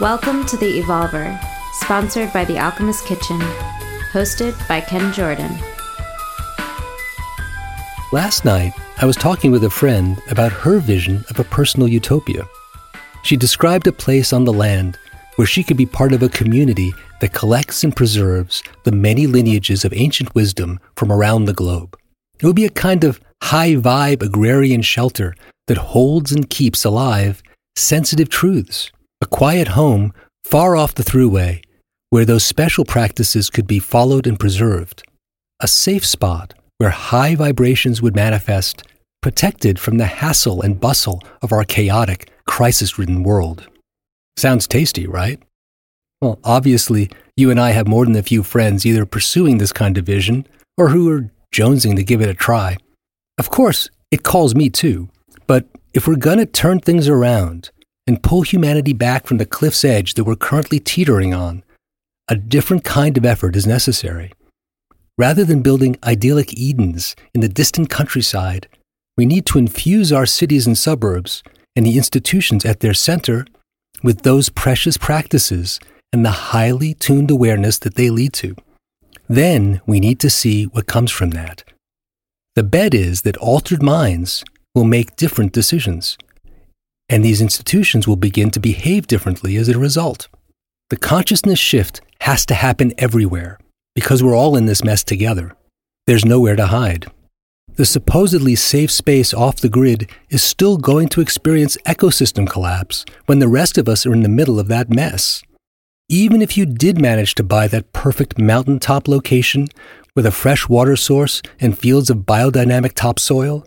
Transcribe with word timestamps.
Welcome 0.00 0.46
to 0.46 0.56
The 0.56 0.80
Evolver, 0.80 1.36
sponsored 1.72 2.32
by 2.32 2.44
The 2.44 2.56
Alchemist 2.56 3.04
Kitchen, 3.04 3.40
hosted 4.12 4.56
by 4.68 4.80
Ken 4.80 5.12
Jordan. 5.12 5.50
Last 8.12 8.44
night, 8.44 8.74
I 8.98 9.06
was 9.06 9.16
talking 9.16 9.50
with 9.50 9.64
a 9.64 9.70
friend 9.70 10.22
about 10.30 10.52
her 10.52 10.78
vision 10.78 11.24
of 11.30 11.40
a 11.40 11.44
personal 11.44 11.88
utopia. 11.88 12.46
She 13.24 13.36
described 13.36 13.88
a 13.88 13.92
place 13.92 14.32
on 14.32 14.44
the 14.44 14.52
land 14.52 14.96
where 15.34 15.48
she 15.48 15.64
could 15.64 15.76
be 15.76 15.84
part 15.84 16.12
of 16.12 16.22
a 16.22 16.28
community 16.28 16.94
that 17.20 17.32
collects 17.32 17.82
and 17.82 17.96
preserves 17.96 18.62
the 18.84 18.92
many 18.92 19.26
lineages 19.26 19.84
of 19.84 19.92
ancient 19.92 20.32
wisdom 20.32 20.78
from 20.94 21.10
around 21.10 21.46
the 21.46 21.52
globe. 21.52 21.98
It 22.40 22.46
would 22.46 22.54
be 22.54 22.66
a 22.66 22.70
kind 22.70 23.02
of 23.02 23.20
high 23.42 23.74
vibe 23.74 24.22
agrarian 24.22 24.82
shelter 24.82 25.34
that 25.66 25.76
holds 25.76 26.30
and 26.30 26.48
keeps 26.48 26.84
alive 26.84 27.42
sensitive 27.74 28.28
truths 28.28 28.92
a 29.20 29.26
quiet 29.26 29.68
home 29.68 30.12
far 30.44 30.76
off 30.76 30.94
the 30.94 31.02
thruway 31.02 31.62
where 32.10 32.24
those 32.24 32.44
special 32.44 32.84
practices 32.84 33.50
could 33.50 33.66
be 33.66 33.78
followed 33.78 34.26
and 34.26 34.40
preserved. 34.40 35.02
A 35.60 35.68
safe 35.68 36.06
spot 36.06 36.54
where 36.78 36.90
high 36.90 37.34
vibrations 37.34 38.00
would 38.00 38.14
manifest, 38.14 38.84
protected 39.20 39.78
from 39.78 39.98
the 39.98 40.06
hassle 40.06 40.62
and 40.62 40.80
bustle 40.80 41.20
of 41.42 41.52
our 41.52 41.64
chaotic, 41.64 42.30
crisis 42.46 42.98
ridden 42.98 43.22
world. 43.22 43.68
Sounds 44.36 44.66
tasty, 44.66 45.06
right? 45.06 45.42
Well, 46.20 46.38
obviously, 46.44 47.10
you 47.36 47.50
and 47.50 47.60
I 47.60 47.70
have 47.70 47.88
more 47.88 48.04
than 48.04 48.16
a 48.16 48.22
few 48.22 48.42
friends 48.42 48.86
either 48.86 49.04
pursuing 49.04 49.58
this 49.58 49.72
kind 49.72 49.98
of 49.98 50.06
vision 50.06 50.46
or 50.76 50.88
who 50.88 51.10
are 51.10 51.30
jonesing 51.52 51.96
to 51.96 52.04
give 52.04 52.20
it 52.20 52.28
a 52.28 52.34
try. 52.34 52.76
Of 53.36 53.50
course, 53.50 53.90
it 54.10 54.22
calls 54.22 54.54
me 54.54 54.70
too, 54.70 55.08
but 55.46 55.66
if 55.92 56.06
we're 56.06 56.16
gonna 56.16 56.46
turn 56.46 56.80
things 56.80 57.08
around, 57.08 57.70
and 58.08 58.22
pull 58.22 58.40
humanity 58.40 58.94
back 58.94 59.26
from 59.26 59.36
the 59.36 59.44
cliff's 59.44 59.84
edge 59.84 60.14
that 60.14 60.24
we're 60.24 60.34
currently 60.34 60.80
teetering 60.80 61.34
on, 61.34 61.62
a 62.26 62.34
different 62.34 62.82
kind 62.82 63.18
of 63.18 63.26
effort 63.26 63.54
is 63.54 63.66
necessary. 63.66 64.32
Rather 65.18 65.44
than 65.44 65.60
building 65.60 65.98
idyllic 66.02 66.56
Edens 66.56 67.14
in 67.34 67.42
the 67.42 67.50
distant 67.50 67.90
countryside, 67.90 68.66
we 69.18 69.26
need 69.26 69.44
to 69.44 69.58
infuse 69.58 70.10
our 70.10 70.24
cities 70.24 70.66
and 70.66 70.78
suburbs 70.78 71.42
and 71.76 71.84
the 71.84 71.98
institutions 71.98 72.64
at 72.64 72.80
their 72.80 72.94
center 72.94 73.44
with 74.02 74.22
those 74.22 74.48
precious 74.48 74.96
practices 74.96 75.78
and 76.10 76.24
the 76.24 76.48
highly 76.52 76.94
tuned 76.94 77.30
awareness 77.30 77.78
that 77.78 77.96
they 77.96 78.08
lead 78.08 78.32
to. 78.32 78.56
Then 79.28 79.82
we 79.86 80.00
need 80.00 80.18
to 80.20 80.30
see 80.30 80.64
what 80.64 80.86
comes 80.86 81.10
from 81.10 81.30
that. 81.30 81.62
The 82.56 82.62
bet 82.62 82.94
is 82.94 83.20
that 83.22 83.36
altered 83.36 83.82
minds 83.82 84.44
will 84.74 84.84
make 84.84 85.16
different 85.16 85.52
decisions 85.52 86.16
and 87.08 87.24
these 87.24 87.40
institutions 87.40 88.06
will 88.06 88.16
begin 88.16 88.50
to 88.50 88.60
behave 88.60 89.06
differently 89.06 89.56
as 89.56 89.68
a 89.68 89.78
result. 89.78 90.28
The 90.90 90.96
consciousness 90.96 91.58
shift 91.58 92.00
has 92.22 92.44
to 92.46 92.54
happen 92.54 92.92
everywhere 92.98 93.58
because 93.94 94.22
we're 94.22 94.36
all 94.36 94.56
in 94.56 94.66
this 94.66 94.84
mess 94.84 95.04
together. 95.04 95.54
There's 96.06 96.24
nowhere 96.24 96.56
to 96.56 96.66
hide. 96.66 97.06
The 97.74 97.84
supposedly 97.84 98.56
safe 98.56 98.90
space 98.90 99.32
off 99.32 99.60
the 99.60 99.68
grid 99.68 100.10
is 100.30 100.42
still 100.42 100.78
going 100.78 101.08
to 101.10 101.20
experience 101.20 101.76
ecosystem 101.86 102.48
collapse 102.48 103.04
when 103.26 103.38
the 103.38 103.48
rest 103.48 103.78
of 103.78 103.88
us 103.88 104.04
are 104.04 104.12
in 104.12 104.22
the 104.22 104.28
middle 104.28 104.58
of 104.58 104.68
that 104.68 104.90
mess. 104.90 105.42
Even 106.08 106.42
if 106.42 106.56
you 106.56 106.66
did 106.66 107.00
manage 107.00 107.34
to 107.34 107.44
buy 107.44 107.68
that 107.68 107.92
perfect 107.92 108.38
mountaintop 108.38 109.06
location 109.06 109.68
with 110.16 110.26
a 110.26 110.32
fresh 110.32 110.68
water 110.68 110.96
source 110.96 111.42
and 111.60 111.78
fields 111.78 112.10
of 112.10 112.18
biodynamic 112.18 112.94
topsoil, 112.94 113.64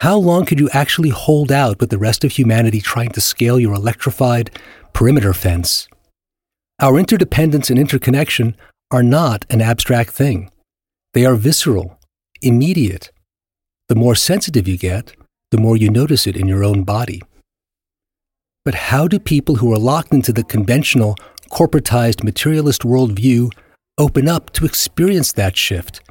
how 0.00 0.16
long 0.16 0.44
could 0.44 0.60
you 0.60 0.68
actually 0.72 1.08
hold 1.08 1.50
out 1.50 1.80
with 1.80 1.90
the 1.90 1.98
rest 1.98 2.24
of 2.24 2.32
humanity 2.32 2.80
trying 2.80 3.10
to 3.10 3.20
scale 3.20 3.58
your 3.58 3.74
electrified 3.74 4.50
perimeter 4.92 5.32
fence? 5.32 5.88
Our 6.80 6.98
interdependence 6.98 7.68
and 7.68 7.78
interconnection 7.78 8.56
are 8.92 9.02
not 9.02 9.44
an 9.50 9.60
abstract 9.60 10.10
thing. 10.10 10.50
They 11.14 11.26
are 11.26 11.34
visceral, 11.34 11.98
immediate. 12.40 13.10
The 13.88 13.96
more 13.96 14.14
sensitive 14.14 14.68
you 14.68 14.78
get, 14.78 15.14
the 15.50 15.58
more 15.58 15.76
you 15.76 15.90
notice 15.90 16.26
it 16.26 16.36
in 16.36 16.46
your 16.46 16.62
own 16.62 16.84
body. 16.84 17.20
But 18.64 18.74
how 18.74 19.08
do 19.08 19.18
people 19.18 19.56
who 19.56 19.72
are 19.72 19.78
locked 19.78 20.12
into 20.12 20.32
the 20.32 20.44
conventional, 20.44 21.16
corporatized 21.50 22.22
materialist 22.22 22.82
worldview 22.82 23.50
open 23.96 24.28
up 24.28 24.52
to 24.52 24.64
experience 24.64 25.32
that 25.32 25.56
shift, 25.56 26.02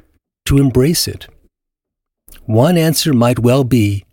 to 0.44 0.58
embrace 0.58 1.08
it? 1.08 1.28
One 2.48 2.78
answer 2.78 3.12
might 3.12 3.40
well 3.40 3.62
be 3.62 4.06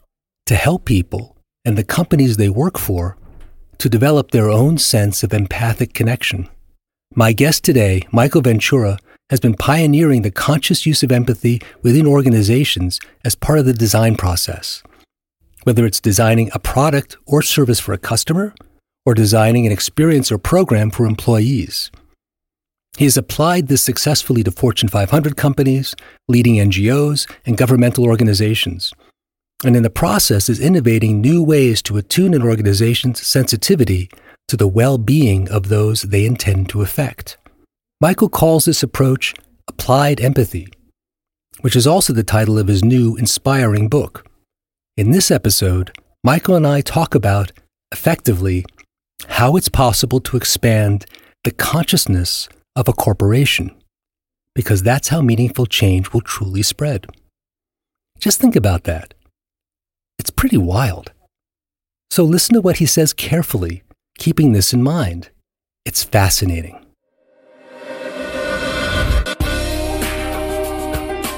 to 0.48 0.56
help 0.56 0.84
people 0.84 1.38
and 1.64 1.78
the 1.78 1.86
companies 1.86 2.36
they 2.36 2.50
work 2.50 2.78
for 2.78 3.16
to 3.78 3.88
develop 3.88 4.32
their 4.32 4.50
own 4.50 4.78
sense 4.78 5.24
of 5.24 5.32
empathic 5.32 5.94
connection. 5.94 6.50
My 7.16 7.32
guest 7.32 7.64
today, 7.64 8.02
Michael 8.12 8.42
Ventura, 8.42 9.00
has 9.30 9.40
been 9.40 9.54
pioneering 9.54 10.24
the 10.24 10.32
conscious 10.32 10.86
use 10.86 11.02
of 11.02 11.14
empathy 11.14 11.62
within 11.82 12.06
organizations 12.06 13.00
as 13.24 13.36
part 13.36 13.58
of 13.58 13.66
the 13.66 13.74
design 13.74 14.18
process. 14.18 14.84
Whether 15.64 15.86
it's 15.86 16.02
designing 16.02 16.50
a 16.54 16.60
product 16.60 17.16
or 17.26 17.42
service 17.42 17.80
for 17.80 17.94
a 17.94 17.98
customer, 17.98 18.54
or 19.06 19.14
designing 19.14 19.66
an 19.66 19.72
experience 19.72 20.30
or 20.30 20.38
program 20.38 20.92
for 20.92 21.06
employees. 21.06 21.90
He 22.98 23.06
has 23.06 23.18
applied 23.18 23.68
this 23.68 23.84
successfully 23.84 24.44
to 24.44 24.52
Fortune 24.52 24.88
500 24.88 25.36
companies, 25.36 25.96
leading 26.28 26.56
NGOs, 26.56 27.30
and 27.46 27.58
governmental 27.58 28.06
organizations, 28.06 28.94
and 29.64 29.76
in 29.76 29.84
the 29.84 29.90
process 29.90 30.50
is 30.50 30.60
innovating 30.60 31.20
new 31.20 31.44
ways 31.44 31.82
to 31.84 31.98
attune 31.98 32.34
an 32.34 32.42
organization's 32.42 33.26
sensitivity 33.26 34.10
to 34.48 34.56
the 34.56 34.68
well 34.68 34.98
being 34.98 35.50
of 35.50 35.70
those 35.70 36.04
they 36.04 36.26
intend 36.26 36.70
to 36.70 36.82
affect. 36.82 37.38
Michael 38.00 38.30
calls 38.30 38.66
this 38.66 38.84
approach 38.84 39.34
applied 39.68 40.22
empathy, 40.22 40.68
which 41.62 41.76
is 41.76 41.88
also 41.88 42.14
the 42.14 42.24
title 42.24 42.60
of 42.60 42.68
his 42.68 42.84
new 42.84 43.16
inspiring 43.16 43.90
book. 43.90 44.26
In 44.96 45.12
this 45.12 45.32
episode, 45.32 45.92
Michael 46.24 46.56
and 46.56 46.68
I 46.68 46.82
talk 46.82 47.16
about, 47.16 47.52
effectively, 47.92 48.66
how 49.28 49.56
it's 49.56 49.70
possible 49.70 50.20
to 50.22 50.38
expand 50.38 51.06
the 51.44 51.52
consciousness 51.52 52.48
of 52.76 52.88
a 52.88 52.94
corporation, 52.94 53.76
because 54.54 54.84
that's 54.84 55.08
how 55.08 55.22
meaningful 55.22 55.66
change 55.66 56.12
will 56.12 56.22
truly 56.22 56.62
spread. 56.62 57.08
Just 58.20 58.40
think 58.40 58.56
about 58.56 58.84
that. 58.84 59.14
It's 60.18 60.30
pretty 60.30 60.58
wild. 60.58 61.12
So 62.10 62.24
listen 62.24 62.54
to 62.54 62.62
what 62.62 62.78
he 62.78 62.86
says 62.86 63.14
carefully, 63.14 63.84
keeping 64.18 64.54
this 64.54 64.74
in 64.74 64.82
mind. 64.82 65.30
It's 65.86 66.04
fascinating. 66.04 66.82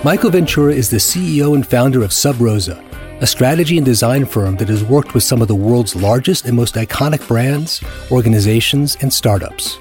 Michael 0.03 0.29
Ventura 0.29 0.73
is 0.73 0.89
the 0.89 0.97
CEO 0.97 1.55
and 1.55 1.65
founder 1.67 2.03
of 2.03 2.13
Sub 2.13 2.39
Rosa, 2.39 2.81
a 3.19 3.27
strategy 3.27 3.77
and 3.77 3.85
design 3.85 4.25
firm 4.25 4.55
that 4.57 4.69
has 4.69 4.83
worked 4.83 5.13
with 5.13 5.23
some 5.23 5.41
of 5.41 5.47
the 5.47 5.55
world's 5.55 5.95
largest 5.95 6.45
and 6.45 6.55
most 6.55 6.75
iconic 6.75 7.27
brands, 7.27 7.83
organizations, 8.11 8.95
and 9.01 9.11
startups. 9.11 9.79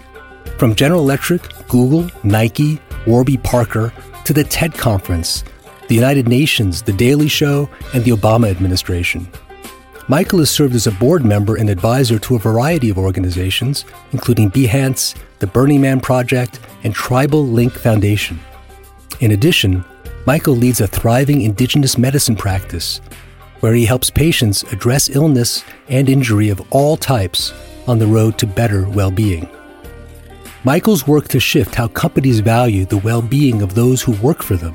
From 0.59 0.75
General 0.75 1.01
Electric, 1.01 1.43
Google, 1.69 2.11
Nike, 2.25 2.81
Warby 3.07 3.37
Parker, 3.37 3.93
to 4.25 4.33
the 4.33 4.43
TED 4.43 4.73
Conference, 4.73 5.45
the 5.89 5.95
United 5.95 6.29
Nations, 6.29 6.81
The 6.81 6.95
Daily 6.95 7.29
Show, 7.29 7.69
and 7.93 8.03
the 8.03 8.13
Obama 8.13 8.51
administration. 8.51 9.29
Michael 10.09 10.39
has 10.39 10.51
served 10.51 10.75
as 10.75 10.87
a 10.87 10.93
board 10.93 11.27
member 11.27 11.57
and 11.57 11.69
advisor 11.69 12.19
to 12.21 12.37
a 12.37 12.39
variety 12.39 12.89
of 12.89 12.97
organizations, 12.97 13.85
including 14.13 14.51
Behance, 14.51 15.15
the 15.41 15.47
Burning 15.47 15.83
Man 15.83 16.01
Project, 16.01 16.59
and 16.85 16.95
Tribal 16.95 17.47
Link 17.47 17.75
Foundation. 17.75 18.41
In 19.21 19.33
addition, 19.33 19.85
Michael 20.27 20.57
leads 20.57 20.81
a 20.81 20.87
thriving 20.87 21.43
indigenous 21.43 21.99
medicine 21.99 22.35
practice 22.35 23.03
where 23.61 23.75
he 23.75 23.85
helps 23.85 24.09
patients 24.09 24.63
address 24.73 25.11
illness 25.11 25.65
and 25.89 26.09
injury 26.09 26.49
of 26.49 26.63
all 26.71 26.97
types 26.97 27.53
on 27.87 27.99
the 27.99 28.07
road 28.07 28.39
to 28.39 28.47
better 28.47 28.89
well 28.89 29.11
being. 29.11 29.49
Michael's 30.65 31.07
work 31.07 31.29
to 31.29 31.41
shift 31.41 31.75
how 31.75 31.89
companies 31.89 32.41
value 32.41 32.85
the 32.85 32.99
well 32.99 33.23
being 33.23 33.63
of 33.63 33.75
those 33.75 34.03
who 34.03 34.13
work 34.23 34.43
for 34.43 34.57
them 34.57 34.75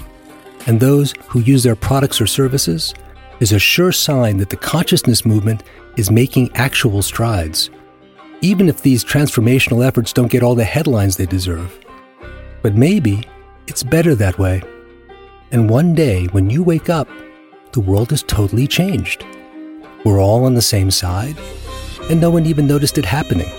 and 0.68 0.80
those 0.80 1.14
who 1.28 1.40
use 1.40 1.64
their 1.64 1.76
products 1.76 2.22
or 2.22 2.28
services 2.28 2.94
is 3.40 3.52
a 3.52 3.60
sure 3.60 3.92
sign 3.92 4.38
that 4.38 4.50
the 4.50 4.58
consciousness 4.58 5.26
movement 5.26 5.64
is 5.98 6.12
making 6.12 6.52
actual 6.56 7.02
strides, 7.02 7.70
even 8.42 8.70
if 8.70 8.82
these 8.82 9.04
transformational 9.04 9.86
efforts 9.86 10.14
don't 10.14 10.32
get 10.32 10.44
all 10.44 10.56
the 10.56 10.64
headlines 10.64 11.18
they 11.18 11.26
deserve. 11.26 11.78
But 12.62 12.76
maybe 12.76 13.28
it's 13.68 13.84
better 13.84 14.16
that 14.16 14.38
way. 14.38 14.62
And 15.52 15.70
one 15.70 15.96
day, 15.96 16.28
when 16.28 16.50
you 16.50 16.64
wake 16.64 16.90
up, 16.90 17.10
the 17.74 17.82
world 17.82 18.12
has 18.12 18.24
totally 18.24 18.68
changed. 18.68 19.26
We're 20.06 20.22
all 20.22 20.46
on 20.46 20.54
the 20.54 20.62
same 20.62 20.92
side, 20.92 21.38
and 22.10 22.22
no 22.22 22.30
one 22.30 22.46
even 22.46 22.68
noticed 22.68 22.98
it 22.98 23.06
happening. 23.06 23.50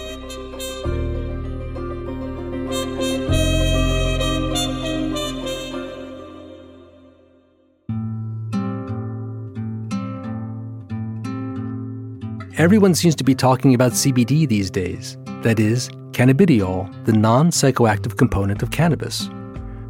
Everyone 12.62 12.94
seems 12.94 13.16
to 13.16 13.24
be 13.24 13.34
talking 13.34 13.74
about 13.74 13.90
CBD 13.90 14.46
these 14.46 14.70
days. 14.70 15.18
That 15.42 15.58
is, 15.58 15.88
cannabidiol, 16.12 17.04
the 17.04 17.12
non 17.12 17.50
psychoactive 17.50 18.16
component 18.16 18.62
of 18.62 18.70
cannabis. 18.70 19.28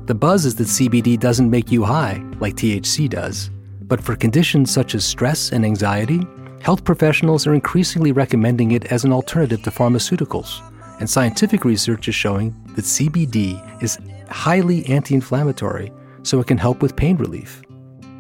The 0.07 0.15
buzz 0.15 0.47
is 0.47 0.55
that 0.55 0.69
CBD 0.69 1.21
doesn't 1.21 1.51
make 1.51 1.71
you 1.71 1.85
high, 1.85 2.25
like 2.41 2.55
THC 2.55 3.11
does. 3.11 3.51
But 3.83 4.03
for 4.03 4.17
conditions 4.17 4.71
such 4.71 4.95
as 4.95 5.05
stress 5.05 5.53
and 5.53 5.67
anxiety, 5.67 6.27
health 6.63 6.83
professionals 6.83 7.47
are 7.47 7.53
increasingly 7.53 8.11
recommending 8.11 8.71
it 8.71 8.87
as 8.87 9.05
an 9.05 9.13
alternative 9.13 9.63
to 9.65 9.71
pharmaceuticals. 9.71 10.63
And 10.99 11.11
scientific 11.11 11.67
research 11.67 12.09
is 12.09 12.15
showing 12.15 12.57
that 12.75 12.87
CBD 12.87 13.83
is 13.83 13.99
highly 14.31 14.87
anti 14.87 15.15
inflammatory, 15.15 15.93
so 16.23 16.41
it 16.41 16.47
can 16.47 16.57
help 16.57 16.81
with 16.81 16.97
pain 16.97 17.19
relief. 17.19 17.61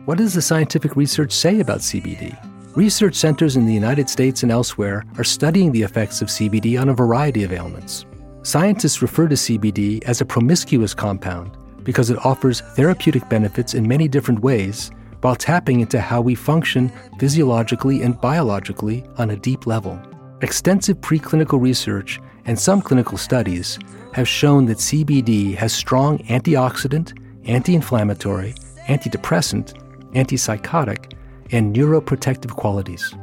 What 0.04 0.18
does 0.18 0.34
the 0.34 0.42
scientific 0.42 0.94
research 0.94 1.32
say 1.32 1.60
about 1.60 1.78
CBD? 1.78 2.51
Research 2.74 3.14
centers 3.16 3.56
in 3.56 3.66
the 3.66 3.74
United 3.74 4.08
States 4.08 4.42
and 4.42 4.50
elsewhere 4.50 5.04
are 5.18 5.24
studying 5.24 5.72
the 5.72 5.82
effects 5.82 6.22
of 6.22 6.28
CBD 6.28 6.80
on 6.80 6.88
a 6.88 6.94
variety 6.94 7.44
of 7.44 7.52
ailments. 7.52 8.06
Scientists 8.44 9.02
refer 9.02 9.28
to 9.28 9.34
CBD 9.34 10.02
as 10.04 10.22
a 10.22 10.24
promiscuous 10.24 10.94
compound 10.94 11.54
because 11.84 12.08
it 12.08 12.24
offers 12.24 12.62
therapeutic 12.74 13.28
benefits 13.28 13.74
in 13.74 13.86
many 13.86 14.08
different 14.08 14.40
ways 14.40 14.90
while 15.20 15.36
tapping 15.36 15.80
into 15.80 16.00
how 16.00 16.22
we 16.22 16.34
function 16.34 16.90
physiologically 17.18 18.00
and 18.00 18.18
biologically 18.22 19.04
on 19.18 19.30
a 19.30 19.36
deep 19.36 19.66
level. 19.66 20.00
Extensive 20.40 20.96
preclinical 21.02 21.60
research 21.60 22.20
and 22.46 22.58
some 22.58 22.80
clinical 22.80 23.18
studies 23.18 23.78
have 24.14 24.26
shown 24.26 24.64
that 24.64 24.78
CBD 24.78 25.54
has 25.56 25.74
strong 25.74 26.20
antioxidant, 26.20 27.18
anti 27.44 27.74
inflammatory, 27.74 28.54
antidepressant, 28.86 29.74
antipsychotic, 30.14 31.12
and 31.52 31.74
neuroprotective 31.74 32.50
qualities. 32.56 33.14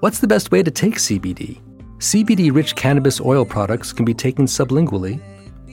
What's 0.00 0.18
the 0.18 0.26
best 0.26 0.50
way 0.50 0.62
to 0.62 0.70
take 0.70 0.96
CBD? 0.96 1.60
CBD 1.98 2.54
rich 2.54 2.76
cannabis 2.76 3.20
oil 3.20 3.44
products 3.44 3.92
can 3.92 4.04
be 4.04 4.12
taken 4.12 4.44
sublingually, 4.44 5.22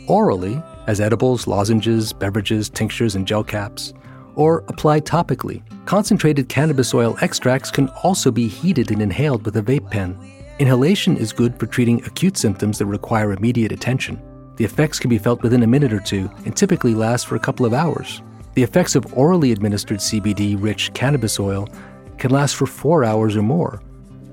orally, 0.08 0.62
as 0.88 1.02
edibles, 1.02 1.48
lozenges, 1.48 2.14
beverages, 2.14 2.70
tinctures, 2.70 3.16
and 3.16 3.28
gel 3.28 3.44
caps, 3.44 3.94
or 4.36 4.64
applied 4.68 5.06
topically. 5.06 5.62
Concentrated 5.86 6.48
cannabis 6.48 6.94
oil 6.94 7.18
extracts 7.22 7.70
can 7.70 7.90
also 8.04 8.32
be 8.32 8.48
heated 8.48 8.92
and 8.92 9.02
inhaled 9.02 9.44
with 9.46 9.58
a 9.58 9.62
vape 9.62 9.90
pen. 9.92 10.18
Inhalation 10.60 11.18
is 11.18 11.34
good 11.34 11.60
for 11.60 11.66
treating 11.66 12.04
acute 12.06 12.38
symptoms 12.38 12.78
that 12.78 12.86
require 12.86 13.34
immediate 13.34 13.72
attention. 13.72 14.22
The 14.56 14.66
effects 14.66 15.00
can 15.00 15.10
be 15.10 15.18
felt 15.18 15.42
within 15.42 15.64
a 15.64 15.68
minute 15.68 15.92
or 15.92 16.00
two 16.00 16.30
and 16.46 16.56
typically 16.56 16.94
last 16.94 17.28
for 17.28 17.36
a 17.36 17.40
couple 17.40 17.66
of 17.66 17.74
hours. 17.74 18.22
The 18.54 18.64
effects 18.64 18.96
of 18.96 19.18
orally 19.18 19.52
administered 19.52 19.98
CBD 19.98 20.56
rich 20.58 20.94
cannabis 20.94 21.40
oil 21.40 21.68
can 22.18 22.32
last 22.32 22.56
for 22.56 22.66
four 22.66 23.04
hours 23.04 23.36
or 23.36 23.42
more, 23.42 23.82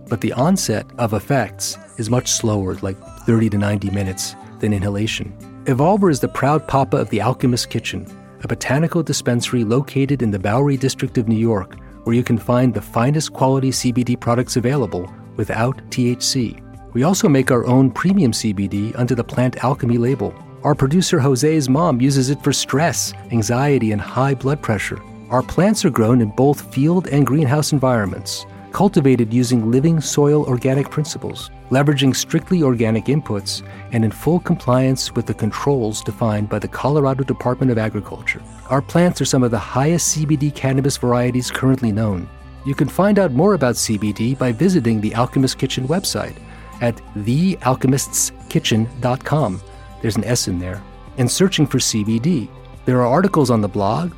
but 0.08 0.20
the 0.20 0.32
onset 0.32 0.86
of 0.98 1.12
effects 1.12 1.78
is 1.98 2.10
much 2.10 2.28
slower, 2.28 2.74
like 2.82 2.98
30 3.26 3.50
to 3.50 3.58
90 3.58 3.90
minutes, 3.90 4.34
than 4.58 4.72
inhalation. 4.72 5.32
Evolver 5.64 6.10
is 6.10 6.20
the 6.20 6.28
proud 6.28 6.66
papa 6.66 6.96
of 6.96 7.10
the 7.10 7.20
Alchemist 7.20 7.70
Kitchen, 7.70 8.06
a 8.42 8.48
botanical 8.48 9.02
dispensary 9.02 9.64
located 9.64 10.22
in 10.22 10.30
the 10.30 10.38
Bowery 10.38 10.76
district 10.76 11.18
of 11.18 11.28
New 11.28 11.36
York, 11.36 11.76
where 12.04 12.16
you 12.16 12.24
can 12.24 12.38
find 12.38 12.72
the 12.72 12.80
finest 12.80 13.32
quality 13.32 13.70
CBD 13.70 14.18
products 14.18 14.56
available 14.56 15.12
without 15.36 15.76
THC. 15.90 16.60
We 16.92 17.04
also 17.04 17.28
make 17.28 17.50
our 17.50 17.66
own 17.66 17.90
premium 17.90 18.32
CBD 18.32 18.98
under 18.98 19.14
the 19.14 19.22
Plant 19.22 19.62
Alchemy 19.62 19.98
label. 19.98 20.34
Our 20.64 20.74
producer 20.74 21.20
Jose's 21.20 21.68
mom 21.68 22.00
uses 22.00 22.30
it 22.30 22.42
for 22.42 22.52
stress, 22.52 23.12
anxiety, 23.30 23.92
and 23.92 24.00
high 24.00 24.34
blood 24.34 24.60
pressure. 24.60 25.00
Our 25.30 25.42
plants 25.44 25.84
are 25.84 25.90
grown 25.90 26.20
in 26.20 26.30
both 26.30 26.74
field 26.74 27.06
and 27.06 27.24
greenhouse 27.24 27.72
environments, 27.72 28.46
cultivated 28.72 29.32
using 29.32 29.70
living 29.70 30.00
soil 30.00 30.44
organic 30.46 30.90
principles, 30.90 31.52
leveraging 31.70 32.16
strictly 32.16 32.64
organic 32.64 33.04
inputs, 33.04 33.62
and 33.92 34.04
in 34.04 34.10
full 34.10 34.40
compliance 34.40 35.14
with 35.14 35.26
the 35.26 35.34
controls 35.34 36.02
defined 36.02 36.48
by 36.48 36.58
the 36.58 36.66
Colorado 36.66 37.22
Department 37.22 37.70
of 37.70 37.78
Agriculture. 37.78 38.42
Our 38.70 38.82
plants 38.82 39.20
are 39.20 39.24
some 39.24 39.44
of 39.44 39.52
the 39.52 39.58
highest 39.58 40.18
CBD 40.18 40.52
cannabis 40.52 40.96
varieties 40.96 41.52
currently 41.52 41.92
known. 41.92 42.28
You 42.66 42.74
can 42.74 42.88
find 42.88 43.20
out 43.20 43.30
more 43.30 43.54
about 43.54 43.76
CBD 43.76 44.36
by 44.36 44.50
visiting 44.50 45.00
the 45.00 45.14
Alchemist 45.14 45.58
Kitchen 45.58 45.86
website 45.86 46.34
at 46.80 46.96
thealchemistskitchen.com. 47.14 49.62
There's 50.02 50.16
an 50.16 50.24
S 50.24 50.48
in 50.48 50.58
there. 50.58 50.82
And 51.18 51.30
searching 51.30 51.68
for 51.68 51.78
CBD. 51.78 52.48
There 52.84 53.00
are 53.00 53.06
articles 53.06 53.50
on 53.50 53.60
the 53.60 53.68
blog, 53.68 54.12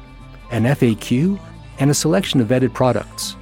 an 0.52 0.64
FAQ, 0.64 1.40
and 1.78 1.90
a 1.90 1.94
selection 1.94 2.40
of 2.40 2.48
vetted 2.48 2.72
products. 2.72 3.36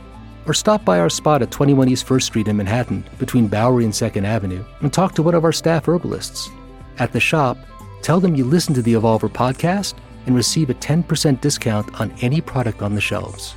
Or 0.47 0.55
stop 0.55 0.85
by 0.85 0.99
our 0.99 1.11
spot 1.11 1.43
at 1.43 1.51
21 1.51 1.89
East 1.89 2.07
1st 2.07 2.23
Street 2.23 2.49
in 2.49 2.57
Manhattan 2.57 3.05
between 3.19 3.47
Bowery 3.47 3.85
and 3.85 3.93
2nd 3.93 4.25
Avenue 4.25 4.65
and 4.81 4.93
talk 4.93 5.15
to 5.17 5.23
one 5.23 5.35
of 5.35 5.45
our 5.45 5.53
staff 5.53 5.87
herbalists. 5.87 6.49
At 6.99 7.13
the 7.13 7.21
shop, 7.21 7.59
tell 8.03 8.21
them 8.21 8.35
you 8.35 8.45
listen 8.45 8.75
to 8.75 8.83
the 8.83 8.95
Evolver 8.95 9.29
podcast 9.29 9.95
and 10.27 10.35
receive 10.35 10.71
a 10.71 10.75
10% 10.75 11.41
discount 11.41 12.01
on 12.01 12.13
any 12.23 12.41
product 12.41 12.83
on 12.83 12.95
the 12.95 13.01
shelves. 13.01 13.55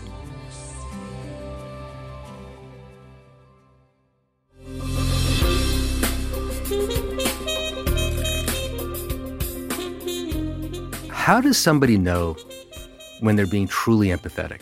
How 11.10 11.40
does 11.40 11.58
somebody 11.58 11.98
know 11.98 12.36
when 13.24 13.36
they're 13.36 13.48
being 13.48 13.68
truly 13.68 14.10
empathetic? 14.10 14.60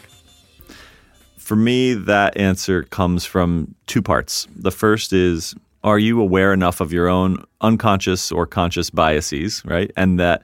For 1.37 1.55
me, 1.55 1.93
that 1.93 2.37
answer 2.37 2.83
comes 2.83 3.25
from 3.25 3.75
two 3.87 4.01
parts. 4.01 4.47
The 4.56 4.71
first 4.71 5.11
is 5.11 5.53
are 5.83 5.97
you 5.97 6.21
aware 6.21 6.53
enough 6.53 6.80
of 6.80 6.94
your 6.94 7.09
own 7.09 7.44
unconscious 7.59 8.31
or 8.31 8.45
conscious 8.45 8.91
biases, 8.91 9.63
right? 9.65 9.91
And 9.97 10.19
that 10.19 10.44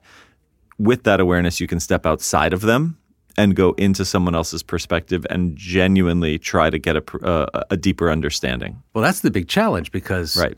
with 0.80 1.04
that 1.04 1.20
awareness, 1.20 1.60
you 1.60 1.68
can 1.68 1.80
step 1.80 2.06
outside 2.08 2.54
of 2.54 2.62
them 2.62 2.98
and 3.38 3.56
go 3.56 3.74
into 3.74 4.04
someone 4.04 4.34
else's 4.34 4.64
perspective 4.64 5.26
and 5.30 5.56
genuinely 5.56 6.40
try 6.40 6.72
to 6.72 6.80
get 6.80 6.96
a, 6.96 7.24
uh, 7.24 7.64
a 7.70 7.78
deeper 7.78 8.10
understanding. 8.10 8.82
Well, 8.96 9.04
that's 9.04 9.22
the 9.22 9.30
big 9.30 9.48
challenge 9.48 9.92
because 9.92 10.36
right. 10.36 10.58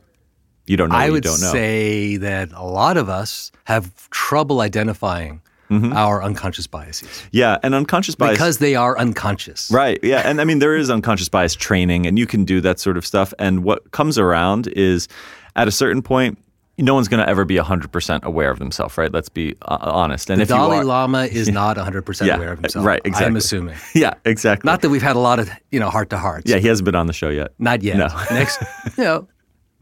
You 0.66 0.78
don't 0.78 0.90
know. 0.90 0.96
I 0.96 1.10
would 1.10 1.24
don't 1.24 1.42
know. 1.42 1.52
say 1.52 2.18
that 2.18 2.52
a 2.52 2.64
lot 2.64 2.96
of 2.96 3.10
us 3.10 3.52
have 3.64 4.08
trouble 4.12 4.62
identifying 4.62 5.42
mm-hmm. 5.70 5.94
our 5.94 6.24
unconscious 6.24 6.68
biases. 6.68 7.24
Yeah, 7.32 7.58
and 7.64 7.76
unconscious 7.76 8.16
bias 8.16 8.34
because 8.34 8.58
they 8.58 8.76
are 8.76 8.98
unconscious. 8.98 9.70
Right. 9.72 10.00
Yeah, 10.04 10.22
and 10.26 10.42
I 10.42 10.44
mean 10.44 10.60
there 10.60 10.76
is 10.76 10.90
unconscious 10.90 11.30
bias 11.30 11.56
training, 11.56 12.06
and 12.06 12.18
you 12.18 12.26
can 12.26 12.46
do 12.46 12.62
that 12.62 12.80
sort 12.80 12.98
of 12.98 13.06
stuff. 13.06 13.34
And 13.40 13.64
what 13.64 13.92
comes 13.92 14.18
around 14.18 14.68
is, 14.68 15.08
at 15.56 15.68
a 15.68 15.72
certain 15.72 16.02
point, 16.02 16.38
no 16.78 16.94
one's 16.94 17.08
going 17.08 17.22
to 17.24 17.30
ever 17.30 17.46
be 17.46 17.56
100% 17.56 18.24
aware 18.24 18.52
of 18.52 18.60
themselves, 18.60 18.98
right? 18.98 19.12
Let's 19.12 19.30
be 19.30 19.56
uh, 19.64 19.78
honest. 19.82 20.30
And 20.30 20.40
the 20.40 20.44
if 20.44 20.50
Dalai 20.50 20.78
are, 20.78 20.84
Lama 20.84 21.24
is 21.26 21.50
not 21.52 21.78
100% 21.78 22.26
yeah, 22.26 22.36
aware 22.36 22.54
of 22.54 22.60
himself. 22.60 22.86
Right, 22.86 23.02
exactly. 23.04 23.28
I'm 23.28 23.36
assuming. 23.36 23.76
Yeah, 23.96 24.14
exactly. 24.24 24.70
Not 24.70 24.82
that 24.82 24.90
we've 24.90 25.02
had 25.02 25.16
a 25.16 25.20
lot 25.20 25.40
of, 25.40 25.50
you 25.72 25.80
know, 25.80 25.90
heart 25.90 26.10
to 26.12 26.18
hearts. 26.18 26.50
Yeah, 26.50 26.58
he 26.58 26.68
hasn't 26.68 26.86
been 26.86 26.96
on 26.96 27.08
the 27.08 27.14
show 27.14 27.30
yet. 27.30 27.54
Not 27.60 27.84
yet. 27.84 27.98
No. 27.98 28.08
Next, 28.32 28.62
you 28.98 29.04
know, 29.04 29.28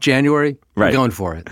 January, 0.00 0.56
right. 0.74 0.88
we're 0.88 0.92
going 0.92 1.10
for 1.10 1.34
it. 1.34 1.48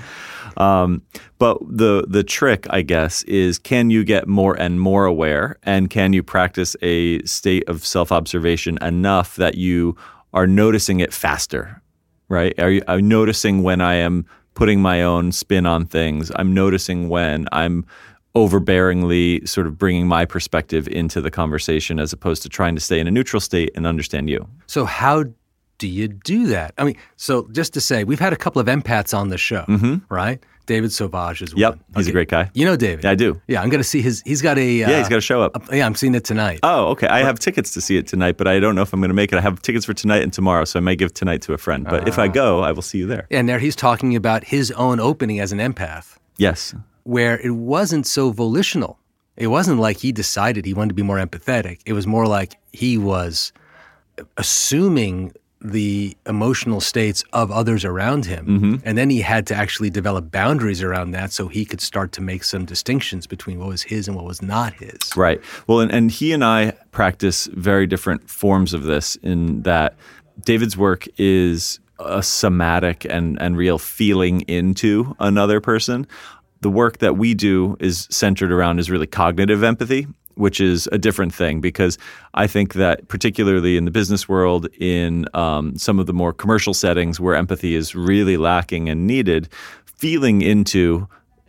Um, 0.56 1.02
but 1.38 1.58
the 1.68 2.04
the 2.08 2.24
trick, 2.24 2.66
I 2.70 2.82
guess, 2.82 3.22
is 3.24 3.58
can 3.58 3.90
you 3.90 4.04
get 4.04 4.26
more 4.26 4.54
and 4.54 4.80
more 4.80 5.04
aware, 5.04 5.58
and 5.62 5.90
can 5.90 6.12
you 6.12 6.22
practice 6.22 6.76
a 6.82 7.22
state 7.22 7.68
of 7.68 7.84
self 7.86 8.12
observation 8.12 8.78
enough 8.82 9.36
that 9.36 9.56
you 9.56 9.96
are 10.32 10.46
noticing 10.46 11.00
it 11.00 11.12
faster, 11.12 11.82
right? 12.28 12.58
Are 12.58 12.70
you 12.70 12.82
are 12.88 13.00
noticing 13.00 13.62
when 13.62 13.80
I 13.80 13.94
am 13.94 14.26
putting 14.54 14.80
my 14.80 15.02
own 15.02 15.32
spin 15.32 15.66
on 15.66 15.86
things? 15.86 16.30
I'm 16.36 16.54
noticing 16.54 17.08
when 17.08 17.48
I'm 17.52 17.84
overbearingly 18.34 19.48
sort 19.48 19.66
of 19.66 19.78
bringing 19.78 20.06
my 20.06 20.26
perspective 20.26 20.86
into 20.88 21.22
the 21.22 21.30
conversation 21.30 21.98
as 21.98 22.12
opposed 22.12 22.42
to 22.42 22.50
trying 22.50 22.74
to 22.74 22.80
stay 22.82 23.00
in 23.00 23.06
a 23.06 23.10
neutral 23.10 23.40
state 23.40 23.70
and 23.74 23.86
understand 23.86 24.28
you. 24.28 24.46
So 24.66 24.84
how 24.84 25.24
do 25.78 25.86
you 25.88 26.08
do 26.08 26.46
that? 26.46 26.72
I 26.78 26.84
mean, 26.84 26.96
so 27.16 27.48
just 27.52 27.74
to 27.74 27.80
say, 27.80 28.04
we've 28.04 28.18
had 28.20 28.32
a 28.32 28.36
couple 28.36 28.60
of 28.60 28.66
empaths 28.66 29.16
on 29.16 29.28
the 29.28 29.38
show, 29.38 29.64
right? 30.08 30.42
David 30.66 30.90
Sauvage 30.90 31.42
is 31.42 31.50
Mm-hmm. 31.50 31.60
Yep, 31.60 31.70
one. 31.74 31.80
he's 31.94 32.08
a 32.08 32.12
great 32.12 32.28
guy. 32.28 32.50
You 32.52 32.64
know 32.66 32.74
David? 32.74 33.04
Yeah, 33.04 33.10
I 33.12 33.14
do. 33.14 33.40
Yeah, 33.46 33.62
I'm 33.62 33.68
going 33.68 33.78
to 33.80 33.84
see 33.88 34.02
his. 34.02 34.20
He's 34.26 34.42
got 34.42 34.58
a. 34.58 34.82
Uh, 34.82 34.90
Yeah, 34.90 34.98
he's 34.98 35.08
got 35.08 35.14
to 35.14 35.20
show 35.20 35.40
up. 35.40 35.70
a- 35.70 35.76
yeah, 35.76 35.86
I'm 35.86 35.94
seeing 35.94 36.12
it 36.16 36.24
tonight. 36.24 36.58
Oh, 36.64 36.86
okay. 36.88 37.06
I 37.06 37.20
have 37.20 37.38
tickets 37.38 37.70
to 37.74 37.80
see 37.80 37.96
it 37.98 38.08
tonight, 38.08 38.36
but 38.36 38.48
I 38.48 38.58
don't 38.58 38.74
know 38.74 38.82
if 38.82 38.92
I'm 38.92 38.98
going 39.00 39.10
to 39.10 39.14
make 39.14 39.32
it. 39.32 39.36
I 39.38 39.42
have 39.42 39.62
tickets 39.62 39.84
for 39.86 39.94
tonight 39.94 40.22
and 40.24 40.32
tomorrow, 40.32 40.64
so 40.64 40.80
I 40.80 40.82
may 40.82 40.96
give 40.96 41.14
tonight 41.14 41.40
to 41.42 41.52
a 41.52 41.58
friend. 41.58 41.84
But 41.84 42.02
Ah. 42.02 42.08
if 42.08 42.18
I 42.18 42.26
go, 42.26 42.62
I 42.64 42.72
will 42.72 42.82
see 42.82 42.98
you 42.98 43.06
there. 43.06 43.28
and 43.30 43.48
there 43.48 43.60
he's 43.60 43.76
talking 43.76 44.16
about 44.16 44.42
his 44.42 44.72
own 44.72 44.98
opening 44.98 45.38
as 45.38 45.52
an 45.52 45.58
empath, 45.60 46.16
Yes. 46.36 46.74
where 47.04 47.38
it 47.38 47.52
wasn't 47.54 48.04
so 48.06 48.30
volitional. 48.32 48.98
It 49.36 49.46
wasn't 49.48 49.78
like 49.78 49.98
he 49.98 50.10
decided 50.10 50.64
he 50.64 50.74
wanted 50.74 50.88
to 50.88 50.94
be 50.94 51.02
more 51.04 51.18
empathetic. 51.18 51.78
It 51.86 51.92
was 51.92 52.08
more 52.08 52.26
like 52.26 52.56
he 52.72 52.98
was 52.98 53.52
assuming 54.36 55.32
the 55.60 56.16
emotional 56.26 56.80
states 56.80 57.24
of 57.32 57.50
others 57.50 57.84
around 57.84 58.26
him. 58.26 58.46
Mm-hmm. 58.46 58.74
And 58.84 58.98
then 58.98 59.10
he 59.10 59.20
had 59.22 59.46
to 59.48 59.54
actually 59.54 59.90
develop 59.90 60.30
boundaries 60.30 60.82
around 60.82 61.12
that 61.12 61.32
so 61.32 61.48
he 61.48 61.64
could 61.64 61.80
start 61.80 62.12
to 62.12 62.20
make 62.20 62.44
some 62.44 62.64
distinctions 62.64 63.26
between 63.26 63.58
what 63.58 63.68
was 63.68 63.82
his 63.82 64.06
and 64.06 64.16
what 64.16 64.26
was 64.26 64.42
not 64.42 64.74
his. 64.74 64.98
Right. 65.16 65.40
Well, 65.66 65.80
and, 65.80 65.90
and 65.90 66.10
he 66.10 66.32
and 66.32 66.44
I 66.44 66.72
practice 66.92 67.46
very 67.46 67.86
different 67.86 68.28
forms 68.28 68.74
of 68.74 68.82
this 68.82 69.16
in 69.16 69.62
that 69.62 69.96
David's 70.44 70.76
work 70.76 71.06
is 71.16 71.80
a 71.98 72.22
somatic 72.22 73.06
and, 73.06 73.40
and 73.40 73.56
real 73.56 73.78
feeling 73.78 74.42
into 74.42 75.16
another 75.18 75.60
person. 75.60 76.06
The 76.60 76.70
work 76.70 76.98
that 76.98 77.16
we 77.16 77.34
do 77.34 77.76
is 77.80 78.06
centered 78.10 78.52
around 78.52 78.78
is 78.78 78.90
really 78.90 79.06
cognitive 79.06 79.62
empathy, 79.62 80.06
which 80.36 80.60
is 80.60 80.88
a 80.92 80.98
different 80.98 81.34
thing 81.34 81.60
because 81.60 81.98
I 82.34 82.46
think 82.46 82.74
that 82.74 83.08
particularly 83.08 83.76
in 83.76 83.84
the 83.84 83.90
business 83.90 84.28
world, 84.28 84.68
in 84.78 85.26
um, 85.34 85.76
some 85.76 85.98
of 85.98 86.06
the 86.06 86.12
more 86.12 86.32
commercial 86.32 86.74
settings 86.74 87.18
where 87.18 87.34
empathy 87.34 87.74
is 87.74 87.94
really 87.94 88.36
lacking 88.36 88.88
and 88.88 89.06
needed, 89.06 89.48
feeling 89.96 90.42
into 90.42 91.08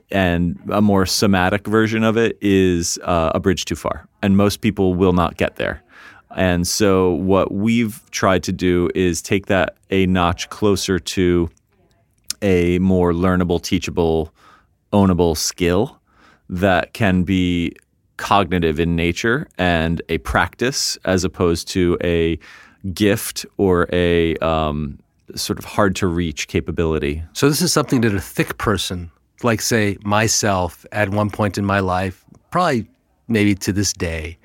and 0.09 0.57
a 0.71 0.81
more 0.81 1.05
somatic 1.05 1.67
version 1.67 2.03
of 2.03 2.15
it 2.15 2.37
is 2.41 2.97
uh, 3.03 3.31
a 3.35 3.39
bridge 3.39 3.65
too 3.65 3.75
far, 3.75 4.07
and 4.21 4.37
most 4.37 4.61
people 4.61 4.93
will 4.93 5.13
not 5.13 5.35
get 5.37 5.57
there. 5.57 5.83
And 6.35 6.67
so, 6.67 7.11
what 7.13 7.53
we've 7.53 8.01
tried 8.11 8.43
to 8.43 8.51
do 8.51 8.89
is 8.95 9.21
take 9.21 9.47
that 9.47 9.75
a 9.89 10.05
notch 10.05 10.49
closer 10.49 10.99
to 10.99 11.49
a 12.41 12.79
more 12.79 13.11
learnable, 13.11 13.61
teachable, 13.61 14.33
ownable 14.93 15.35
skill 15.35 15.99
that 16.49 16.93
can 16.93 17.23
be 17.23 17.73
cognitive 18.17 18.79
in 18.79 18.95
nature 18.95 19.47
and 19.57 20.01
a 20.09 20.17
practice 20.19 20.97
as 21.05 21.23
opposed 21.23 21.67
to 21.69 21.97
a 22.03 22.37
gift 22.93 23.45
or 23.57 23.87
a 23.91 24.35
um, 24.37 24.99
sort 25.35 25.59
of 25.59 25.65
hard 25.65 25.95
to 25.97 26.07
reach 26.07 26.47
capability. 26.47 27.23
So 27.33 27.49
this 27.49 27.61
is 27.61 27.71
something 27.71 28.01
that 28.01 28.13
a 28.13 28.21
thick 28.21 28.57
person, 28.57 29.11
like 29.43 29.61
say 29.61 29.97
myself 30.03 30.85
at 30.91 31.09
one 31.09 31.29
point 31.29 31.57
in 31.57 31.65
my 31.65 31.79
life, 31.79 32.23
probably 32.51 32.87
maybe 33.27 33.55
to 33.55 33.73
this 33.73 33.93
day, 33.93 34.37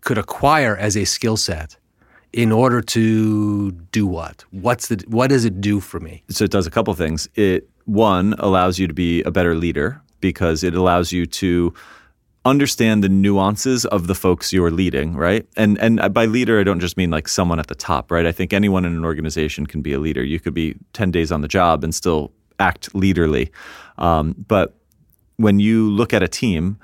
could 0.00 0.18
acquire 0.18 0.76
as 0.76 0.96
a 0.96 1.04
skill 1.04 1.36
set 1.36 1.76
in 2.32 2.50
order 2.50 2.80
to 2.80 3.70
do 3.70 4.06
what? 4.06 4.44
What's 4.50 4.88
the 4.88 5.04
what 5.06 5.28
does 5.28 5.44
it 5.44 5.60
do 5.60 5.80
for 5.80 6.00
me? 6.00 6.24
so 6.30 6.44
it 6.44 6.50
does 6.50 6.66
a 6.66 6.70
couple 6.70 6.94
things. 6.94 7.28
It 7.34 7.68
one 7.84 8.34
allows 8.38 8.78
you 8.78 8.86
to 8.86 8.94
be 8.94 9.22
a 9.22 9.30
better 9.30 9.54
leader 9.54 10.00
because 10.20 10.62
it 10.62 10.74
allows 10.74 11.12
you 11.12 11.26
to 11.26 11.74
understand 12.44 13.04
the 13.04 13.08
nuances 13.08 13.84
of 13.86 14.06
the 14.06 14.14
folks 14.14 14.52
you're 14.52 14.70
leading, 14.70 15.14
right? 15.14 15.46
And 15.56 15.78
and 15.78 16.12
by 16.12 16.26
leader 16.26 16.58
I 16.60 16.64
don't 16.64 16.80
just 16.80 16.96
mean 16.96 17.10
like 17.10 17.28
someone 17.28 17.58
at 17.58 17.68
the 17.68 17.74
top, 17.74 18.10
right? 18.10 18.26
I 18.26 18.32
think 18.32 18.52
anyone 18.52 18.84
in 18.84 18.94
an 18.94 19.04
organization 19.04 19.66
can 19.66 19.82
be 19.82 19.92
a 19.92 19.98
leader. 19.98 20.24
You 20.24 20.40
could 20.40 20.54
be 20.54 20.76
10 20.92 21.10
days 21.10 21.30
on 21.30 21.40
the 21.40 21.48
job 21.48 21.84
and 21.84 21.94
still 21.94 22.32
act 22.58 22.92
leaderly. 22.92 23.50
Um, 23.98 24.34
but 24.48 24.74
when 25.36 25.60
you 25.60 25.90
look 25.90 26.12
at 26.12 26.22
a 26.22 26.28
team, 26.28 26.78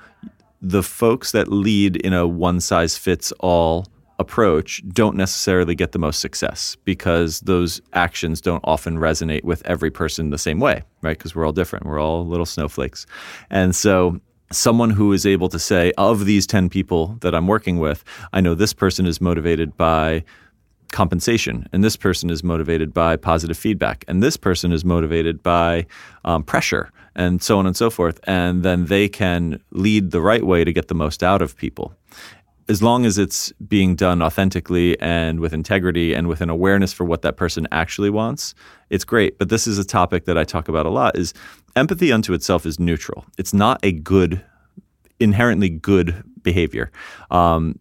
the 0.61 0.83
folks 0.83 1.31
that 1.31 1.49
lead 1.49 1.95
in 1.97 2.13
a 2.13 2.27
one 2.27 2.59
size 2.59 2.97
fits 2.97 3.31
all 3.39 3.85
approach 4.19 4.83
don't 4.89 5.15
necessarily 5.15 5.73
get 5.73 5.93
the 5.93 5.99
most 5.99 6.19
success 6.19 6.75
because 6.83 7.39
those 7.41 7.81
actions 7.93 8.41
don't 8.41 8.61
often 8.65 8.97
resonate 8.97 9.45
with 9.45 9.65
every 9.65 9.89
person 9.89 10.29
the 10.29 10.37
same 10.37 10.59
way, 10.59 10.83
right? 11.01 11.17
Because 11.17 11.33
we're 11.33 11.45
all 11.45 11.53
different. 11.53 11.85
We're 11.85 11.99
all 11.99 12.27
little 12.27 12.45
snowflakes. 12.45 13.05
And 13.49 13.73
so 13.73 14.19
someone 14.51 14.91
who 14.91 15.13
is 15.13 15.25
able 15.25 15.49
to 15.49 15.59
say, 15.59 15.91
of 15.97 16.25
these 16.25 16.47
10 16.47 16.69
people 16.69 17.17
that 17.21 17.35
I'm 17.35 17.47
working 17.47 17.79
with, 17.79 18.03
I 18.33 18.41
know 18.41 18.55
this 18.55 18.73
person 18.73 19.05
is 19.05 19.21
motivated 19.21 19.77
by 19.77 20.23
compensation, 20.91 21.67
and 21.71 21.83
this 21.83 21.95
person 21.95 22.29
is 22.29 22.43
motivated 22.43 22.93
by 22.93 23.15
positive 23.15 23.57
feedback, 23.57 24.03
and 24.07 24.23
this 24.23 24.37
person 24.37 24.71
is 24.71 24.83
motivated 24.83 25.43
by 25.43 25.85
um, 26.25 26.43
pressure, 26.43 26.91
and 27.15 27.41
so 27.41 27.59
on 27.59 27.67
and 27.67 27.75
so 27.75 27.89
forth. 27.89 28.19
And 28.23 28.63
then 28.63 28.85
they 28.85 29.07
can 29.07 29.61
lead 29.71 30.11
the 30.11 30.21
right 30.21 30.43
way 30.43 30.63
to 30.63 30.73
get 30.73 30.87
the 30.87 30.95
most 30.95 31.23
out 31.23 31.41
of 31.41 31.55
people. 31.55 31.93
As 32.69 32.83
long 32.83 33.05
as 33.05 33.17
it's 33.17 33.51
being 33.67 33.95
done 33.95 34.21
authentically 34.21 34.99
and 35.01 35.39
with 35.39 35.53
integrity 35.53 36.13
and 36.13 36.27
with 36.27 36.39
an 36.41 36.49
awareness 36.49 36.93
for 36.93 37.03
what 37.03 37.23
that 37.23 37.35
person 37.35 37.67
actually 37.71 38.11
wants, 38.11 38.53
it's 38.91 39.03
great. 39.03 39.39
But 39.39 39.49
this 39.49 39.65
is 39.65 39.79
a 39.79 39.83
topic 39.83 40.25
that 40.25 40.37
I 40.37 40.43
talk 40.43 40.69
about 40.69 40.85
a 40.85 40.89
lot 40.89 41.17
is 41.17 41.33
empathy 41.75 42.11
unto 42.11 42.31
itself 42.33 42.67
is 42.67 42.79
neutral. 42.79 43.25
It's 43.39 43.53
not 43.53 43.79
a 43.83 43.91
good, 43.91 44.45
inherently 45.19 45.69
good 45.69 46.23
behavior. 46.43 46.91
Um, 47.31 47.79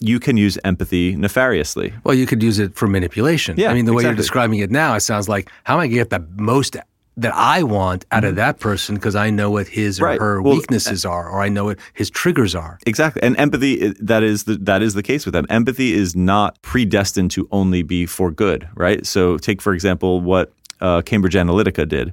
you 0.00 0.20
can 0.20 0.36
use 0.36 0.58
empathy 0.64 1.16
nefariously. 1.16 1.94
Well, 2.04 2.14
you 2.14 2.26
could 2.26 2.42
use 2.42 2.58
it 2.58 2.74
for 2.74 2.86
manipulation. 2.86 3.56
Yeah, 3.56 3.70
I 3.70 3.74
mean, 3.74 3.86
the 3.86 3.94
way 3.94 4.02
you're 4.02 4.14
describing 4.14 4.58
it 4.58 4.70
now, 4.70 4.94
it 4.94 5.00
sounds 5.00 5.28
like 5.28 5.50
how 5.64 5.74
am 5.74 5.80
I 5.80 5.84
going 5.84 5.90
to 5.90 5.96
get 5.96 6.10
the 6.10 6.42
most 6.42 6.76
that 7.18 7.34
I 7.34 7.62
want 7.62 8.04
out 8.12 8.24
of 8.24 8.36
that 8.36 8.60
person 8.60 8.94
because 8.96 9.16
I 9.16 9.30
know 9.30 9.50
what 9.50 9.68
his 9.68 10.00
or 10.00 10.04
Mm-hmm. 10.04 10.10
Right. 10.10 10.20
her 10.20 10.42
Well, 10.42 10.54
weaknesses 10.54 11.04
are, 11.04 11.28
or 11.28 11.40
I 11.42 11.48
know 11.48 11.64
what 11.64 11.78
his 11.94 12.10
triggers 12.10 12.54
are. 12.54 12.78
Exactly, 12.86 13.22
and 13.22 13.36
empathy 13.38 13.88
that 14.00 14.22
is 14.22 14.44
the, 14.44 14.56
that 14.58 14.82
is 14.82 14.94
the 14.94 15.02
case 15.02 15.24
with 15.24 15.32
them. 15.32 15.46
Empathy 15.48 15.92
is 15.94 16.14
not 16.14 16.60
predestined 16.62 17.30
to 17.32 17.48
only 17.50 17.82
be 17.82 18.06
for 18.06 18.30
good, 18.30 18.68
right? 18.74 19.04
So, 19.06 19.36
take 19.38 19.60
for 19.60 19.72
example 19.74 20.20
what 20.20 20.52
uh, 20.80 21.02
Cambridge 21.02 21.34
Analytica 21.34 21.88
did 21.88 22.12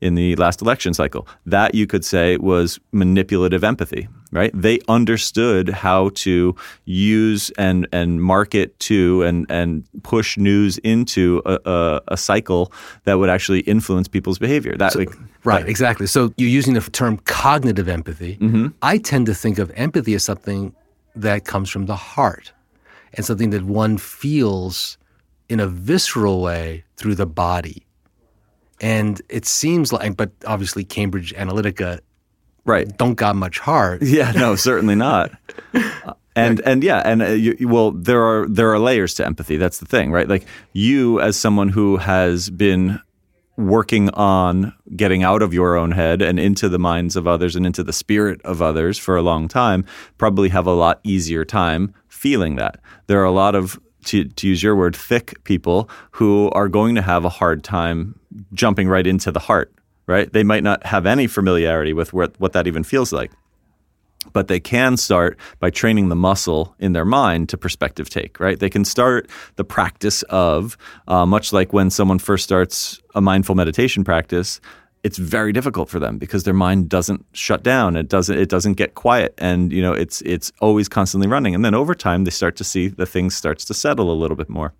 in 0.00 0.14
the 0.14 0.36
last 0.36 0.62
election 0.62 0.94
cycle. 0.94 1.26
That 1.46 1.74
you 1.74 1.86
could 1.86 2.04
say 2.04 2.36
was 2.36 2.78
manipulative 2.92 3.64
empathy, 3.64 4.08
right? 4.32 4.50
They 4.54 4.80
understood 4.88 5.68
how 5.68 6.10
to 6.16 6.54
use 6.84 7.50
and 7.58 7.88
and 7.92 8.22
market 8.22 8.78
to 8.80 9.22
and 9.22 9.46
and 9.50 9.84
push 10.02 10.36
news 10.36 10.78
into 10.78 11.42
a, 11.46 11.58
a, 11.64 12.00
a 12.08 12.16
cycle 12.16 12.72
that 13.04 13.14
would 13.14 13.30
actually 13.30 13.60
influence 13.60 14.08
people's 14.08 14.38
behavior. 14.38 14.76
That 14.76 14.94
like, 14.94 15.10
Right, 15.44 15.68
exactly. 15.68 16.08
So 16.08 16.34
you're 16.36 16.50
using 16.50 16.74
the 16.74 16.80
term 16.80 17.18
cognitive 17.18 17.88
empathy. 17.88 18.36
Mm-hmm. 18.36 18.68
I 18.82 18.98
tend 18.98 19.26
to 19.26 19.34
think 19.34 19.58
of 19.58 19.70
empathy 19.76 20.14
as 20.14 20.24
something 20.24 20.74
that 21.14 21.44
comes 21.44 21.70
from 21.70 21.86
the 21.86 21.94
heart 21.94 22.52
and 23.14 23.24
something 23.24 23.50
that 23.50 23.62
one 23.62 23.96
feels 23.96 24.98
in 25.48 25.60
a 25.60 25.68
visceral 25.68 26.42
way 26.42 26.84
through 26.96 27.14
the 27.14 27.26
body. 27.26 27.85
And 28.80 29.20
it 29.28 29.46
seems 29.46 29.92
like, 29.92 30.16
but 30.16 30.30
obviously 30.46 30.84
Cambridge 30.84 31.34
Analytica 31.34 32.00
right. 32.64 32.96
don't 32.98 33.14
got 33.14 33.36
much 33.36 33.58
heart. 33.58 34.02
Yeah, 34.06 34.32
no, 34.32 34.56
certainly 34.56 34.94
not. 34.94 35.32
And 36.36 36.60
and 36.66 36.84
yeah, 36.84 36.98
and 36.98 37.22
uh, 37.22 37.28
you- 37.28 37.66
well, 37.66 37.92
there 37.92 38.22
are 38.22 38.46
there 38.46 38.70
are 38.70 38.78
layers 38.78 39.14
to 39.14 39.24
empathy. 39.24 39.56
That's 39.56 39.78
the 39.78 39.86
thing, 39.86 40.12
right? 40.12 40.28
Like 40.28 40.46
you, 40.74 41.18
as 41.18 41.34
someone 41.34 41.70
who 41.70 41.96
has 41.96 42.50
been 42.50 43.00
working 43.56 44.10
on 44.10 44.74
getting 44.94 45.22
out 45.22 45.40
of 45.40 45.54
your 45.54 45.76
own 45.76 45.92
head 45.92 46.20
and 46.20 46.38
into 46.38 46.68
the 46.68 46.78
minds 46.78 47.16
of 47.16 47.26
others 47.26 47.56
and 47.56 47.64
into 47.64 47.82
the 47.82 47.92
spirit 47.92 48.38
of 48.42 48.60
others 48.60 48.98
for 48.98 49.16
a 49.16 49.22
long 49.22 49.48
time, 49.48 49.82
probably 50.18 50.50
have 50.50 50.66
a 50.66 50.74
lot 50.74 51.00
easier 51.04 51.42
time 51.42 51.94
feeling 52.08 52.56
that. 52.56 52.80
There 53.06 53.18
are 53.22 53.24
a 53.24 53.30
lot 53.30 53.54
of 53.54 53.80
to, 54.04 54.24
to 54.24 54.46
use 54.46 54.62
your 54.62 54.76
word, 54.76 54.94
thick 54.94 55.42
people 55.44 55.88
who 56.12 56.50
are 56.50 56.68
going 56.68 56.94
to 56.96 57.02
have 57.02 57.24
a 57.24 57.30
hard 57.30 57.64
time 57.64 58.18
jumping 58.52 58.88
right 58.88 59.06
into 59.06 59.32
the 59.32 59.40
heart, 59.40 59.72
right? 60.06 60.32
They 60.32 60.42
might 60.42 60.62
not 60.62 60.86
have 60.86 61.06
any 61.06 61.26
familiarity 61.26 61.92
with 61.92 62.12
what, 62.12 62.38
what 62.38 62.52
that 62.52 62.66
even 62.66 62.84
feels 62.84 63.12
like 63.12 63.32
but 64.32 64.48
they 64.48 64.60
can 64.60 64.96
start 64.96 65.38
by 65.60 65.70
training 65.70 66.08
the 66.08 66.16
muscle 66.16 66.74
in 66.78 66.92
their 66.92 67.04
mind 67.04 67.48
to 67.50 67.56
perspective 67.56 68.10
take, 68.10 68.38
right? 68.40 68.58
They 68.58 68.70
can 68.70 68.84
start 68.84 69.30
the 69.56 69.64
practice 69.64 70.22
of, 70.24 70.76
uh, 71.08 71.26
much 71.26 71.52
like 71.52 71.72
when 71.72 71.90
someone 71.90 72.18
first 72.18 72.44
starts 72.44 73.00
a 73.14 73.20
mindful 73.20 73.54
meditation 73.54 74.04
practice, 74.04 74.60
it's 75.02 75.18
very 75.18 75.52
difficult 75.52 75.88
for 75.88 76.00
them 76.00 76.18
because 76.18 76.42
their 76.44 76.54
mind 76.54 76.88
doesn't 76.88 77.24
shut 77.32 77.62
down. 77.62 77.96
It 77.96 78.08
doesn't. 78.08 78.38
It 78.38 78.48
doesn't 78.48 78.74
get 78.74 78.94
quiet, 78.94 79.34
and 79.38 79.72
you 79.72 79.80
know 79.80 79.92
it's 79.92 80.20
it's 80.22 80.50
always 80.60 80.88
constantly 80.88 81.28
running. 81.28 81.54
And 81.54 81.64
then 81.64 81.74
over 81.74 81.94
time, 81.94 82.24
they 82.24 82.30
start 82.30 82.56
to 82.56 82.64
see 82.64 82.88
the 82.88 83.06
things 83.06 83.36
starts 83.36 83.64
to 83.66 83.74
settle 83.74 84.10
a 84.10 84.18
little 84.20 84.36
bit 84.36 84.48
more. 84.48 84.72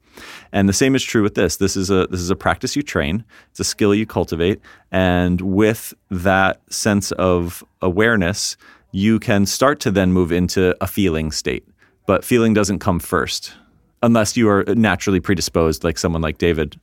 And 0.52 0.68
the 0.68 0.72
same 0.72 0.96
is 0.96 1.04
true 1.04 1.22
with 1.22 1.34
this. 1.34 1.56
This 1.56 1.76
is 1.76 1.90
a 1.90 2.06
this 2.10 2.20
is 2.20 2.30
a 2.30 2.36
practice 2.36 2.74
you 2.74 2.82
train. 2.82 3.24
It's 3.50 3.60
a 3.60 3.64
skill 3.64 3.94
you 3.94 4.06
cultivate, 4.06 4.60
and 4.90 5.40
with 5.40 5.94
that 6.10 6.60
sense 6.72 7.12
of 7.12 7.62
awareness, 7.80 8.56
you 8.92 9.20
can 9.20 9.46
start 9.46 9.78
to 9.80 9.90
then 9.92 10.12
move 10.12 10.32
into 10.32 10.74
a 10.80 10.86
feeling 10.86 11.30
state. 11.30 11.64
But 12.06 12.24
feeling 12.24 12.54
doesn't 12.54 12.80
come 12.80 12.98
first. 13.00 13.54
unless 14.02 14.36
you 14.36 14.48
are 14.48 14.64
naturally 14.68 15.20
predisposed, 15.20 15.84
like 15.84 15.98
someone 15.98 16.22
like 16.22 16.38
David. 16.38 16.80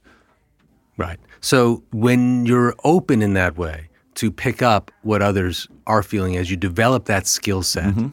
Right. 0.98 1.20
So 1.44 1.84
when 1.92 2.46
you're 2.46 2.74
open 2.86 3.22
in 3.22 3.34
that 3.34 3.58
way 3.58 3.90
to 4.16 4.32
pick 4.32 4.62
up 4.62 4.92
what 5.02 5.22
others 5.22 5.68
are 5.88 6.02
feeling 6.02 6.38
as 6.38 6.50
you 6.50 6.56
develop 6.56 7.06
that 7.06 7.28
skill 7.28 7.64
set, 7.64 7.84
Mm-hmm. 7.94 8.08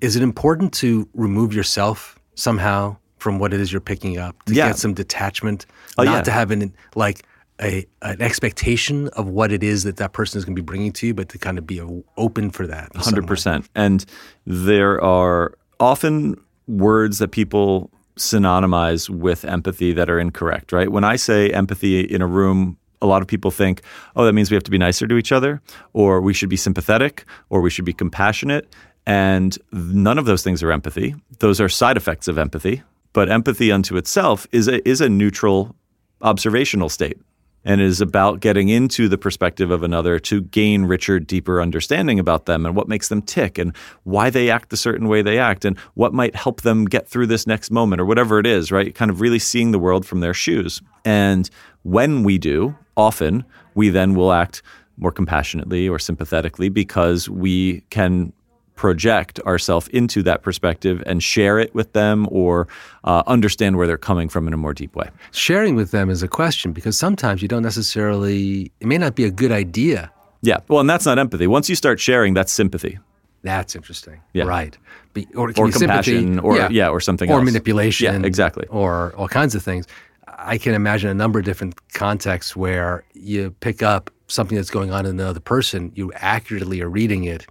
is 0.00 0.14
it 0.14 0.22
important 0.22 0.72
to 0.74 1.08
remove 1.12 1.52
yourself 1.52 2.18
somehow 2.36 2.96
from 3.18 3.38
what 3.40 3.52
it 3.52 3.60
is 3.60 3.72
you're 3.72 3.80
picking 3.80 4.16
up 4.16 4.40
to 4.44 4.54
Yeah. 4.54 4.68
get 4.68 4.78
some 4.78 4.94
detachment, 4.94 5.66
Oh, 5.98 6.04
not 6.04 6.12
yeah. 6.12 6.22
to 6.22 6.30
have 6.30 6.50
an 6.52 6.72
like 6.94 7.24
a 7.60 7.84
an 8.02 8.22
expectation 8.22 9.08
of 9.08 9.26
what 9.28 9.50
it 9.52 9.62
is 9.64 9.82
that 9.82 9.96
that 9.96 10.12
person 10.12 10.38
is 10.38 10.44
going 10.44 10.54
to 10.56 10.62
be 10.62 10.64
bringing 10.64 10.92
to 10.92 11.06
you, 11.08 11.14
but 11.14 11.28
to 11.30 11.38
kind 11.38 11.58
of 11.58 11.66
be 11.66 11.80
open 12.16 12.50
for 12.50 12.66
that. 12.68 12.94
Hundred 12.94 13.26
percent. 13.26 13.68
And 13.74 14.04
there 14.46 15.02
are 15.02 15.54
often 15.80 16.36
words 16.68 17.18
that 17.18 17.28
people 17.32 17.90
synonymize 18.16 19.08
with 19.08 19.44
empathy 19.44 19.92
that 19.92 20.10
are 20.10 20.18
incorrect. 20.18 20.72
Right? 20.72 20.90
When 20.90 21.04
I 21.04 21.16
say 21.16 21.50
empathy 21.50 22.00
in 22.00 22.22
a 22.22 22.26
room. 22.26 22.78
A 23.00 23.06
lot 23.06 23.20
of 23.20 23.26
people 23.26 23.50
think, 23.50 23.82
oh, 24.14 24.24
that 24.24 24.32
means 24.32 24.48
we 24.48 24.54
have 24.54 24.62
to 24.62 24.70
be 24.70 24.78
nicer 24.78 25.08
to 25.08 25.16
each 25.16 25.32
other, 25.32 25.60
or 25.92 26.20
we 26.20 26.32
should 26.32 26.48
be 26.48 26.56
sympathetic, 26.56 27.24
or 27.50 27.60
we 27.60 27.68
should 27.68 27.84
be 27.84 27.92
compassionate. 27.92 28.72
And 29.04 29.58
none 29.72 30.18
of 30.18 30.24
those 30.24 30.44
things 30.44 30.62
are 30.62 30.70
empathy. 30.70 31.16
Those 31.40 31.60
are 31.60 31.68
side 31.68 31.96
effects 31.96 32.28
of 32.28 32.38
empathy. 32.38 32.84
But 33.12 33.28
empathy 33.28 33.72
unto 33.72 33.96
itself 33.96 34.46
is 34.52 34.68
a, 34.68 34.88
is 34.88 35.00
a 35.00 35.08
neutral 35.08 35.74
observational 36.20 36.88
state 36.88 37.18
and 37.64 37.80
it 37.80 37.86
is 37.86 38.00
about 38.00 38.40
getting 38.40 38.68
into 38.68 39.08
the 39.08 39.18
perspective 39.18 39.70
of 39.70 39.82
another 39.82 40.18
to 40.18 40.42
gain 40.42 40.84
richer, 40.84 41.20
deeper 41.20 41.60
understanding 41.60 42.18
about 42.18 42.46
them 42.46 42.66
and 42.66 42.74
what 42.74 42.88
makes 42.88 43.08
them 43.08 43.22
tick 43.22 43.58
and 43.58 43.74
why 44.04 44.30
they 44.30 44.50
act 44.50 44.70
the 44.70 44.76
certain 44.76 45.08
way 45.08 45.22
they 45.22 45.38
act 45.38 45.64
and 45.64 45.78
what 45.94 46.12
might 46.12 46.34
help 46.34 46.62
them 46.62 46.84
get 46.84 47.08
through 47.08 47.26
this 47.26 47.46
next 47.46 47.70
moment 47.70 48.00
or 48.00 48.04
whatever 48.04 48.38
it 48.38 48.46
is, 48.46 48.72
right? 48.72 48.94
Kind 48.94 49.10
of 49.10 49.20
really 49.20 49.38
seeing 49.38 49.70
the 49.70 49.78
world 49.78 50.04
from 50.04 50.20
their 50.20 50.34
shoes. 50.34 50.82
And 51.04 51.48
when 51.82 52.24
we 52.24 52.38
do, 52.38 52.76
often 52.96 53.44
we 53.74 53.88
then 53.88 54.14
will 54.14 54.32
act 54.32 54.62
more 54.96 55.12
compassionately 55.12 55.88
or 55.88 55.98
sympathetically 55.98 56.68
because 56.68 57.28
we 57.28 57.80
can 57.90 58.32
project 58.82 59.38
ourselves 59.46 59.86
into 59.92 60.24
that 60.24 60.42
perspective 60.42 61.00
and 61.06 61.22
share 61.22 61.60
it 61.60 61.72
with 61.72 61.92
them 61.92 62.26
or 62.32 62.66
uh, 63.04 63.22
understand 63.28 63.76
where 63.76 63.86
they're 63.86 63.96
coming 63.96 64.28
from 64.28 64.48
in 64.48 64.52
a 64.52 64.56
more 64.56 64.74
deep 64.74 64.96
way. 64.96 65.08
Sharing 65.30 65.76
with 65.76 65.92
them 65.92 66.10
is 66.10 66.20
a 66.20 66.26
question 66.26 66.72
because 66.72 66.98
sometimes 66.98 67.42
you 67.42 67.46
don't 67.46 67.62
necessarily. 67.62 68.72
It 68.80 68.88
may 68.88 68.98
not 68.98 69.14
be 69.14 69.24
a 69.24 69.30
good 69.30 69.52
idea. 69.52 70.10
Yeah. 70.40 70.58
Well, 70.66 70.80
and 70.80 70.90
that's 70.90 71.06
not 71.06 71.16
empathy. 71.16 71.46
Once 71.46 71.68
you 71.68 71.76
start 71.76 72.00
sharing, 72.00 72.34
that's 72.34 72.50
sympathy 72.50 72.98
That's 73.42 73.76
interesting. 73.76 74.20
Yeah. 74.32 74.46
Right. 74.46 74.76
Be, 75.14 75.28
or 75.36 75.50
or 75.50 75.70
compassion 75.70 76.34
sympathy, 76.34 76.38
or 76.40 76.56
yeah. 76.72 76.88
or 76.88 77.00
something 77.00 77.30
or 77.30 77.38
else. 77.38 77.44
manipulation. 77.44 78.22
Yeah, 78.22 78.26
exactly. 78.26 78.66
Or 78.66 79.14
all 79.16 79.28
kinds 79.28 79.54
of 79.54 79.62
things. 79.62 79.86
I 80.26 80.58
can 80.58 80.74
imagine 80.74 81.08
a 81.08 81.14
number 81.14 81.38
of 81.38 81.44
different 81.44 81.74
contexts 81.92 82.56
where 82.56 83.04
you 83.14 83.54
pick 83.60 83.80
up 83.80 84.10
something 84.26 84.56
that's 84.56 84.70
going 84.70 84.90
on 84.90 85.06
in 85.06 85.20
another 85.20 85.44
person, 85.54 85.92
you 85.94 86.10
accurately 86.14 86.80
are 86.80 86.88
reading 86.88 87.24
it, 87.34 87.46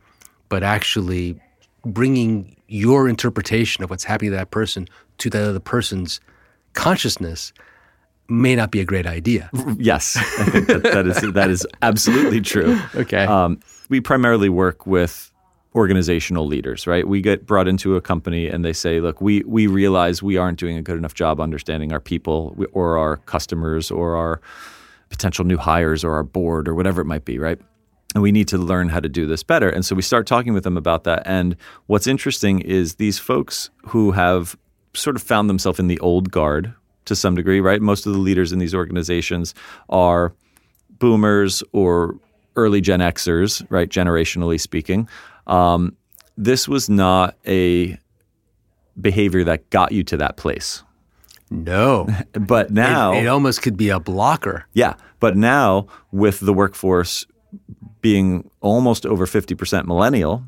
but 0.51 0.63
actually 0.63 1.39
bringing 1.86 2.58
your 2.67 3.08
interpretation 3.08 3.86
of 3.86 3.89
what's 3.89 4.03
happening 4.03 4.31
to 4.31 4.38
that 4.38 4.51
person 4.51 4.86
to 5.17 5.29
that 5.29 5.48
other 5.48 5.62
person's 5.62 6.20
consciousness 6.74 7.53
may 8.27 8.53
not 8.53 8.70
be 8.70 8.81
a 8.81 8.86
great 8.86 9.08
idea. 9.08 9.50
Yes, 9.77 10.17
I 10.17 10.22
think 10.51 10.67
that, 10.67 10.84
that 10.84 11.08
is 11.08 11.34
that 11.34 11.50
is 11.50 11.65
absolutely 11.81 12.41
true. 12.41 12.77
Okay. 12.96 13.24
Um, 13.24 13.62
we 13.88 14.01
primarily 14.01 14.50
work 14.50 14.86
with 14.86 15.31
organizational 15.74 16.46
leaders, 16.46 16.86
right? 16.86 17.08
We 17.08 17.22
get 17.22 17.46
brought 17.46 17.70
into 17.70 17.96
a 17.96 18.01
company 18.01 18.48
and 18.48 18.65
they 18.65 18.74
say, 18.74 19.00
"Look, 19.00 19.22
we 19.22 19.43
we 19.43 19.67
realize 19.67 20.22
we 20.22 20.36
aren't 20.36 20.60
doing 20.60 20.75
a 20.75 20.81
good 20.81 20.98
enough 20.98 21.13
job 21.13 21.39
understanding 21.39 21.93
our 21.93 22.01
people 22.01 22.58
or 22.74 22.98
our 22.98 23.17
customers 23.17 23.89
or 23.89 24.17
our 24.17 24.41
potential 25.10 25.46
new 25.46 25.58
hires 25.58 26.03
or 26.03 26.13
our 26.13 26.24
board 26.24 26.67
or 26.67 26.75
whatever 26.75 27.00
it 27.00 27.05
might 27.05 27.24
be, 27.24 27.39
right?" 27.39 27.60
And 28.13 28.22
we 28.22 28.32
need 28.32 28.48
to 28.50 28.58
learn 28.58 28.89
how 28.89 29.00
to 29.00 29.08
do 29.08 29.25
this 29.25 29.44
better. 29.44 29.70
And 29.70 29.86
so 29.86 29.96
we 29.96 30.01
start 30.01 30.27
talking 30.27 30.53
with 30.53 30.63
them 30.63 30.75
about 30.77 31.06
that. 31.06 31.24
And 31.25 31.56
what's 31.88 32.08
interesting 32.08 32.60
is 32.60 32.96
these 32.96 33.18
folks 33.18 33.70
who 33.88 34.12
have 34.12 34.58
sort 34.94 35.15
of 35.15 35.22
found 35.22 35.50
themselves 35.50 35.80
in 35.80 35.88
the 35.88 36.00
old 36.00 36.32
guard 36.32 36.74
to 37.06 37.15
some 37.15 37.36
degree, 37.36 37.62
right? 37.62 37.82
Most 37.82 38.06
of 38.06 38.13
the 38.13 38.20
leaders 38.20 38.51
in 38.51 38.60
these 38.60 38.75
organizations 38.75 39.56
are 39.89 40.34
boomers 41.00 41.63
or 41.71 42.19
early 42.56 42.82
Gen 42.82 43.00
Xers, 43.00 43.65
right? 43.69 43.89
Generationally 43.89 44.60
speaking. 44.60 45.08
Um, 45.47 45.95
this 46.38 46.67
was 46.67 46.89
not 46.89 47.38
a 47.47 47.97
behavior 49.00 49.43
that 49.45 49.69
got 49.69 49.91
you 49.91 50.04
to 50.04 50.17
that 50.17 50.38
place. 50.38 50.84
No. 51.50 52.08
But 52.34 52.71
now, 52.71 53.13
it, 53.13 53.24
it 53.24 53.28
almost 53.28 53.62
could 53.62 53.78
be 53.78 53.89
a 53.89 54.00
blocker. 54.00 54.65
yeah, 54.74 54.95
but 55.19 55.38
now 55.38 55.88
with 56.12 56.39
the 56.39 56.54
workforce 56.54 57.26
being 58.01 58.49
almost 58.61 59.05
over 59.05 59.25
50% 59.25 59.85
millennial, 59.85 60.43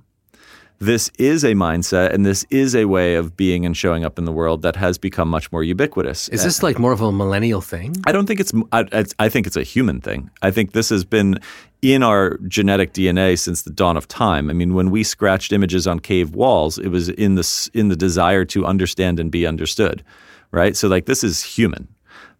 this 0.79 1.09
is 1.17 1.43
a 1.43 1.53
mindset 1.53 2.11
and 2.11 2.25
this 2.25 2.45
is 2.49 2.75
a 2.75 2.85
way 2.85 3.15
of 3.15 3.37
being 3.37 3.65
and 3.65 3.77
showing 3.77 4.03
up 4.03 4.17
in 4.19 4.25
the 4.25 4.31
world 4.31 4.63
that 4.63 4.75
has 4.75 4.97
become 4.97 5.29
much 5.29 5.51
more 5.51 5.63
ubiquitous. 5.63 6.27
Is 6.29 6.43
this 6.43 6.61
like 6.61 6.77
more 6.77 6.91
of 6.91 7.01
a 7.01 7.11
millennial 7.11 7.61
thing? 7.61 7.95
I 8.05 8.11
don't 8.11 8.25
think 8.25 8.39
it's. 8.39 8.51
I, 8.71 9.05
I 9.19 9.29
think 9.29 9.47
it's 9.47 9.55
a 9.55 9.63
human 9.63 10.01
thing. 10.01 10.29
I 10.41 10.51
think 10.51 10.73
this 10.73 10.89
has 10.89 11.05
been 11.05 11.39
in 11.81 12.03
our 12.03 12.37
genetic 12.47 12.93
DNA 12.93 13.39
since 13.39 13.61
the 13.61 13.69
dawn 13.69 13.95
of 13.97 14.07
time. 14.07 14.49
I 14.49 14.53
mean, 14.53 14.73
when 14.73 14.89
we 14.89 15.03
scratched 15.03 15.53
images 15.53 15.87
on 15.87 15.99
cave 15.99 16.35
walls, 16.35 16.77
it 16.77 16.89
was 16.89 17.09
in 17.09 17.35
the 17.35 17.69
in 17.73 17.89
the 17.89 17.95
desire 17.95 18.45
to 18.45 18.65
understand 18.65 19.19
and 19.19 19.31
be 19.31 19.47
understood, 19.47 20.03
right? 20.51 20.75
So, 20.75 20.87
like, 20.87 21.05
this 21.05 21.23
is 21.23 21.43
human, 21.43 21.87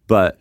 but 0.06 0.38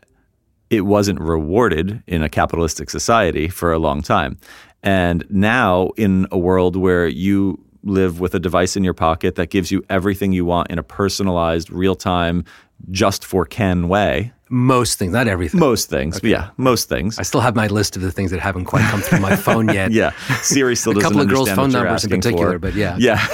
it 0.74 0.82
wasn't 0.82 1.20
rewarded 1.20 2.02
in 2.08 2.24
a 2.24 2.30
capitalistic 2.30 2.90
society 2.90 3.48
for 3.48 3.72
a 3.72 3.80
long 3.80 4.02
time. 4.02 4.38
And 4.82 5.24
now, 5.30 5.90
in 5.98 6.28
a 6.32 6.38
world 6.38 6.76
where 6.76 7.08
you 7.08 7.60
live 7.84 8.20
with 8.20 8.34
a 8.34 8.40
device 8.40 8.76
in 8.76 8.84
your 8.84 8.94
pocket 8.94 9.36
that 9.36 9.50
gives 9.50 9.72
you 9.72 9.84
everything 9.90 10.32
you 10.34 10.46
want 10.46 10.70
in 10.72 10.80
a 10.80 10.84
personalized, 10.84 11.70
real 11.70 11.96
time, 11.96 12.44
just 12.92 13.24
for 13.24 13.46
Ken 13.46 13.88
way, 13.88 14.34
Most 14.50 14.98
things, 15.00 15.14
not 15.14 15.28
everything. 15.28 15.60
most 15.60 15.90
things, 15.90 16.20
yeah, 16.24 16.50
most 16.58 16.90
things. 16.90 17.18
I 17.20 17.24
still 17.24 17.42
have 17.42 17.56
my 17.56 17.68
list 17.68 17.96
of 17.96 18.02
the 18.02 18.12
things 18.12 18.32
that 18.32 18.40
haven't 18.40 18.66
quite 18.66 18.84
come 18.90 19.02
through 19.02 19.20
my 19.20 19.36
phone 19.36 19.68
yet. 19.74 19.92
yeah, 19.92 20.12
Siri 20.42 20.76
still 20.76 20.92
A 20.92 20.96
doesn't 20.96 21.06
a 21.06 21.10
couple 21.10 21.22
of 21.22 21.30
girls' 21.30 21.52
phone 21.52 21.72
numbers 21.72 22.04
in 22.04 22.10
particular, 22.10 22.54
for. 22.54 22.60
but 22.60 22.74
yeah. 22.74 22.96
yeah. 23.00 23.26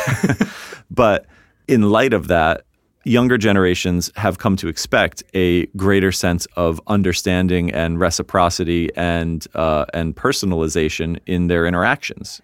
but 0.91 1.25
in 1.67 1.81
light 1.89 2.13
of 2.13 2.27
that, 2.27 2.63
younger 3.09 3.37
generations 3.37 4.11
have 4.15 4.37
come 4.37 4.55
to 4.57 4.67
expect 4.67 5.23
a 5.33 5.65
greater 5.75 6.11
sense 6.11 6.45
of 6.55 6.79
understanding 6.87 7.71
and 7.71 7.99
reciprocity 7.99 8.89
and 8.95 9.47
uh, 9.55 9.85
and 9.93 10.15
personalization 10.15 11.19
in 11.25 11.47
their 11.47 11.65
interactions, 11.65 12.41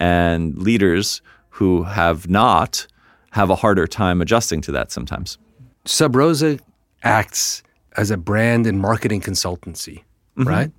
and 0.00 0.56
leaders 0.58 1.22
who 1.50 1.82
have 1.84 2.28
not 2.28 2.86
have 3.30 3.50
a 3.50 3.56
harder 3.56 3.86
time 3.86 4.20
adjusting 4.22 4.60
to 4.62 4.72
that 4.72 4.90
sometimes. 4.90 5.38
Sub 5.84 6.16
Rosa 6.16 6.58
acts 7.02 7.62
as 7.96 8.10
a 8.10 8.16
brand 8.16 8.66
and 8.66 8.80
marketing 8.80 9.20
consultancy, 9.20 10.02
Mm-hmm. 10.36 10.48
right? 10.48 10.72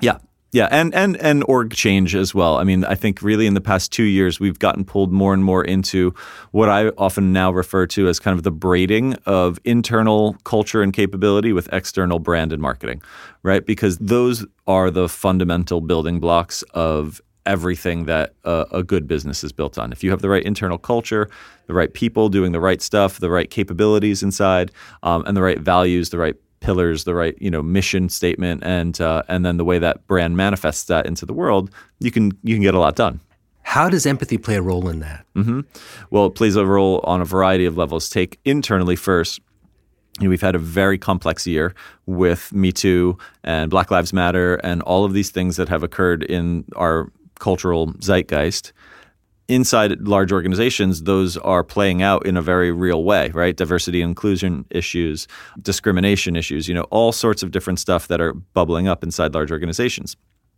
Yeah. 0.00 0.18
Yeah, 0.56 0.68
and 0.70 0.94
and 0.94 1.18
and 1.18 1.44
org 1.48 1.74
change 1.74 2.14
as 2.14 2.34
well. 2.34 2.56
I 2.56 2.64
mean, 2.64 2.82
I 2.82 2.94
think 2.94 3.20
really 3.20 3.46
in 3.46 3.52
the 3.52 3.60
past 3.60 3.92
two 3.92 4.04
years 4.04 4.40
we've 4.40 4.58
gotten 4.58 4.86
pulled 4.86 5.12
more 5.12 5.34
and 5.34 5.44
more 5.44 5.62
into 5.62 6.14
what 6.50 6.70
I 6.70 6.88
often 6.96 7.30
now 7.30 7.50
refer 7.52 7.86
to 7.88 8.08
as 8.08 8.18
kind 8.18 8.34
of 8.34 8.42
the 8.42 8.50
braiding 8.50 9.16
of 9.26 9.58
internal 9.64 10.34
culture 10.44 10.80
and 10.80 10.94
capability 10.94 11.52
with 11.52 11.68
external 11.74 12.20
brand 12.20 12.54
and 12.54 12.62
marketing, 12.62 13.02
right? 13.42 13.66
Because 13.66 13.98
those 13.98 14.46
are 14.66 14.90
the 14.90 15.10
fundamental 15.10 15.82
building 15.82 16.20
blocks 16.20 16.62
of 16.72 17.20
everything 17.44 18.06
that 18.06 18.32
a, 18.44 18.64
a 18.72 18.82
good 18.82 19.06
business 19.06 19.44
is 19.44 19.52
built 19.52 19.76
on. 19.76 19.92
If 19.92 20.02
you 20.02 20.10
have 20.10 20.22
the 20.22 20.30
right 20.30 20.42
internal 20.42 20.78
culture, 20.78 21.28
the 21.66 21.74
right 21.74 21.92
people 21.92 22.30
doing 22.30 22.52
the 22.52 22.60
right 22.60 22.80
stuff, 22.80 23.20
the 23.20 23.30
right 23.30 23.50
capabilities 23.50 24.22
inside, 24.22 24.72
um, 25.02 25.22
and 25.26 25.36
the 25.36 25.42
right 25.42 25.58
values, 25.60 26.08
the 26.08 26.18
right 26.18 26.36
pillars, 26.60 27.04
the 27.04 27.14
right 27.14 27.36
you 27.40 27.50
know 27.50 27.62
mission 27.62 28.08
statement, 28.08 28.62
and 28.64 29.00
uh, 29.00 29.22
and 29.28 29.44
then 29.44 29.56
the 29.56 29.64
way 29.64 29.78
that 29.78 30.06
brand 30.06 30.36
manifests 30.36 30.84
that 30.84 31.06
into 31.06 31.26
the 31.26 31.32
world, 31.32 31.70
you 31.98 32.10
can 32.10 32.32
you 32.42 32.54
can 32.54 32.62
get 32.62 32.74
a 32.74 32.78
lot 32.78 32.96
done. 32.96 33.20
How 33.62 33.88
does 33.88 34.06
empathy 34.06 34.38
play 34.38 34.54
a 34.54 34.62
role 34.62 34.88
in 34.88 35.00
that? 35.00 35.26
Mm-hmm. 35.34 35.60
Well, 36.10 36.26
it 36.26 36.36
plays 36.36 36.54
a 36.54 36.64
role 36.64 37.00
on 37.02 37.20
a 37.20 37.24
variety 37.24 37.66
of 37.66 37.76
levels. 37.76 38.08
Take 38.08 38.38
internally 38.44 38.94
first. 38.94 39.40
You 40.20 40.24
know, 40.24 40.30
we've 40.30 40.40
had 40.40 40.54
a 40.54 40.58
very 40.60 40.96
complex 40.98 41.46
year 41.46 41.74
with 42.06 42.52
Me 42.52 42.72
Too 42.72 43.18
and 43.42 43.68
Black 43.68 43.90
Lives 43.90 44.12
Matter 44.12 44.54
and 44.56 44.82
all 44.82 45.04
of 45.04 45.12
these 45.12 45.30
things 45.30 45.56
that 45.56 45.68
have 45.68 45.82
occurred 45.82 46.22
in 46.22 46.64
our 46.76 47.10
cultural 47.38 47.92
zeitgeist. 47.94 48.72
Inside 49.48 50.08
large 50.08 50.32
organizations, 50.32 51.04
those 51.04 51.36
are 51.36 51.62
playing 51.62 52.02
out 52.02 52.26
in 52.26 52.36
a 52.36 52.42
very 52.42 52.72
real 52.72 53.04
way, 53.04 53.30
right? 53.30 53.56
Diversity 53.56 54.02
inclusion 54.02 54.64
issues, 54.70 55.28
discrimination 55.62 56.34
issues, 56.34 56.66
you 56.66 56.74
know, 56.74 56.82
all 56.90 57.12
sorts 57.12 57.44
of 57.44 57.52
different 57.52 57.78
stuff 57.78 58.08
that 58.08 58.20
are 58.20 58.32
bubbling 58.32 58.88
up 58.88 59.04
inside 59.04 59.34
large 59.34 59.52
organizations. 59.52 60.16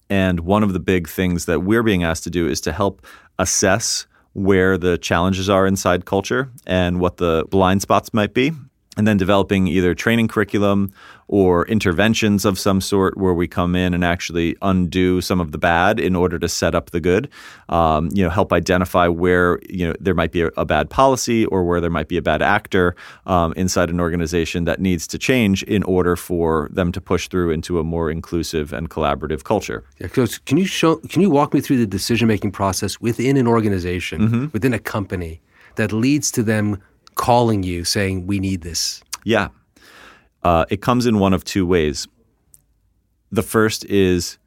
And 0.09 0.41
one 0.41 0.63
of 0.63 0.73
the 0.73 0.81
big 0.81 1.07
things 1.07 1.45
that 1.45 1.61
we're 1.61 1.83
being 1.83 2.03
asked 2.03 2.25
to 2.25 2.31
do 2.31 2.49
is 2.49 2.63
to 2.63 2.73
help 2.73 3.05
assess 3.39 4.07
where 4.33 4.79
the 4.79 4.97
challenges 4.97 5.51
are 5.51 5.67
inside 5.67 6.07
culture 6.07 6.51
and 6.67 6.99
what 6.99 7.19
the 7.19 7.45
blind 7.51 7.83
spots 7.83 8.15
might 8.15 8.33
be. 8.33 8.53
And 8.99 9.07
then 9.07 9.17
developing 9.17 9.69
either 9.69 9.95
training 9.95 10.27
curriculum 10.27 10.93
or 11.29 11.65
interventions 11.67 12.45
of 12.45 12.59
some 12.59 12.81
sort 12.81 13.17
where 13.17 13.33
we 13.33 13.47
come 13.47 13.77
in 13.77 13.95
and 13.95 14.05
actually 14.05 14.57
undo 14.61 15.21
some 15.21 15.41
of 15.41 15.53
the 15.53 15.59
bad 15.59 16.01
in 16.01 16.17
order 16.17 16.39
to 16.39 16.49
set 16.49 16.75
up 16.75 16.91
the 16.91 17.01
good. 17.01 17.29
Um, 17.69 18.09
you 18.13 18.25
know, 18.25 18.31
help 18.31 18.53
identify 18.53 19.07
where 19.07 19.61
you 19.69 19.87
know 19.87 19.95
there 20.01 20.15
might 20.15 20.33
be 20.33 20.43
a, 20.43 20.49
a 20.57 20.65
bad 20.65 20.91
policy 20.91 21.47
or 21.47 21.65
where 21.65 21.81
there 21.81 21.91
might 21.91 22.09
be 22.09 22.17
a 22.17 22.23
bad 22.23 22.43
actor 22.43 22.97
um, 23.27 23.53
inside 23.57 23.89
an 23.89 24.01
organization 24.01 24.65
that 24.65 24.81
needs 24.81 25.07
to 25.07 25.19
change 25.19 25.63
in 25.63 25.85
order 25.85 26.17
for 26.17 26.69
them 26.73 26.91
to 26.91 27.01
push 27.01 27.29
through 27.29 27.53
into 27.53 27.79
a 27.79 27.85
more 27.85 28.11
inclusive 28.11 28.73
and 28.73 28.91
collaborative 28.91 29.45
culture. 29.45 29.85
Yeah, 30.01 30.09
can 30.09 30.57
you 30.57 30.67
show? 30.67 30.97
Can 30.97 31.23
you 31.23 31.31
walk 31.31 31.55
me 31.55 31.61
through 31.61 31.79
the 31.79 31.87
decision 31.87 32.27
making 32.27 32.51
process 32.51 33.01
within 33.01 33.37
an 33.37 33.47
organization, 33.47 34.21
mm-hmm. 34.21 34.47
within 34.53 34.75
a 34.75 34.81
company, 34.81 35.41
that 35.77 35.93
leads 35.93 36.31
to 36.33 36.43
them 36.43 36.83
calling 37.19 37.63
you 37.63 37.85
saying, 37.85 38.27
we 38.27 38.39
need 38.39 38.63
this? 38.63 39.03
Yeah. 39.25 39.49
Uh, 40.43 40.65
it 40.71 40.81
comes 40.81 41.05
in 41.05 41.19
one 41.19 41.35
of 41.35 41.45
two 41.45 41.67
ways. 41.67 42.09
The 43.31 43.43
first 43.43 43.85
is, 43.85 44.39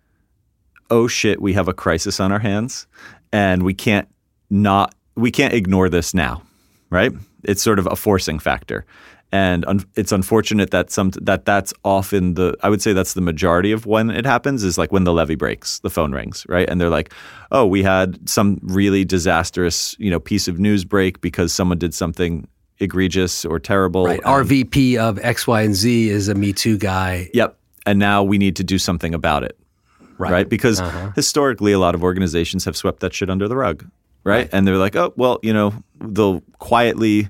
oh 0.89 1.07
shit, 1.07 1.39
we 1.39 1.53
have 1.53 1.67
a 1.67 1.73
crisis 1.73 2.19
on 2.19 2.31
our 2.31 2.39
hands 2.39 2.87
and 3.31 3.61
we 3.61 3.75
can't 3.75 4.07
not, 4.49 4.95
we 5.15 5.29
can't 5.29 5.53
ignore 5.53 5.89
this 5.89 6.15
now, 6.15 6.41
right? 6.89 7.11
It's 7.43 7.61
sort 7.61 7.77
of 7.77 7.87
a 7.87 7.95
forcing 7.95 8.39
factor. 8.39 8.85
And 9.33 9.65
un- 9.65 9.85
it's 9.95 10.11
unfortunate 10.11 10.71
that 10.71 10.91
some 10.91 11.11
that 11.21 11.45
that's 11.45 11.73
often 11.85 12.33
the 12.33 12.53
I 12.63 12.69
would 12.69 12.81
say 12.81 12.91
that's 12.91 13.13
the 13.13 13.21
majority 13.21 13.71
of 13.71 13.85
when 13.85 14.09
it 14.09 14.25
happens 14.25 14.61
is 14.61 14.77
like 14.77 14.91
when 14.91 15.05
the 15.05 15.13
levee 15.13 15.35
breaks, 15.35 15.79
the 15.79 15.89
phone 15.89 16.11
rings, 16.11 16.45
right? 16.49 16.69
And 16.69 16.81
they're 16.81 16.89
like, 16.89 17.13
"Oh, 17.49 17.65
we 17.65 17.81
had 17.81 18.27
some 18.27 18.59
really 18.61 19.05
disastrous, 19.05 19.95
you 19.99 20.11
know, 20.11 20.19
piece 20.19 20.49
of 20.49 20.59
news 20.59 20.83
break 20.83 21.21
because 21.21 21.53
someone 21.53 21.77
did 21.77 21.93
something 21.93 22.45
egregious 22.81 23.45
or 23.45 23.59
terrible. 23.59 24.05
Right. 24.05 24.21
Our 24.25 24.43
VP 24.43 24.97
of 24.97 25.19
X, 25.19 25.47
Y, 25.47 25.61
and 25.61 25.75
Z 25.75 26.09
is 26.09 26.27
a 26.27 26.35
Me 26.35 26.51
Too 26.51 26.77
guy. 26.77 27.29
Yep. 27.33 27.57
And 27.85 27.99
now 27.99 28.23
we 28.23 28.37
need 28.37 28.55
to 28.57 28.63
do 28.63 28.77
something 28.77 29.13
about 29.13 29.43
it. 29.43 29.57
Right. 30.17 30.31
right? 30.31 30.49
Because 30.49 30.79
uh-huh. 30.81 31.11
historically, 31.15 31.71
a 31.71 31.79
lot 31.79 31.95
of 31.95 32.03
organizations 32.03 32.65
have 32.65 32.77
swept 32.77 32.99
that 32.99 33.13
shit 33.13 33.29
under 33.29 33.47
the 33.47 33.55
rug. 33.55 33.89
Right? 34.23 34.35
right. 34.35 34.49
And 34.51 34.67
they're 34.67 34.77
like, 34.77 34.95
oh, 34.95 35.13
well, 35.15 35.39
you 35.41 35.53
know, 35.53 35.73
they'll 35.99 36.41
quietly 36.59 37.27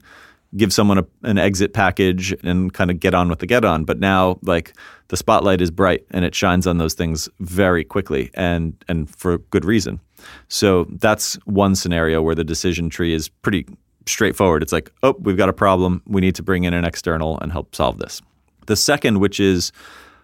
give 0.57 0.73
someone 0.73 0.97
a, 0.97 1.05
an 1.23 1.37
exit 1.37 1.73
package 1.73 2.35
and 2.43 2.73
kind 2.73 2.91
of 2.91 2.99
get 2.99 3.13
on 3.13 3.29
with 3.29 3.39
the 3.39 3.45
get 3.45 3.63
on. 3.63 3.85
But 3.85 3.99
now, 3.99 4.39
like, 4.41 4.73
the 5.07 5.17
spotlight 5.17 5.61
is 5.61 5.71
bright 5.71 6.05
and 6.11 6.25
it 6.25 6.35
shines 6.35 6.67
on 6.67 6.77
those 6.77 6.93
things 6.93 7.29
very 7.39 7.83
quickly 7.83 8.31
and 8.33 8.73
and 8.87 9.13
for 9.15 9.37
good 9.37 9.65
reason. 9.65 9.99
So 10.47 10.85
that's 10.89 11.35
one 11.45 11.75
scenario 11.75 12.21
where 12.21 12.35
the 12.35 12.43
decision 12.43 12.89
tree 12.89 13.13
is 13.13 13.27
pretty 13.27 13.65
straightforward. 14.05 14.63
It's 14.63 14.73
like, 14.73 14.91
oh, 15.03 15.15
we've 15.19 15.37
got 15.37 15.49
a 15.49 15.53
problem. 15.53 16.01
We 16.05 16.21
need 16.21 16.35
to 16.35 16.43
bring 16.43 16.63
in 16.63 16.73
an 16.73 16.85
external 16.85 17.39
and 17.39 17.51
help 17.51 17.75
solve 17.75 17.99
this. 17.99 18.21
The 18.67 18.75
second, 18.75 19.19
which 19.19 19.39
is 19.39 19.71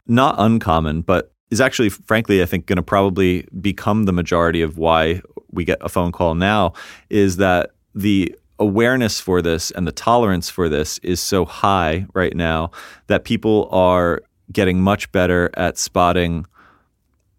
not 0.08 0.36
uncommon, 0.38 1.02
but 1.02 1.32
is 1.50 1.62
actually, 1.62 1.90
frankly, 1.90 2.42
I 2.42 2.46
think 2.46 2.66
going 2.66 2.78
to 2.78 2.84
probably 2.84 3.48
become 3.62 4.04
the 4.04 4.14
majority 4.14 4.62
of 4.62 4.78
why 4.78 5.22
we 5.52 5.64
get 5.64 5.78
a 5.82 5.90
phone 5.90 6.12
call 6.12 6.36
now, 6.36 6.74
is 7.10 7.38
that 7.38 7.72
the 7.96 8.36
awareness 8.60 9.20
for 9.20 9.42
this 9.42 9.72
and 9.72 9.88
the 9.88 9.92
tolerance 9.92 10.50
for 10.50 10.68
this 10.68 10.98
is 11.00 11.20
so 11.20 11.46
high 11.46 12.06
right 12.14 12.36
now 12.36 12.72
that 13.08 13.24
people 13.24 13.70
are 13.72 14.22
getting 14.52 14.82
much 14.82 15.12
better 15.12 15.50
at 15.56 15.78
spotting 15.78 16.46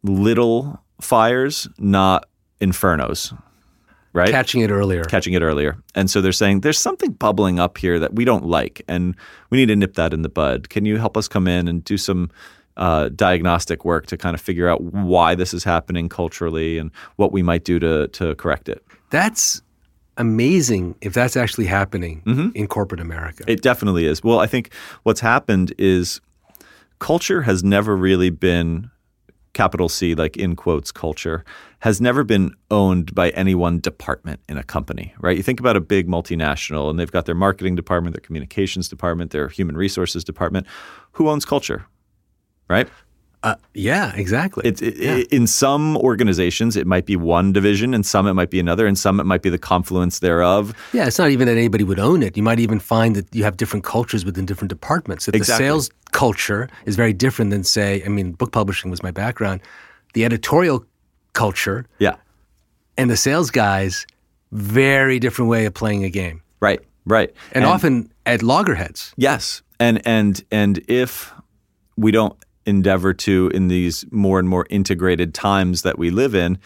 little 0.02 0.80
fires, 1.00 1.68
not 1.78 2.28
infernos 2.60 3.36
right? 4.12 4.30
Catching 4.30 4.60
it 4.60 4.70
earlier. 4.70 5.04
Catching 5.04 5.34
it 5.34 5.42
earlier. 5.42 5.76
And 5.94 6.10
so 6.10 6.20
they're 6.20 6.32
saying 6.32 6.60
there's 6.60 6.78
something 6.78 7.12
bubbling 7.12 7.58
up 7.58 7.78
here 7.78 7.98
that 7.98 8.14
we 8.14 8.24
don't 8.24 8.44
like, 8.44 8.82
and 8.88 9.14
we 9.50 9.58
need 9.58 9.66
to 9.66 9.76
nip 9.76 9.94
that 9.94 10.12
in 10.12 10.22
the 10.22 10.28
bud. 10.28 10.68
Can 10.68 10.84
you 10.84 10.96
help 10.96 11.16
us 11.16 11.28
come 11.28 11.46
in 11.46 11.68
and 11.68 11.84
do 11.84 11.96
some 11.96 12.30
uh, 12.76 13.08
diagnostic 13.10 13.84
work 13.84 14.06
to 14.06 14.16
kind 14.16 14.34
of 14.34 14.40
figure 14.40 14.68
out 14.68 14.80
why 14.82 15.34
this 15.34 15.52
is 15.52 15.64
happening 15.64 16.08
culturally 16.08 16.78
and 16.78 16.90
what 17.16 17.32
we 17.32 17.42
might 17.42 17.64
do 17.64 17.78
to 17.78 18.08
to 18.08 18.34
correct 18.36 18.68
it? 18.68 18.84
That's 19.10 19.62
amazing 20.16 20.96
if 21.00 21.14
that's 21.14 21.36
actually 21.36 21.66
happening 21.66 22.22
mm-hmm. 22.26 22.48
in 22.54 22.66
corporate 22.66 23.00
America. 23.00 23.44
It 23.46 23.62
definitely 23.62 24.06
is. 24.06 24.22
Well, 24.22 24.40
I 24.40 24.46
think 24.46 24.72
what's 25.04 25.20
happened 25.20 25.72
is 25.78 26.20
culture 26.98 27.42
has 27.42 27.62
never 27.62 27.96
really 27.96 28.30
been 28.30 28.90
capital 29.52 29.88
C, 29.88 30.14
like 30.14 30.36
in 30.36 30.56
quotes, 30.56 30.92
culture, 30.92 31.44
has 31.80 32.00
never 32.00 32.24
been 32.24 32.54
owned 32.70 33.14
by 33.14 33.30
any 33.30 33.54
one 33.54 33.80
department 33.80 34.40
in 34.48 34.56
a 34.56 34.62
company, 34.62 35.14
right? 35.20 35.36
You 35.36 35.42
think 35.42 35.60
about 35.60 35.76
a 35.76 35.80
big 35.80 36.08
multinational 36.08 36.90
and 36.90 36.98
they've 36.98 37.10
got 37.10 37.26
their 37.26 37.34
marketing 37.34 37.76
department, 37.76 38.14
their 38.14 38.20
communications 38.20 38.88
department, 38.88 39.30
their 39.30 39.48
human 39.48 39.76
resources 39.76 40.24
department. 40.24 40.66
Who 41.12 41.28
owns 41.28 41.44
culture, 41.44 41.86
right? 42.68 42.88
Uh, 43.44 43.54
yeah, 43.72 44.12
exactly. 44.16 44.66
It, 44.66 44.82
yeah. 44.82 45.16
It, 45.16 45.28
in 45.32 45.46
some 45.46 45.96
organizations, 45.98 46.76
it 46.76 46.88
might 46.88 47.06
be 47.06 47.14
one 47.14 47.52
division, 47.52 47.94
and 47.94 48.04
some 48.04 48.26
it 48.26 48.34
might 48.34 48.50
be 48.50 48.58
another, 48.58 48.86
and 48.86 48.98
some 48.98 49.20
it 49.20 49.24
might 49.24 49.42
be 49.42 49.48
the 49.48 49.58
confluence 49.58 50.18
thereof. 50.18 50.74
Yeah, 50.92 51.06
it's 51.06 51.18
not 51.18 51.30
even 51.30 51.46
that 51.46 51.56
anybody 51.56 51.84
would 51.84 52.00
own 52.00 52.24
it. 52.24 52.36
You 52.36 52.42
might 52.42 52.58
even 52.58 52.80
find 52.80 53.14
that 53.14 53.32
you 53.32 53.44
have 53.44 53.56
different 53.56 53.84
cultures 53.84 54.24
within 54.24 54.44
different 54.44 54.70
departments. 54.70 55.26
That 55.26 55.36
exactly. 55.36 55.64
the 55.64 55.70
sales 55.70 55.90
culture 56.10 56.68
is 56.84 56.96
very 56.96 57.12
different 57.12 57.52
than, 57.52 57.62
say, 57.62 58.02
I 58.04 58.08
mean, 58.08 58.32
book 58.32 58.50
publishing 58.50 58.90
was 58.90 59.04
my 59.04 59.12
background. 59.12 59.60
The 60.14 60.24
editorial 60.24 60.84
culture, 61.32 61.86
yeah, 62.00 62.16
and 62.96 63.08
the 63.08 63.16
sales 63.16 63.52
guys, 63.52 64.04
very 64.50 65.20
different 65.20 65.48
way 65.48 65.64
of 65.64 65.74
playing 65.74 66.02
a 66.02 66.10
game. 66.10 66.42
Right, 66.58 66.80
right, 67.06 67.32
and, 67.52 67.62
and 67.62 67.64
often 67.66 68.12
at 68.26 68.42
loggerheads. 68.42 69.14
Yes, 69.16 69.62
and 69.78 70.04
and 70.04 70.42
and 70.50 70.80
if 70.88 71.32
we 71.96 72.10
don't 72.10 72.36
endeavor 72.66 73.14
to 73.14 73.50
in 73.54 73.68
these 73.68 74.04
more 74.10 74.38
and 74.38 74.48
more 74.48 74.66
integrated 74.70 75.34
times 75.34 75.82
that 75.82 75.98
we 75.98 76.10
live 76.10 76.34
in 76.34 76.58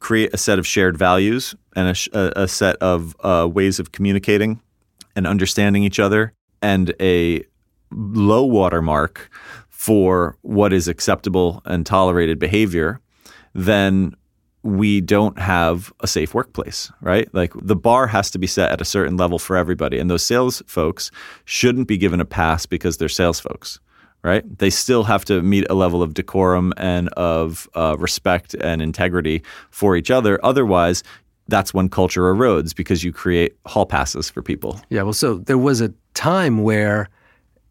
create 0.00 0.30
a 0.32 0.38
set 0.38 0.58
of 0.58 0.66
shared 0.66 0.96
values 0.96 1.54
and 1.74 1.96
a, 2.12 2.42
a 2.42 2.48
set 2.48 2.76
of 2.76 3.16
uh, 3.20 3.48
ways 3.50 3.78
of 3.78 3.92
communicating 3.92 4.60
and 5.14 5.26
understanding 5.26 5.84
each 5.84 5.98
other 6.00 6.32
and 6.62 6.94
a 7.00 7.44
low 7.90 8.44
watermark 8.44 9.30
for 9.68 10.36
what 10.42 10.72
is 10.72 10.88
acceptable 10.88 11.62
and 11.64 11.86
tolerated 11.86 12.38
behavior, 12.38 13.00
then 13.54 14.14
we 14.62 15.00
don't 15.00 15.38
have 15.38 15.92
a 16.00 16.08
safe 16.08 16.34
workplace, 16.34 16.90
right? 17.00 17.32
Like 17.32 17.52
the 17.54 17.76
bar 17.76 18.08
has 18.08 18.30
to 18.32 18.38
be 18.38 18.48
set 18.48 18.72
at 18.72 18.80
a 18.80 18.84
certain 18.84 19.16
level 19.16 19.38
for 19.38 19.56
everybody. 19.56 19.98
And 19.98 20.10
those 20.10 20.24
sales 20.24 20.60
folks 20.66 21.12
shouldn't 21.44 21.86
be 21.86 21.96
given 21.96 22.20
a 22.20 22.24
pass 22.24 22.66
because 22.66 22.96
they're 22.96 23.08
sales 23.08 23.38
folks, 23.38 23.78
right? 24.22 24.58
They 24.58 24.70
still 24.70 25.04
have 25.04 25.24
to 25.26 25.42
meet 25.42 25.66
a 25.70 25.74
level 25.74 26.02
of 26.02 26.14
decorum 26.14 26.72
and 26.76 27.08
of 27.10 27.68
uh, 27.74 27.96
respect 27.98 28.54
and 28.54 28.82
integrity 28.82 29.42
for 29.70 29.96
each 29.96 30.10
other. 30.10 30.38
Otherwise, 30.44 31.02
that's 31.48 31.72
when 31.72 31.88
culture 31.88 32.22
erodes 32.22 32.74
because 32.74 33.04
you 33.04 33.12
create 33.12 33.56
hall 33.66 33.86
passes 33.86 34.28
for 34.28 34.42
people. 34.42 34.80
Yeah, 34.90 35.02
well, 35.02 35.12
so 35.12 35.38
there 35.38 35.58
was 35.58 35.80
a 35.80 35.92
time 36.14 36.62
where 36.62 37.08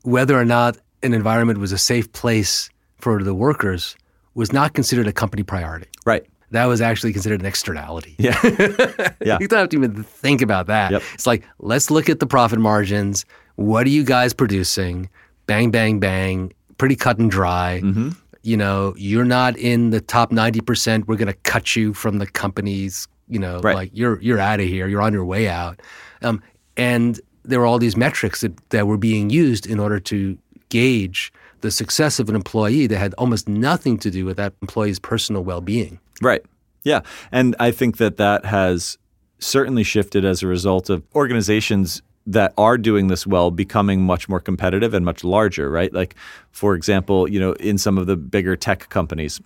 whether 0.03 0.39
or 0.39 0.45
not 0.45 0.77
an 1.03 1.13
environment 1.13 1.60
was 1.60 1.71
a 1.71 1.77
safe 1.77 2.12
place 2.13 2.69
for 2.97 3.21
the 3.21 3.34
workers 3.34 3.95
was 4.34 4.53
not 4.53 4.73
considered 4.73 5.08
a 5.08 5.13
company 5.13 5.43
priority. 5.43 5.88
Right. 6.05 6.25
That 6.51 6.65
was 6.65 6.79
actually 6.79 7.12
considered 7.12 7.41
an 7.41 7.45
externality. 7.45 8.15
Yeah. 8.17 8.39
yeah. 9.21 9.38
you 9.39 9.47
don't 9.47 9.60
have 9.60 9.69
to 9.69 9.77
even 9.77 10.03
think 10.03 10.41
about 10.41 10.67
that. 10.67 10.91
Yep. 10.91 11.03
It's 11.13 11.25
like, 11.25 11.43
let's 11.60 11.89
look 11.89 12.10
at 12.10 12.19
the 12.19 12.27
profit 12.27 12.60
margins. 12.60 13.25
What 13.55 13.88
are 13.88 13.89
you 13.89 14.03
guys 14.03 14.34
producing? 14.34 15.10
Bang, 15.47 15.71
bang, 15.71 15.99
bang. 15.99 16.53
Pretty 16.77 16.95
cut 16.95 17.19
and 17.19 17.29
dry. 17.31 17.81
Mm-hmm. 17.84 18.10
You 18.43 18.58
know, 18.58 18.93
you're 18.97 19.25
not 19.25 19.58
in 19.58 19.89
the 19.89 20.01
top 20.01 20.31
90%. 20.31 21.08
We're 21.08 21.15
going 21.15 21.27
to 21.27 21.34
cut 21.34 21.75
you 21.75 21.93
from 21.93 22.19
the 22.19 22.27
company's, 22.27 23.08
you 23.27 23.39
know, 23.39 23.60
right. 23.60 23.75
like 23.75 23.89
you're 23.93 24.21
you're 24.21 24.39
out 24.39 24.60
of 24.60 24.67
here. 24.67 24.88
You're 24.88 25.01
on 25.01 25.13
your 25.13 25.25
way 25.25 25.47
out. 25.47 25.81
Um, 26.21 26.43
and 26.77 27.19
there 27.43 27.60
were 27.60 27.65
all 27.65 27.79
these 27.79 27.95
metrics 27.95 28.41
that, 28.41 28.69
that 28.69 28.88
were 28.88 28.97
being 28.97 29.29
used 29.29 29.65
in 29.65 29.79
order 29.79 29.99
to 29.99 30.38
gauge 30.69 31.31
the 31.62 31.71
success 31.71 32.19
of 32.19 32.29
an 32.29 32.36
employee 32.36 32.88
that 32.88 32.97
had 32.97 33.13
almost 33.15 33.47
nothing 33.47 33.97
to 33.97 34.12
do 34.12 34.25
with 34.25 34.38
that 34.38 34.53
employee's 34.62 34.99
personal 34.99 35.43
well-being. 35.43 35.99
Right. 36.21 36.43
Yeah. 36.84 37.01
And 37.31 37.55
I 37.60 37.71
think 37.71 37.97
that 37.97 38.17
that 38.17 38.45
has 38.45 38.97
certainly 39.39 39.84
shifted 39.84 40.25
as 40.25 40.43
a 40.43 40.47
result 40.47 40.89
of 40.89 41.03
organizations 41.15 42.01
that 42.25 42.53
are 42.57 42.77
doing 42.77 43.07
this 43.07 43.27
well 43.27 43.51
becoming 43.51 44.01
much 44.01 44.27
more 44.27 44.39
competitive 44.39 44.93
and 44.93 45.05
much 45.05 45.23
larger, 45.23 45.69
right? 45.69 45.93
Like 45.93 46.15
for 46.51 46.75
example, 46.75 47.29
you 47.29 47.39
know, 47.39 47.53
in 47.53 47.77
some 47.77 47.97
of 47.97 48.07
the 48.07 48.15
bigger 48.15 48.55
tech 48.55 48.89
companies, 48.89 49.41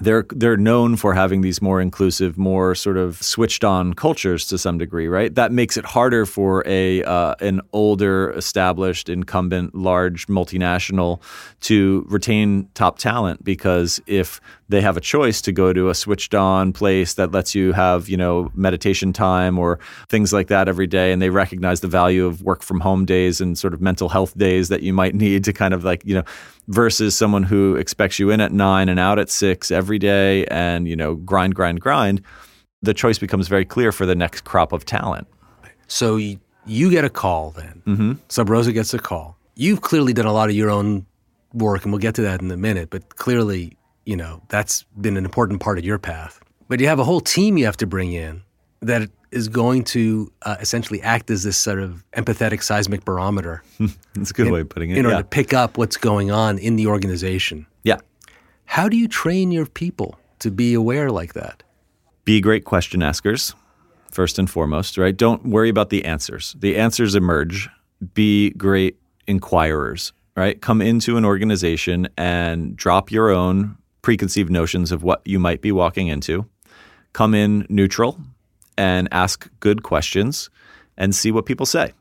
they're 0.00 0.24
they're 0.30 0.56
known 0.56 0.96
for 0.96 1.14
having 1.14 1.40
these 1.40 1.60
more 1.60 1.80
inclusive, 1.80 2.38
more 2.38 2.74
sort 2.74 2.96
of 2.96 3.22
switched 3.22 3.64
on 3.64 3.94
cultures 3.94 4.46
to 4.46 4.58
some 4.58 4.78
degree, 4.78 5.08
right? 5.08 5.34
That 5.34 5.52
makes 5.52 5.76
it 5.76 5.84
harder 5.84 6.26
for 6.26 6.62
a 6.66 7.02
uh, 7.04 7.34
an 7.40 7.60
older, 7.72 8.30
established, 8.32 9.08
incumbent, 9.08 9.74
large 9.74 10.26
multinational 10.26 11.20
to 11.60 12.06
retain 12.08 12.68
top 12.74 12.98
talent 12.98 13.44
because 13.44 14.00
if 14.06 14.40
they 14.68 14.80
have 14.80 14.96
a 14.96 15.00
choice 15.00 15.40
to 15.42 15.52
go 15.52 15.72
to 15.72 15.88
a 15.88 15.94
switched 15.94 16.34
on 16.34 16.72
place 16.72 17.14
that 17.14 17.32
lets 17.32 17.54
you 17.54 17.72
have 17.72 18.08
you 18.08 18.16
know 18.16 18.50
meditation 18.54 19.12
time 19.12 19.58
or 19.58 19.78
things 20.08 20.32
like 20.32 20.48
that 20.48 20.68
every 20.68 20.86
day, 20.86 21.12
and 21.12 21.20
they 21.20 21.30
recognize 21.30 21.80
the 21.80 21.88
value 21.88 22.24
of 22.24 22.42
work 22.42 22.62
from 22.62 22.80
home 22.80 23.04
days 23.04 23.40
and 23.40 23.58
sort 23.58 23.74
of 23.74 23.80
mental 23.80 24.08
health 24.08 24.36
days 24.38 24.68
that 24.68 24.82
you 24.82 24.92
might 24.92 25.14
need 25.14 25.44
to 25.44 25.52
kind 25.52 25.74
of 25.74 25.84
like 25.84 26.04
you 26.04 26.14
know 26.14 26.24
versus 26.68 27.16
someone 27.16 27.42
who 27.42 27.74
expects 27.76 28.18
you 28.18 28.30
in 28.30 28.40
at 28.40 28.52
nine 28.52 28.88
and 28.88 29.00
out 29.00 29.18
at 29.18 29.30
six 29.30 29.70
every 29.70 29.98
day 29.98 30.44
and, 30.46 30.86
you 30.86 30.94
know, 30.94 31.14
grind, 31.16 31.54
grind, 31.54 31.80
grind, 31.80 32.22
the 32.82 32.94
choice 32.94 33.18
becomes 33.18 33.48
very 33.48 33.64
clear 33.64 33.90
for 33.90 34.06
the 34.06 34.14
next 34.14 34.44
crop 34.44 34.72
of 34.72 34.84
talent. 34.84 35.26
So 35.88 36.16
you, 36.16 36.38
you 36.66 36.90
get 36.90 37.04
a 37.04 37.10
call 37.10 37.50
then. 37.50 37.82
Mm-hmm. 37.86 38.12
Sub 38.28 38.50
Rosa 38.50 38.72
gets 38.72 38.94
a 38.94 38.98
call. 38.98 39.36
You've 39.56 39.80
clearly 39.80 40.12
done 40.12 40.26
a 40.26 40.32
lot 40.32 40.50
of 40.50 40.54
your 40.54 40.70
own 40.70 41.06
work, 41.54 41.82
and 41.82 41.92
we'll 41.92 42.00
get 42.00 42.14
to 42.16 42.22
that 42.22 42.42
in 42.42 42.50
a 42.50 42.56
minute, 42.56 42.90
but 42.90 43.16
clearly, 43.16 43.76
you 44.04 44.16
know, 44.16 44.42
that's 44.48 44.84
been 45.00 45.16
an 45.16 45.24
important 45.24 45.60
part 45.60 45.78
of 45.78 45.84
your 45.84 45.98
path. 45.98 46.40
But 46.68 46.80
you 46.80 46.86
have 46.86 46.98
a 46.98 47.04
whole 47.04 47.20
team 47.20 47.56
you 47.56 47.64
have 47.64 47.78
to 47.78 47.86
bring 47.86 48.12
in 48.12 48.42
that 48.82 49.10
is 49.30 49.48
going 49.48 49.84
to 49.84 50.32
uh, 50.42 50.56
essentially 50.60 51.02
act 51.02 51.30
as 51.30 51.42
this 51.42 51.56
sort 51.56 51.80
of 51.80 52.04
empathetic 52.12 52.62
seismic 52.62 53.04
barometer. 53.04 53.62
That's 54.14 54.30
a 54.30 54.34
good 54.34 54.46
in, 54.46 54.52
way 54.52 54.60
of 54.60 54.68
putting 54.68 54.90
it. 54.90 54.98
In 54.98 55.06
order 55.06 55.16
yeah. 55.16 55.22
to 55.22 55.28
pick 55.28 55.52
up 55.52 55.78
what's 55.78 55.96
going 55.96 56.30
on 56.30 56.58
in 56.58 56.76
the 56.76 56.86
organization. 56.86 57.66
Yeah. 57.82 57.98
How 58.64 58.88
do 58.88 58.96
you 58.96 59.08
train 59.08 59.50
your 59.50 59.66
people 59.66 60.18
to 60.40 60.50
be 60.50 60.74
aware 60.74 61.10
like 61.10 61.34
that? 61.34 61.62
Be 62.24 62.40
great 62.40 62.64
question 62.64 63.02
askers, 63.02 63.54
first 64.10 64.38
and 64.38 64.50
foremost, 64.50 64.98
right? 64.98 65.16
Don't 65.16 65.46
worry 65.46 65.68
about 65.68 65.90
the 65.90 66.04
answers. 66.04 66.54
The 66.58 66.76
answers 66.76 67.14
emerge. 67.14 67.68
Be 68.14 68.50
great 68.50 68.98
inquirers, 69.26 70.12
right? 70.36 70.60
Come 70.60 70.82
into 70.82 71.16
an 71.16 71.24
organization 71.24 72.08
and 72.16 72.76
drop 72.76 73.10
your 73.10 73.30
own 73.30 73.76
preconceived 74.02 74.50
notions 74.50 74.92
of 74.92 75.02
what 75.02 75.22
you 75.24 75.38
might 75.38 75.60
be 75.60 75.72
walking 75.72 76.08
into. 76.08 76.46
Come 77.12 77.34
in 77.34 77.66
neutral, 77.68 78.20
and 78.78 79.08
ask 79.12 79.50
good 79.60 79.82
questions 79.82 80.48
and 80.96 81.14
see 81.14 81.30
what 81.30 81.44
people 81.44 81.66
say. 81.66 81.92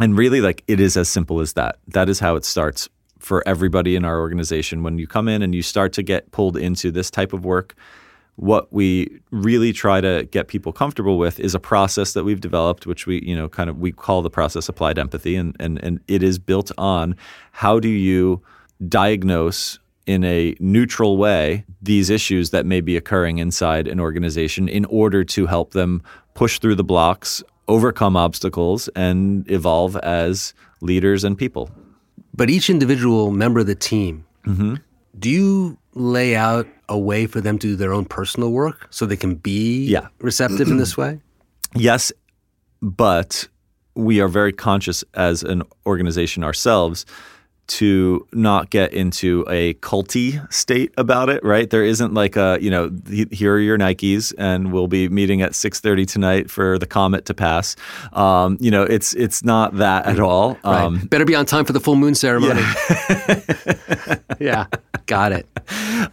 And 0.00 0.16
really, 0.16 0.40
like, 0.40 0.64
it 0.66 0.80
is 0.80 0.96
as 0.96 1.10
simple 1.10 1.40
as 1.40 1.52
that. 1.54 1.78
That 1.88 2.08
is 2.08 2.20
how 2.20 2.36
it 2.36 2.44
starts 2.46 2.88
for 3.18 3.46
everybody 3.46 3.96
in 3.96 4.04
our 4.04 4.18
organization. 4.20 4.82
When 4.82 4.98
you 4.98 5.06
come 5.06 5.28
in 5.28 5.42
and 5.42 5.54
you 5.54 5.60
start 5.60 5.92
to 5.94 6.02
get 6.02 6.30
pulled 6.30 6.56
into 6.56 6.90
this 6.90 7.10
type 7.10 7.34
of 7.34 7.44
work, 7.44 7.74
what 8.36 8.72
we 8.72 9.20
really 9.30 9.72
try 9.72 10.00
to 10.00 10.26
get 10.30 10.48
people 10.48 10.72
comfortable 10.72 11.18
with 11.18 11.38
is 11.38 11.54
a 11.54 11.60
process 11.60 12.14
that 12.14 12.24
we've 12.24 12.40
developed, 12.40 12.86
which 12.86 13.06
we, 13.06 13.20
you 13.22 13.36
know, 13.36 13.48
kind 13.48 13.68
of 13.68 13.78
we 13.78 13.92
call 13.92 14.22
the 14.22 14.30
process 14.30 14.68
applied 14.68 14.98
empathy, 14.98 15.36
and 15.36 15.54
and 15.60 15.82
and 15.84 16.00
it 16.08 16.22
is 16.22 16.38
built 16.38 16.72
on 16.78 17.16
how 17.52 17.78
do 17.78 17.88
you 17.88 18.40
diagnose 18.88 19.78
in 20.10 20.24
a 20.24 20.56
neutral 20.58 21.16
way 21.16 21.64
these 21.80 22.10
issues 22.10 22.50
that 22.50 22.66
may 22.66 22.80
be 22.80 22.96
occurring 22.96 23.38
inside 23.38 23.86
an 23.86 24.00
organization 24.00 24.68
in 24.68 24.84
order 24.86 25.22
to 25.24 25.46
help 25.46 25.70
them 25.70 26.02
push 26.34 26.58
through 26.58 26.74
the 26.74 26.84
blocks, 26.84 27.44
overcome 27.68 28.16
obstacles, 28.16 28.88
and 28.96 29.48
evolve 29.48 29.96
as 29.98 30.52
leaders 30.80 31.22
and 31.22 31.38
people. 31.38 31.70
But 32.34 32.50
each 32.50 32.68
individual 32.68 33.30
member 33.30 33.60
of 33.60 33.68
the 33.68 33.76
team, 33.76 34.24
mm-hmm. 34.44 34.74
do 35.16 35.30
you 35.30 35.78
lay 35.94 36.34
out 36.34 36.66
a 36.88 36.98
way 36.98 37.26
for 37.26 37.40
them 37.40 37.56
to 37.60 37.68
do 37.68 37.76
their 37.76 37.92
own 37.92 38.04
personal 38.04 38.50
work 38.50 38.88
so 38.90 39.06
they 39.06 39.16
can 39.16 39.36
be 39.36 39.86
yeah. 39.86 40.08
receptive 40.18 40.68
in 40.68 40.76
this 40.76 40.96
way? 40.96 41.20
Yes, 41.76 42.10
but 42.82 43.46
we 43.94 44.20
are 44.20 44.28
very 44.28 44.52
conscious 44.52 45.04
as 45.14 45.44
an 45.44 45.62
organization 45.86 46.42
ourselves 46.42 47.06
to 47.70 48.26
not 48.32 48.70
get 48.70 48.92
into 48.92 49.44
a 49.48 49.74
culty 49.74 50.52
state 50.52 50.92
about 50.96 51.28
it, 51.28 51.42
right? 51.44 51.70
There 51.70 51.84
isn't 51.84 52.12
like 52.14 52.36
a, 52.36 52.58
you 52.60 52.70
know, 52.70 52.90
here 53.30 53.54
are 53.54 53.60
your 53.60 53.78
Nikes 53.78 54.34
and 54.36 54.72
we'll 54.72 54.88
be 54.88 55.08
meeting 55.08 55.40
at 55.40 55.52
6:30 55.52 56.06
tonight 56.06 56.50
for 56.50 56.78
the 56.78 56.86
comet 56.86 57.26
to 57.26 57.34
pass. 57.34 57.76
Um, 58.12 58.58
you 58.60 58.70
know, 58.70 58.82
it's 58.82 59.14
it's 59.14 59.44
not 59.44 59.76
that 59.76 60.06
at 60.06 60.18
all. 60.18 60.58
Um, 60.64 60.96
right. 60.96 61.10
Better 61.10 61.24
be 61.24 61.34
on 61.36 61.46
time 61.46 61.64
for 61.64 61.72
the 61.72 61.80
full 61.80 61.96
moon 61.96 62.14
ceremony. 62.14 62.60
Yeah, 62.60 64.16
yeah. 64.40 64.66
got 65.06 65.32
it. 65.32 65.46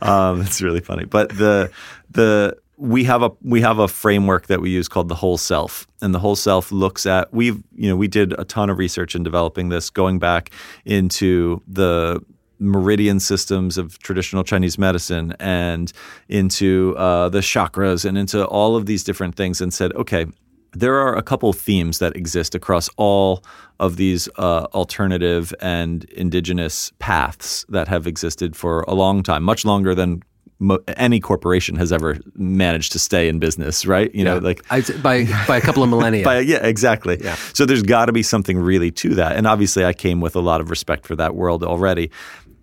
Um, 0.01 0.41
it's 0.41 0.61
really 0.61 0.81
funny. 0.81 1.05
But 1.05 1.29
the 1.29 1.71
the 2.11 2.57
we 2.77 3.03
have 3.03 3.23
a 3.23 3.31
we 3.41 3.61
have 3.61 3.79
a 3.79 3.87
framework 3.87 4.47
that 4.47 4.61
we 4.61 4.69
use 4.69 4.87
called 4.87 5.09
the 5.09 5.15
whole 5.15 5.37
self. 5.37 5.87
And 6.01 6.13
the 6.13 6.19
whole 6.19 6.35
self 6.35 6.71
looks 6.71 7.05
at 7.05 7.33
we've 7.33 7.61
you 7.75 7.89
know 7.89 7.95
we 7.95 8.07
did 8.07 8.33
a 8.39 8.45
ton 8.45 8.69
of 8.69 8.77
research 8.77 9.15
in 9.15 9.23
developing 9.23 9.69
this 9.69 9.89
going 9.89 10.19
back 10.19 10.51
into 10.85 11.61
the 11.67 12.23
meridian 12.59 13.19
systems 13.19 13.77
of 13.77 13.99
traditional 13.99 14.43
Chinese 14.43 14.77
medicine 14.77 15.35
and 15.39 15.91
into 16.27 16.95
uh, 16.97 17.29
the 17.29 17.39
chakras 17.39 18.03
and 18.05 18.17
into 18.17 18.45
all 18.47 18.75
of 18.75 18.85
these 18.85 19.03
different 19.03 19.35
things 19.35 19.61
and 19.61 19.73
said 19.73 19.93
okay 19.93 20.25
there 20.73 20.95
are 20.95 21.15
a 21.15 21.23
couple 21.23 21.51
themes 21.53 21.99
that 21.99 22.15
exist 22.15 22.53
across 22.53 22.89
all 22.97 23.43
of 23.79 23.95
these 23.95 24.27
uh, 24.37 24.67
alternative 24.73 25.53
and 25.59 26.03
indigenous 26.05 26.91
paths 26.99 27.65
that 27.69 27.87
have 27.87 28.05
existed 28.05 28.55
for 28.55 28.81
a 28.81 28.93
long 28.93 29.23
time, 29.23 29.43
much 29.43 29.65
longer 29.65 29.95
than 29.95 30.21
mo- 30.59 30.79
any 30.95 31.19
corporation 31.19 31.75
has 31.75 31.91
ever 31.91 32.17
managed 32.35 32.91
to 32.93 32.99
stay 32.99 33.27
in 33.27 33.39
business, 33.39 33.85
right? 33.85 34.13
You 34.13 34.23
yeah. 34.23 34.33
know, 34.33 34.37
like 34.39 34.65
I, 34.69 34.81
by 35.01 35.25
by 35.47 35.57
a 35.57 35.61
couple 35.61 35.83
of 35.83 35.89
millennia. 35.89 36.23
by, 36.25 36.39
yeah, 36.39 36.65
exactly. 36.65 37.17
Yeah. 37.21 37.35
So 37.53 37.65
there's 37.65 37.83
got 37.83 38.05
to 38.05 38.11
be 38.11 38.23
something 38.23 38.57
really 38.57 38.91
to 38.91 39.15
that, 39.15 39.35
and 39.35 39.47
obviously, 39.47 39.85
I 39.85 39.93
came 39.93 40.21
with 40.21 40.35
a 40.35 40.41
lot 40.41 40.61
of 40.61 40.69
respect 40.69 41.05
for 41.05 41.15
that 41.15 41.35
world 41.35 41.63
already. 41.63 42.11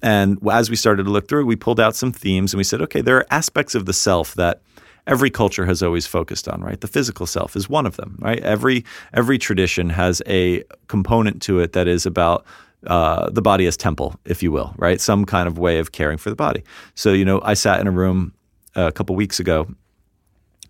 And 0.03 0.39
as 0.51 0.69
we 0.69 0.77
started 0.77 1.05
to 1.05 1.11
look 1.11 1.29
through, 1.29 1.47
we 1.47 1.57
pulled 1.57 1.81
out 1.81 1.97
some 1.97 2.13
themes, 2.13 2.53
and 2.53 2.59
we 2.59 2.65
said, 2.65 2.83
okay, 2.83 3.01
there 3.01 3.17
are 3.17 3.27
aspects 3.31 3.75
of 3.75 3.87
the 3.87 3.95
self 3.95 4.35
that 4.35 4.61
every 5.07 5.31
culture 5.31 5.67
has 5.67 5.83
always 5.83 6.07
focused 6.07 6.49
on, 6.49 6.63
right? 6.63 6.81
The 6.81 6.89
physical 6.89 7.27
self 7.27 7.57
is 7.57 7.69
one 7.69 7.87
of 7.87 7.97
them, 7.97 8.19
right? 8.21 8.41
Every 8.41 8.85
every 9.13 9.39
tradition 9.39 9.91
has 9.91 10.23
a 10.27 10.65
component 10.89 11.43
to 11.43 11.61
it 11.61 11.73
that 11.73 11.89
is 11.89 12.07
about 12.07 12.45
uh, 12.87 13.31
the 13.31 13.43
body 13.43 13.67
as 13.67 13.77
temple, 13.77 14.15
if 14.25 14.43
you 14.43 14.53
will, 14.53 14.75
right? 14.77 15.01
Some 15.01 15.25
kind 15.25 15.49
of 15.49 15.59
way 15.59 15.79
of 15.79 15.93
caring 15.93 16.19
for 16.19 16.31
the 16.31 16.37
body. 16.37 16.63
So, 16.95 17.13
you 17.13 17.25
know, 17.25 17.41
I 17.43 17.55
sat 17.55 17.81
in 17.81 17.87
a 17.87 17.91
room 17.91 18.33
a 18.75 18.93
couple 18.93 19.17
weeks 19.17 19.41
ago, 19.41 19.69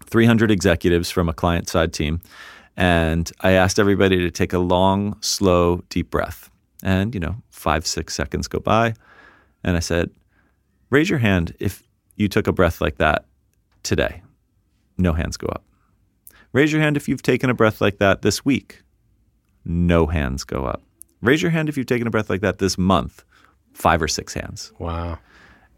300 0.07 0.51
executives 0.51 1.11
from 1.11 1.29
a 1.29 1.33
client 1.33 1.69
side 1.69 1.93
team, 1.93 2.21
and 2.77 3.31
I 3.41 3.53
asked 3.53 3.79
everybody 3.79 4.19
to 4.19 4.31
take 4.31 4.53
a 4.53 4.59
long, 4.59 5.17
slow, 5.21 5.83
deep 5.89 6.11
breath. 6.11 6.51
And, 6.83 7.15
you 7.15 7.21
know, 7.21 7.37
five, 7.51 7.87
six 7.87 8.15
seconds 8.15 8.47
go 8.47 8.61
by. 8.61 8.95
And 9.63 9.77
I 9.77 9.81
said, 9.81 10.11
raise 10.91 11.09
your 11.09 11.21
hand 11.21 11.55
if 11.59 11.83
you 12.17 12.29
took 12.29 12.47
a 12.47 12.53
breath 12.53 12.81
like 12.81 12.99
that 12.99 13.25
today. 13.83 14.23
No 14.99 15.13
hands 15.13 15.37
go 15.37 15.47
up. 15.47 15.65
Raise 16.53 16.73
your 16.73 16.83
hand 16.83 16.97
if 16.97 17.09
you've 17.09 17.23
taken 17.23 17.51
a 17.51 17.55
breath 17.55 17.81
like 17.81 17.99
that 17.99 18.23
this 18.23 18.45
week. 18.45 18.83
No 19.65 20.07
hands 20.07 20.45
go 20.45 20.65
up. 20.67 20.83
Raise 21.25 21.43
your 21.43 21.51
hand 21.51 21.69
if 21.69 21.77
you've 21.77 21.87
taken 21.87 22.07
a 22.07 22.11
breath 22.11 22.29
like 22.29 22.43
that 22.43 22.59
this 22.59 22.77
month. 22.77 23.25
Five 23.73 24.01
or 24.03 24.09
six 24.09 24.35
hands. 24.35 24.73
Wow. 24.79 25.19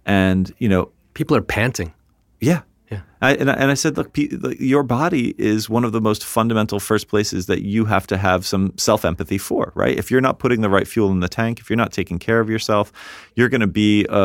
And, 0.05 0.53
you 0.59 0.69
know, 0.69 0.91
people 1.15 1.37
are 1.37 1.43
panting. 1.43 1.95
Yeah. 2.41 2.63
Yeah. 2.91 3.01
I, 3.21 3.35
and, 3.35 3.51
I, 3.51 3.55
and 3.55 3.71
I 3.71 3.75
said, 3.75 3.97
look, 3.97 4.17
your 4.61 4.85
body 4.85 5.35
is 5.39 5.69
one 5.69 5.85
of 5.85 5.91
the 5.93 6.01
most 6.01 6.25
fundamental 6.25 6.79
first 6.79 7.09
places 7.09 7.47
that 7.47 7.63
you 7.63 7.85
have 7.87 8.07
to 8.09 8.17
have 8.17 8.47
some 8.47 8.75
self 8.77 9.05
empathy 9.05 9.39
for, 9.39 9.73
right? 9.75 9.99
If 9.99 10.11
you're 10.11 10.21
not 10.21 10.39
putting 10.39 10.61
the 10.61 10.69
right 10.69 10.87
fuel 10.87 11.11
in 11.11 11.21
the 11.21 11.29
tank, 11.29 11.59
if 11.59 11.69
you're 11.69 11.77
not 11.77 11.93
taking 11.93 12.19
care 12.19 12.39
of 12.39 12.49
yourself, 12.49 12.93
you're 13.35 13.49
going 13.49 13.61
to 13.61 13.67
be 13.67 14.05
a, 14.09 14.17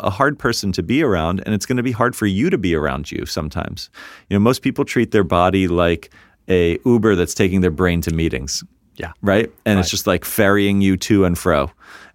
a 0.00 0.10
hard 0.10 0.38
person 0.38 0.72
to 0.72 0.82
be 0.82 1.02
around, 1.02 1.42
and 1.46 1.54
it's 1.54 1.64
going 1.64 1.78
to 1.78 1.82
be 1.82 1.92
hard 1.92 2.14
for 2.14 2.26
you 2.26 2.50
to 2.50 2.58
be 2.58 2.74
around 2.74 3.10
you 3.10 3.24
sometimes. 3.24 3.88
You 4.28 4.34
know, 4.34 4.40
most 4.40 4.60
people 4.60 4.84
treat 4.84 5.12
their 5.12 5.24
body 5.24 5.66
like 5.66 6.10
a 6.48 6.78
Uber 6.84 7.14
that's 7.14 7.32
taking 7.32 7.62
their 7.62 7.70
brain 7.70 8.02
to 8.02 8.12
meetings. 8.12 8.62
Yeah. 9.00 9.12
Right. 9.22 9.50
And 9.64 9.76
right. 9.76 9.80
it's 9.80 9.90
just 9.90 10.06
like 10.06 10.24
ferrying 10.24 10.80
you 10.80 10.96
to 10.98 11.24
and 11.24 11.38
fro. 11.38 11.70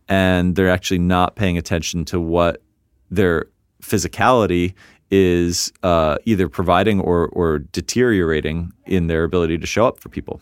And 0.08 0.56
they're 0.56 0.70
actually 0.70 1.00
not 1.00 1.36
paying 1.36 1.58
attention 1.58 2.06
to 2.06 2.20
what 2.20 2.62
their 3.10 3.48
physicality 3.82 4.74
is 5.12 5.72
uh, 5.84 6.18
either 6.26 6.50
providing 6.50 7.00
or, 7.00 7.28
or 7.30 7.60
deteriorating 7.60 8.72
in 8.86 9.08
their 9.08 9.24
ability 9.24 9.58
to 9.58 9.68
show 9.68 9.88
up 9.88 10.00
for 10.00 10.10
people. 10.10 10.42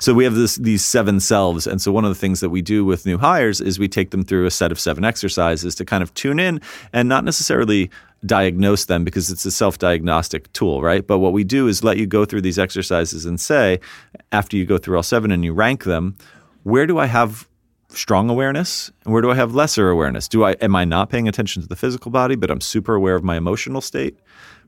So 0.00 0.12
we 0.12 0.24
have 0.24 0.34
this 0.34 0.56
these 0.56 0.84
seven 0.84 1.20
selves, 1.20 1.68
and 1.68 1.80
so 1.80 1.92
one 1.92 2.04
of 2.04 2.10
the 2.10 2.16
things 2.16 2.40
that 2.40 2.50
we 2.50 2.62
do 2.62 2.84
with 2.84 3.06
new 3.06 3.16
hires 3.16 3.60
is 3.60 3.78
we 3.78 3.86
take 3.88 4.10
them 4.10 4.24
through 4.24 4.44
a 4.44 4.50
set 4.50 4.72
of 4.72 4.80
seven 4.80 5.04
exercises 5.04 5.76
to 5.76 5.84
kind 5.84 6.02
of 6.02 6.12
tune 6.14 6.40
in 6.40 6.60
and 6.92 7.08
not 7.08 7.24
necessarily 7.24 7.90
diagnose 8.26 8.86
them 8.86 9.04
because 9.04 9.30
it's 9.30 9.44
a 9.44 9.50
self-diagnostic 9.50 10.52
tool, 10.52 10.82
right? 10.82 11.06
But 11.06 11.18
what 11.18 11.32
we 11.32 11.44
do 11.44 11.68
is 11.68 11.84
let 11.84 11.96
you 11.98 12.06
go 12.06 12.24
through 12.24 12.42
these 12.42 12.58
exercises 12.58 13.24
and 13.26 13.40
say, 13.40 13.80
after 14.32 14.56
you 14.56 14.64
go 14.64 14.78
through 14.78 14.96
all 14.96 15.02
seven 15.02 15.30
and 15.30 15.44
you 15.44 15.52
rank 15.52 15.84
them, 15.84 16.16
where 16.62 16.86
do 16.86 16.98
I 16.98 17.06
have 17.06 17.48
strong 17.90 18.28
awareness 18.28 18.90
and 19.04 19.12
where 19.12 19.22
do 19.22 19.30
I 19.30 19.34
have 19.34 19.54
lesser 19.54 19.88
awareness? 19.88 20.28
Do 20.28 20.44
I 20.44 20.52
am 20.52 20.74
I 20.74 20.84
not 20.84 21.10
paying 21.10 21.28
attention 21.28 21.62
to 21.62 21.68
the 21.68 21.76
physical 21.76 22.10
body, 22.10 22.34
but 22.34 22.50
I'm 22.50 22.60
super 22.60 22.94
aware 22.94 23.14
of 23.14 23.24
my 23.24 23.36
emotional 23.36 23.80
state? 23.80 24.18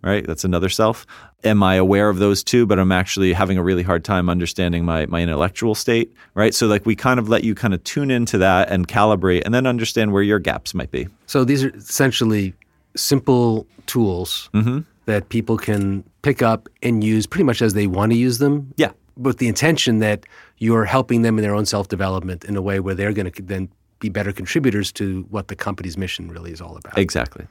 Right? 0.03 0.25
That's 0.25 0.45
another 0.45 0.69
self. 0.69 1.07
Am 1.43 1.63
I 1.63 1.77
aware 1.77 2.09
of 2.09 2.19
those 2.19 2.45
two, 2.45 2.67
but 2.67 2.79
I'm 2.79 2.93
actually 2.93 3.33
having 3.33 3.59
a 3.59 3.63
really 3.63 3.83
hard 3.83 4.05
time 4.05 4.29
understanding 4.29 4.85
my 4.85 5.07
my 5.07 5.23
intellectual 5.23 5.75
state? 5.75 6.13
Right? 6.35 6.55
So 6.55 6.67
like 6.67 6.87
we 6.87 6.95
kind 6.95 7.19
of 7.19 7.29
let 7.29 7.45
you 7.45 7.55
kind 7.55 7.75
of 7.75 7.83
tune 7.83 8.11
into 8.11 8.39
that 8.39 8.71
and 8.71 8.87
calibrate 8.87 9.43
and 9.45 9.53
then 9.53 9.67
understand 9.67 10.13
where 10.13 10.23
your 10.23 10.39
gaps 10.39 10.75
might 10.75 10.91
be. 10.91 11.09
So 11.27 11.45
these 11.45 11.65
are 11.65 11.71
essentially 11.71 12.55
simple 12.97 13.67
tools 13.87 14.51
Mm-hmm. 14.55 14.81
that 15.05 15.29
people 15.29 15.57
can 15.57 16.03
pick 16.23 16.43
up 16.43 16.69
and 16.83 17.05
use 17.05 17.27
pretty 17.27 17.45
much 17.45 17.63
as 17.63 17.75
they 17.75 17.87
want 17.87 18.11
to 18.13 18.19
use 18.19 18.39
them. 18.39 18.73
Yeah. 18.77 18.91
With 19.17 19.39
the 19.39 19.47
intention 19.49 20.01
that 20.01 20.27
you're 20.59 20.85
helping 20.85 21.23
them 21.23 21.39
in 21.39 21.43
their 21.43 21.55
own 21.55 21.65
self 21.67 21.89
development 21.89 22.45
in 22.45 22.57
a 22.57 22.63
way 22.63 22.81
where 22.81 22.95
they're 22.95 23.13
going 23.13 23.31
to 23.31 23.43
then 23.43 23.69
be 24.01 24.09
better 24.11 24.33
contributors 24.33 24.93
to 24.93 25.25
what 25.31 25.49
the 25.49 25.57
company's 25.57 25.97
mission 25.97 26.29
really 26.31 26.53
is 26.53 26.61
all 26.61 26.77
about. 26.77 26.99
Exactly. 26.99 27.47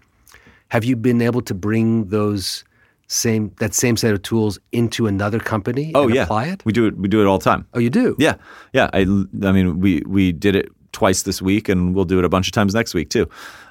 Have 0.69 0.83
you 0.83 0.95
been 0.95 1.21
able 1.21 1.41
to 1.41 1.53
bring 1.55 2.09
those 2.09 2.63
same 3.07 3.51
that 3.59 3.73
same 3.73 3.95
set 3.97 4.13
of 4.13 4.21
tools 4.23 4.59
into 4.71 5.05
another 5.07 5.39
company 5.39 5.91
Oh 5.95 6.03
and 6.05 6.13
yeah. 6.15 6.23
apply 6.23 6.45
it? 6.45 6.63
We 6.65 6.73
do 6.73 6.85
it 6.87 6.97
we 6.97 7.07
do 7.07 7.21
it 7.21 7.25
all 7.27 7.37
the 7.37 7.43
time. 7.43 7.65
Oh, 7.73 7.79
you 7.79 7.89
do? 7.89 8.15
Yeah, 8.19 8.35
yeah. 8.73 8.89
I, 8.93 9.01
I 9.43 9.51
mean, 9.51 9.79
we 9.79 10.01
we 10.05 10.31
did 10.31 10.55
it 10.55 10.69
twice 10.91 11.23
this 11.23 11.41
week, 11.41 11.67
and 11.69 11.93
we'll 11.95 12.05
do 12.05 12.17
it 12.19 12.25
a 12.25 12.29
bunch 12.29 12.47
of 12.47 12.51
times 12.53 12.73
next 12.73 12.93
week 12.93 13.09
too. 13.09 13.27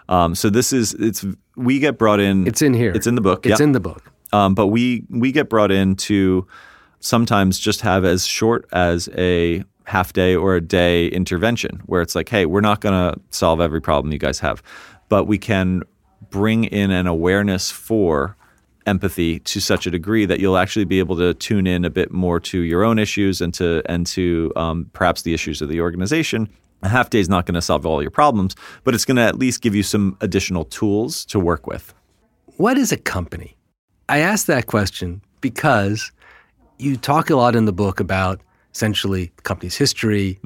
Um, 0.08 0.34
so 0.34 0.50
this 0.50 0.72
is 0.72 0.94
it's 0.94 1.24
we 1.56 1.78
get 1.78 1.98
brought 1.98 2.20
in. 2.20 2.46
It's 2.46 2.62
in 2.62 2.74
here. 2.74 2.92
It's 2.92 3.06
in 3.06 3.14
the 3.14 3.20
book. 3.20 3.46
It's 3.46 3.60
yeah. 3.60 3.64
in 3.64 3.72
the 3.72 3.80
book. 3.80 4.12
Um, 4.32 4.54
but 4.54 4.68
we 4.68 5.04
we 5.08 5.32
get 5.32 5.48
brought 5.48 5.70
in 5.70 5.96
to 5.96 6.46
sometimes 7.00 7.58
just 7.58 7.82
have 7.82 8.04
as 8.04 8.26
short 8.26 8.66
as 8.72 9.08
a 9.16 9.62
half 9.84 10.12
day 10.12 10.34
or 10.34 10.56
a 10.56 10.60
day 10.60 11.08
intervention, 11.08 11.82
where 11.86 12.02
it's 12.02 12.14
like, 12.14 12.28
hey, 12.28 12.46
we're 12.46 12.60
not 12.60 12.80
going 12.80 12.94
to 12.94 13.20
solve 13.30 13.60
every 13.60 13.80
problem 13.80 14.12
you 14.12 14.18
guys 14.18 14.38
have, 14.40 14.62
but 15.08 15.24
we 15.24 15.38
can 15.38 15.82
bring 16.30 16.64
in 16.64 16.90
an 16.90 17.06
awareness 17.06 17.70
for 17.70 18.36
empathy 18.86 19.38
to 19.40 19.60
such 19.60 19.86
a 19.86 19.90
degree 19.90 20.26
that 20.26 20.40
you'll 20.40 20.56
actually 20.56 20.84
be 20.84 20.98
able 20.98 21.16
to 21.16 21.32
tune 21.34 21.66
in 21.66 21.84
a 21.84 21.90
bit 21.90 22.10
more 22.10 22.38
to 22.38 22.60
your 22.60 22.84
own 22.84 22.98
issues 22.98 23.40
and 23.40 23.54
to 23.54 23.82
and 23.86 24.06
to 24.06 24.52
um, 24.56 24.90
perhaps 24.92 25.22
the 25.22 25.32
issues 25.34 25.62
of 25.62 25.68
the 25.68 25.80
organization. 25.80 26.48
A 26.84 26.88
half 26.88 27.08
day 27.08 27.18
is 27.18 27.30
not 27.30 27.46
going 27.46 27.54
to 27.54 27.62
solve 27.62 27.86
all 27.86 28.02
your 28.02 28.10
problems, 28.10 28.54
but 28.84 28.94
it's 28.94 29.06
going 29.06 29.16
to 29.16 29.22
at 29.22 29.38
least 29.38 29.62
give 29.62 29.74
you 29.74 29.82
some 29.82 30.18
additional 30.20 30.66
tools 30.66 31.24
to 31.26 31.40
work 31.40 31.66
with. 31.66 31.94
What 32.58 32.76
is 32.76 32.92
a 32.92 32.98
company? 32.98 33.56
I 34.10 34.18
ask 34.18 34.46
that 34.46 34.66
question 34.66 35.22
because 35.40 36.12
you 36.78 36.96
talk 36.98 37.30
a 37.30 37.36
lot 37.36 37.56
in 37.56 37.64
the 37.64 37.72
book 37.72 38.00
about 38.00 38.42
essentially 38.74 39.32
the 39.36 39.42
company's 39.42 39.76
history, 39.76 40.38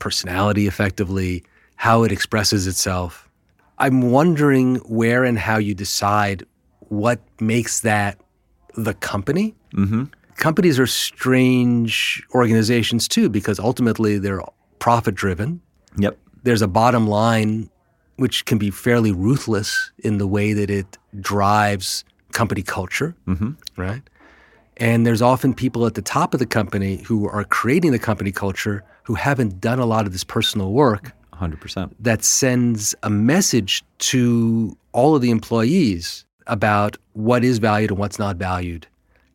personality, 0.00 0.66
effectively, 0.66 1.44
how 1.76 2.02
it 2.02 2.10
expresses 2.10 2.66
itself. 2.66 3.28
I'm 3.78 4.10
wondering 4.10 4.76
where 4.76 5.22
and 5.24 5.38
how 5.38 5.58
you 5.58 5.74
decide 5.74 6.44
what 6.88 7.20
makes 7.40 7.80
that 7.80 8.20
the 8.74 8.94
company. 8.94 9.54
Mm-hmm. 9.74 10.04
Companies 10.34 10.80
are 10.80 10.86
strange 10.86 12.26
organizations 12.34 13.06
too 13.06 13.28
because 13.28 13.60
ultimately 13.60 14.18
they're 14.18 14.42
profit 14.80 15.14
driven. 15.14 15.60
Yep. 15.96 16.18
There's 16.42 16.62
a 16.62 16.68
bottom 16.68 17.06
line 17.06 17.70
which 18.16 18.44
can 18.44 18.58
be 18.58 18.70
fairly 18.70 19.12
ruthless 19.12 19.92
in 19.98 20.18
the 20.18 20.26
way 20.26 20.52
that 20.52 20.68
it 20.68 20.98
drives 21.20 22.04
company 22.32 22.62
culture, 22.62 23.14
mm-hmm. 23.26 23.52
right? 23.80 24.02
And 24.76 25.06
there's 25.06 25.22
often 25.22 25.54
people 25.54 25.86
at 25.86 25.94
the 25.94 26.02
top 26.02 26.34
of 26.34 26.40
the 26.40 26.46
company 26.46 26.96
who 26.96 27.28
are 27.28 27.44
creating 27.44 27.92
the 27.92 27.98
company 27.98 28.32
culture 28.32 28.82
who 29.04 29.14
haven't 29.14 29.60
done 29.60 29.78
a 29.78 29.86
lot 29.86 30.06
of 30.06 30.12
this 30.12 30.24
personal 30.24 30.72
work 30.72 31.12
100%. 31.34 31.92
that 32.00 32.24
sends 32.24 32.94
a 33.02 33.10
message 33.10 33.82
to 33.98 34.76
all 34.92 35.14
of 35.14 35.22
the 35.22 35.30
employees 35.30 36.24
about 36.46 36.96
what 37.12 37.44
is 37.44 37.58
valued 37.58 37.90
and 37.90 37.98
what's 37.98 38.18
not 38.18 38.36
valued. 38.36 38.86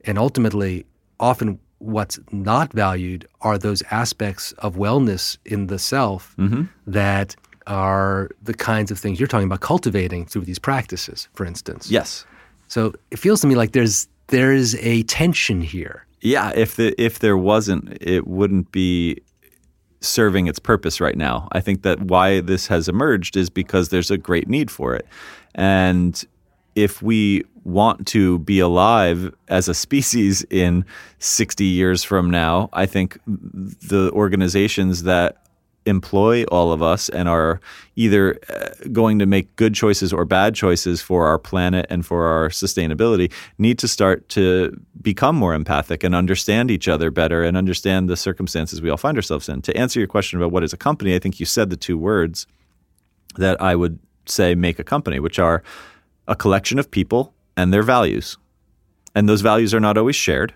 And 0.06 0.18
ultimately, 0.18 0.86
often 1.20 1.60
what's 1.80 2.20
not 2.32 2.74
valued 2.74 3.28
are 3.42 3.58
those 3.58 3.84
aspects 3.92 4.54
of 4.54 4.76
wellness 4.76 5.38
in 5.46 5.68
the 5.68 5.80
self 5.80 6.36
mm-hmm. 6.38 6.64
that 6.88 7.36
are 7.68 8.30
the 8.44 8.54
kinds 8.54 8.92
of 8.92 9.00
things 9.00 9.20
you're 9.20 9.28
talking 9.28 9.48
about 9.48 9.62
cultivating 9.62 10.26
through 10.26 10.44
these 10.44 10.60
practices, 10.60 11.28
for 11.34 11.46
instance. 11.46 11.90
Yes. 11.90 12.26
So 12.68 12.94
it 13.12 13.20
feels 13.20 13.42
to 13.42 13.48
me 13.48 13.56
like 13.56 13.74
there's 13.74 14.08
there 14.28 14.52
is 14.52 14.76
a 14.82 15.04
tension 15.04 15.62
here. 15.62 16.06
Yeah, 16.22 16.52
if 16.56 16.76
the 16.76 17.00
if 17.02 17.20
there 17.20 17.38
wasn't, 17.38 17.98
it 18.02 18.28
wouldn't 18.28 18.72
be 18.72 19.22
serving 20.02 20.48
its 20.48 20.60
purpose 20.60 21.02
right 21.02 21.18
now. 21.18 21.48
I 21.52 21.62
think 21.62 21.82
that 21.84 22.02
why 22.02 22.42
this 22.42 22.68
has 22.68 22.88
emerged 22.88 23.38
is 23.38 23.50
because 23.50 23.90
there's 23.90 24.12
a 24.12 24.18
great 24.18 24.48
need 24.48 24.72
for 24.72 24.96
it. 24.96 25.06
And 25.56 26.24
if 26.76 27.02
we 27.02 27.44
want 27.65 28.08
to 28.08 28.39
be 28.39 28.60
alive 28.60 29.34
as 29.47 29.67
a 29.67 29.73
species 29.73 30.45
in 30.49 30.86
60 31.19 31.65
years 31.65 32.04
from 32.04 32.30
now, 32.30 32.69
I 32.71 32.86
think 32.86 33.19
the 33.25 34.12
organizations 34.13 35.04
that 35.04 35.45
employ 35.86 36.43
all 36.45 36.71
of 36.71 36.82
us 36.82 37.10
and 37.10 37.30
are 37.30 37.60
either 37.95 38.39
uh, 38.49 38.69
going 38.91 39.19
to 39.19 39.25
make 39.25 39.56
good 39.56 39.73
choices 39.75 40.12
or 40.12 40.25
bad 40.25 40.56
choices 40.56 41.01
for 41.01 41.28
our 41.28 41.38
planet 41.38 41.86
and 41.89 42.06
for 42.06 42.25
our 42.25 42.49
sustainability 42.49 43.32
need 43.60 43.78
to 43.78 43.88
start 43.88 44.28
to 44.30 44.75
become 45.01 45.36
more 45.36 45.54
empathic 45.54 46.04
and 46.04 46.15
understand 46.15 46.71
each 46.71 46.88
other 46.88 47.12
better 47.12 47.43
and 47.43 47.56
understand 47.56 48.10
the 48.10 48.17
circumstances 48.17 48.82
we 48.82 48.89
all 48.89 48.97
find 48.97 49.15
ourselves 49.17 49.47
in. 49.47 49.62
To 49.62 49.78
answer 49.78 49.99
your 49.99 50.08
question 50.08 50.39
about 50.39 50.51
what 50.51 50.63
is 50.63 50.73
a 50.73 50.78
company, 50.78 51.15
I 51.15 51.19
think 51.19 51.39
you 51.39 51.45
said 51.45 51.69
the 51.69 51.78
two 51.78 51.97
words 51.97 52.47
that 53.36 53.62
I 53.62 53.75
would 53.75 53.99
say 54.25 54.56
make 54.56 54.80
a 54.80 54.84
company, 54.84 55.19
which 55.19 55.38
are 55.38 55.62
a 56.28 56.36
collection 56.36 56.80
of 56.80 56.89
people 56.89 57.35
and 57.58 57.74
their 57.74 57.84
values. 57.84 58.38
And 59.13 59.30
those 59.30 59.41
values 59.41 59.74
are 59.74 59.80
not 59.80 59.98
always 59.98 60.15
shared, 60.15 60.54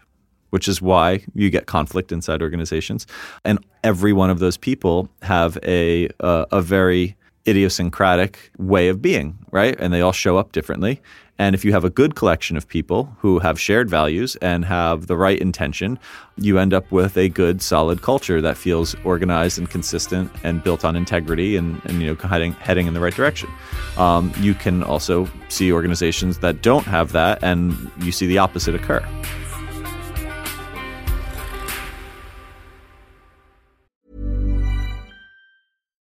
which 0.49 0.67
is 0.67 0.81
why 0.81 1.23
you 1.33 1.49
get 1.49 1.65
conflict 1.65 2.11
inside 2.11 2.41
organizations. 2.41 3.07
And 3.45 3.59
every 3.83 4.13
one 4.13 4.29
of 4.29 4.39
those 4.39 4.57
people 4.57 5.09
have 5.21 5.57
a 5.63 6.09
uh, 6.19 6.45
a 6.51 6.61
very 6.61 7.15
idiosyncratic 7.47 8.51
way 8.57 8.89
of 8.89 9.01
being, 9.01 9.37
right? 9.51 9.79
And 9.79 9.93
they 9.93 10.01
all 10.01 10.11
show 10.11 10.37
up 10.37 10.51
differently. 10.51 11.01
And 11.39 11.55
if 11.55 11.63
you 11.63 11.71
have 11.71 11.85
a 11.85 11.89
good 11.89 12.15
collection 12.15 12.57
of 12.57 12.67
people 12.67 13.15
who 13.19 13.39
have 13.39 13.59
shared 13.59 13.89
values 13.89 14.35
and 14.37 14.65
have 14.65 15.07
the 15.07 15.15
right 15.15 15.39
intention, 15.39 15.97
you 16.37 16.59
end 16.59 16.73
up 16.73 16.91
with 16.91 17.17
a 17.17 17.29
good, 17.29 17.61
solid 17.61 18.01
culture 18.01 18.41
that 18.41 18.57
feels 18.57 18.93
organized 19.05 19.57
and 19.57 19.69
consistent 19.69 20.29
and 20.43 20.61
built 20.61 20.83
on 20.83 20.97
integrity 20.97 21.55
and, 21.55 21.81
and 21.85 22.01
you 22.01 22.07
know 22.07 22.27
heading 22.27 22.51
heading 22.53 22.87
in 22.87 22.93
the 22.93 22.99
right 22.99 23.15
direction. 23.15 23.49
Um, 23.97 24.33
you 24.39 24.53
can 24.53 24.83
also 24.83 25.29
see 25.47 25.71
organizations 25.71 26.39
that 26.39 26.61
don't 26.61 26.85
have 26.85 27.13
that, 27.13 27.41
and 27.41 27.89
you 28.01 28.11
see 28.11 28.27
the 28.27 28.37
opposite 28.37 28.75
occur. 28.75 29.03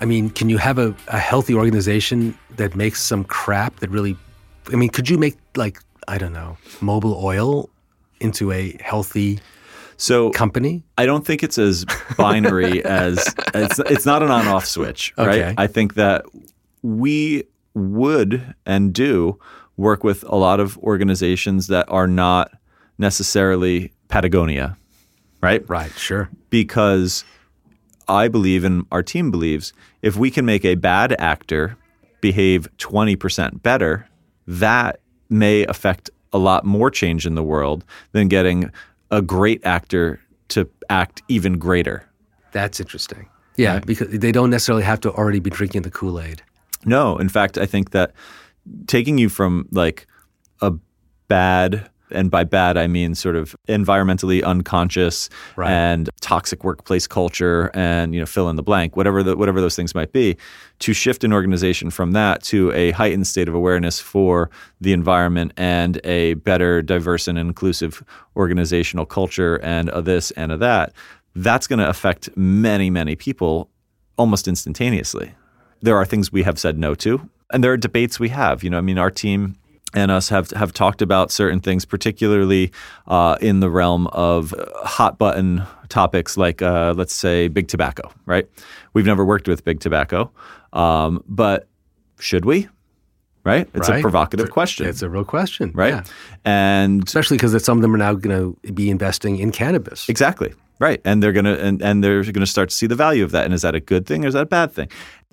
I 0.00 0.04
mean, 0.04 0.30
can 0.30 0.48
you 0.48 0.58
have 0.58 0.78
a, 0.78 0.94
a 1.08 1.18
healthy 1.18 1.54
organization 1.54 2.38
that 2.56 2.74
makes 2.76 3.02
some 3.02 3.24
crap 3.24 3.80
that 3.80 3.90
really 3.90 4.16
I 4.72 4.76
mean, 4.76 4.90
could 4.90 5.08
you 5.08 5.18
make 5.18 5.36
like, 5.56 5.80
I 6.06 6.18
don't 6.18 6.32
know, 6.32 6.56
Mobil 6.80 7.22
oil 7.22 7.70
into 8.20 8.52
a 8.52 8.76
healthy 8.80 9.40
So 9.96 10.30
company? 10.30 10.84
I 10.96 11.06
don't 11.06 11.26
think 11.26 11.42
it's 11.42 11.58
as 11.58 11.84
binary 12.16 12.84
as 12.84 13.34
it's. 13.54 13.78
It's 13.78 14.06
not 14.06 14.22
an 14.22 14.30
on-off 14.30 14.66
switch, 14.66 15.14
right? 15.16 15.28
Okay. 15.28 15.54
I 15.56 15.66
think 15.66 15.94
that 15.94 16.24
we 16.82 17.44
would 17.74 18.54
and 18.66 18.92
do 18.92 19.38
work 19.76 20.02
with 20.02 20.24
a 20.24 20.36
lot 20.36 20.60
of 20.60 20.76
organizations 20.78 21.68
that 21.68 21.86
are 21.88 22.08
not 22.08 22.50
necessarily 22.98 23.92
Patagonia, 24.08 24.76
right? 25.40 25.68
Right, 25.68 25.92
sure. 25.92 26.28
Because 26.50 27.24
I 28.08 28.28
believe 28.28 28.64
and 28.64 28.86
our 28.90 29.02
team 29.02 29.30
believes 29.30 29.72
if 30.02 30.16
we 30.16 30.30
can 30.30 30.44
make 30.44 30.64
a 30.64 30.74
bad 30.74 31.14
actor 31.18 31.76
behave 32.20 32.68
20% 32.78 33.62
better 33.62 34.08
that 34.46 35.00
may 35.28 35.64
affect 35.66 36.10
a 36.32 36.38
lot 36.38 36.64
more 36.64 36.90
change 36.90 37.26
in 37.26 37.34
the 37.34 37.42
world 37.42 37.84
than 38.12 38.28
getting 38.28 38.70
a 39.10 39.22
great 39.22 39.64
actor 39.64 40.20
to 40.48 40.68
act 40.88 41.22
even 41.28 41.58
greater. 41.58 42.08
That's 42.52 42.80
interesting. 42.80 43.28
Yeah, 43.56 43.80
because 43.80 44.08
they 44.08 44.32
don't 44.32 44.50
necessarily 44.50 44.84
have 44.84 45.00
to 45.00 45.12
already 45.12 45.40
be 45.40 45.50
drinking 45.50 45.82
the 45.82 45.90
Kool 45.90 46.20
Aid. 46.20 46.42
No, 46.84 47.18
in 47.18 47.28
fact, 47.28 47.58
I 47.58 47.66
think 47.66 47.90
that 47.90 48.12
taking 48.86 49.18
you 49.18 49.28
from 49.28 49.66
like 49.72 50.06
a 50.62 50.72
bad 51.26 51.90
and 52.10 52.30
by 52.30 52.44
bad 52.44 52.76
I 52.76 52.86
mean 52.86 53.14
sort 53.14 53.36
of 53.36 53.54
environmentally 53.68 54.42
unconscious 54.42 55.28
Right. 55.56 55.70
and 55.70 56.10
toxic 56.20 56.64
workplace 56.64 57.06
culture 57.06 57.70
and 57.74 58.14
you 58.14 58.20
know 58.20 58.26
fill 58.26 58.48
in 58.48 58.56
the 58.56 58.62
blank 58.62 58.96
whatever 58.96 59.22
the, 59.22 59.36
whatever 59.36 59.60
those 59.60 59.76
things 59.76 59.94
might 59.94 60.12
be 60.12 60.36
to 60.80 60.92
shift 60.92 61.24
an 61.24 61.32
organization 61.32 61.90
from 61.90 62.12
that 62.12 62.42
to 62.44 62.72
a 62.72 62.90
heightened 62.92 63.26
state 63.26 63.48
of 63.48 63.54
awareness 63.54 63.98
for 64.00 64.50
the 64.80 64.92
environment 64.92 65.52
and 65.56 66.00
a 66.04 66.34
better 66.34 66.82
diverse 66.82 67.28
and 67.28 67.38
inclusive 67.38 68.02
organizational 68.36 69.06
culture 69.06 69.56
and 69.62 69.90
of 69.90 70.04
this 70.04 70.30
and 70.32 70.52
of 70.52 70.60
that 70.60 70.92
that's 71.36 71.66
going 71.66 71.78
to 71.78 71.88
affect 71.88 72.28
many 72.36 72.90
many 72.90 73.16
people 73.16 73.68
almost 74.16 74.48
instantaneously 74.48 75.34
there 75.80 75.96
are 75.96 76.04
things 76.04 76.32
we 76.32 76.42
have 76.42 76.58
said 76.58 76.76
no 76.76 76.96
to, 76.96 77.30
and 77.52 77.62
there 77.62 77.72
are 77.72 77.76
debates 77.76 78.18
we 78.18 78.30
have. 78.30 78.64
You 78.64 78.70
know, 78.70 78.78
I 78.78 78.80
mean, 78.80 78.98
our 78.98 79.12
team 79.12 79.54
and 79.94 80.10
us 80.10 80.28
have 80.28 80.50
have 80.52 80.72
talked 80.72 81.02
about 81.02 81.30
certain 81.30 81.60
things, 81.60 81.84
particularly 81.84 82.70
uh, 83.06 83.36
in 83.40 83.60
the 83.60 83.70
realm 83.70 84.06
of 84.08 84.54
hot 84.84 85.18
button 85.18 85.62
topics 85.88 86.36
like, 86.36 86.60
uh, 86.60 86.94
let's 86.96 87.14
say, 87.14 87.48
big 87.48 87.68
tobacco. 87.68 88.10
Right? 88.26 88.46
We've 88.94 89.06
never 89.06 89.24
worked 89.24 89.48
with 89.48 89.64
big 89.64 89.80
tobacco, 89.80 90.30
um, 90.72 91.22
but 91.26 91.68
should 92.18 92.44
we? 92.44 92.68
Right? 93.44 93.66
It's 93.72 93.88
a 93.88 94.00
provocative 94.02 94.44
It's 94.44 94.50
a- 94.50 94.52
question. 94.52 94.86
It's 94.86 95.00
a 95.00 95.08
real 95.08 95.24
question, 95.24 95.70
right? 95.74 95.94
Yeah. 95.94 96.04
And 96.44 97.02
Especially 97.06 97.38
because 97.38 97.64
some 97.64 97.78
of 97.78 97.82
them 97.82 97.94
are 97.94 97.98
now 97.98 98.12
going 98.12 98.36
to 98.62 98.72
be 98.72 98.90
investing 98.90 99.38
in 99.38 99.52
cannabis. 99.52 100.06
Exactly. 100.10 100.52
Right. 100.80 101.00
And 101.04 101.22
they're 101.22 101.32
gonna 101.32 101.54
and, 101.54 101.82
and 101.82 102.04
they're 102.04 102.22
gonna 102.22 102.46
start 102.46 102.68
to 102.68 102.74
see 102.74 102.86
the 102.86 102.94
value 102.94 103.24
of 103.24 103.32
that. 103.32 103.44
And 103.44 103.52
is 103.52 103.62
that 103.62 103.74
a 103.74 103.80
good 103.80 104.06
thing 104.06 104.24
or 104.24 104.28
is 104.28 104.34
that 104.34 104.42
a 104.42 104.46
bad 104.46 104.70
thing? 104.70 104.88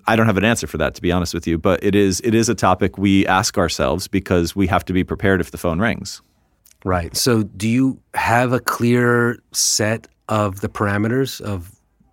I 0.08 0.16
don't 0.16 0.28
have 0.28 0.38
an 0.38 0.46
answer 0.46 0.68
for 0.68 0.78
that 0.78 0.96
to 0.96 1.02
be 1.02 1.12
honest 1.12 1.34
with 1.34 1.48
you, 1.48 1.58
but 1.58 1.84
it 1.84 1.96
is 1.96 2.22
it 2.24 2.36
is 2.36 2.50
a 2.50 2.56
topic 2.56 2.98
we 2.98 3.26
ask 3.28 3.58
ourselves 3.58 4.08
because 4.08 4.56
we 4.56 4.68
have 4.68 4.86
to 4.86 4.94
be 4.94 5.04
prepared 5.04 5.42
if 5.42 5.52
the 5.52 5.58
phone 5.58 5.80
rings. 5.80 6.22
Right. 6.84 7.16
So, 7.18 7.44
do 7.44 7.68
you 7.68 8.00
have 8.14 8.54
a 8.54 8.60
clear 8.60 9.40
set 9.52 10.08
of 10.30 10.62
the 10.62 10.70
parameters 10.70 11.42
of 11.42 11.72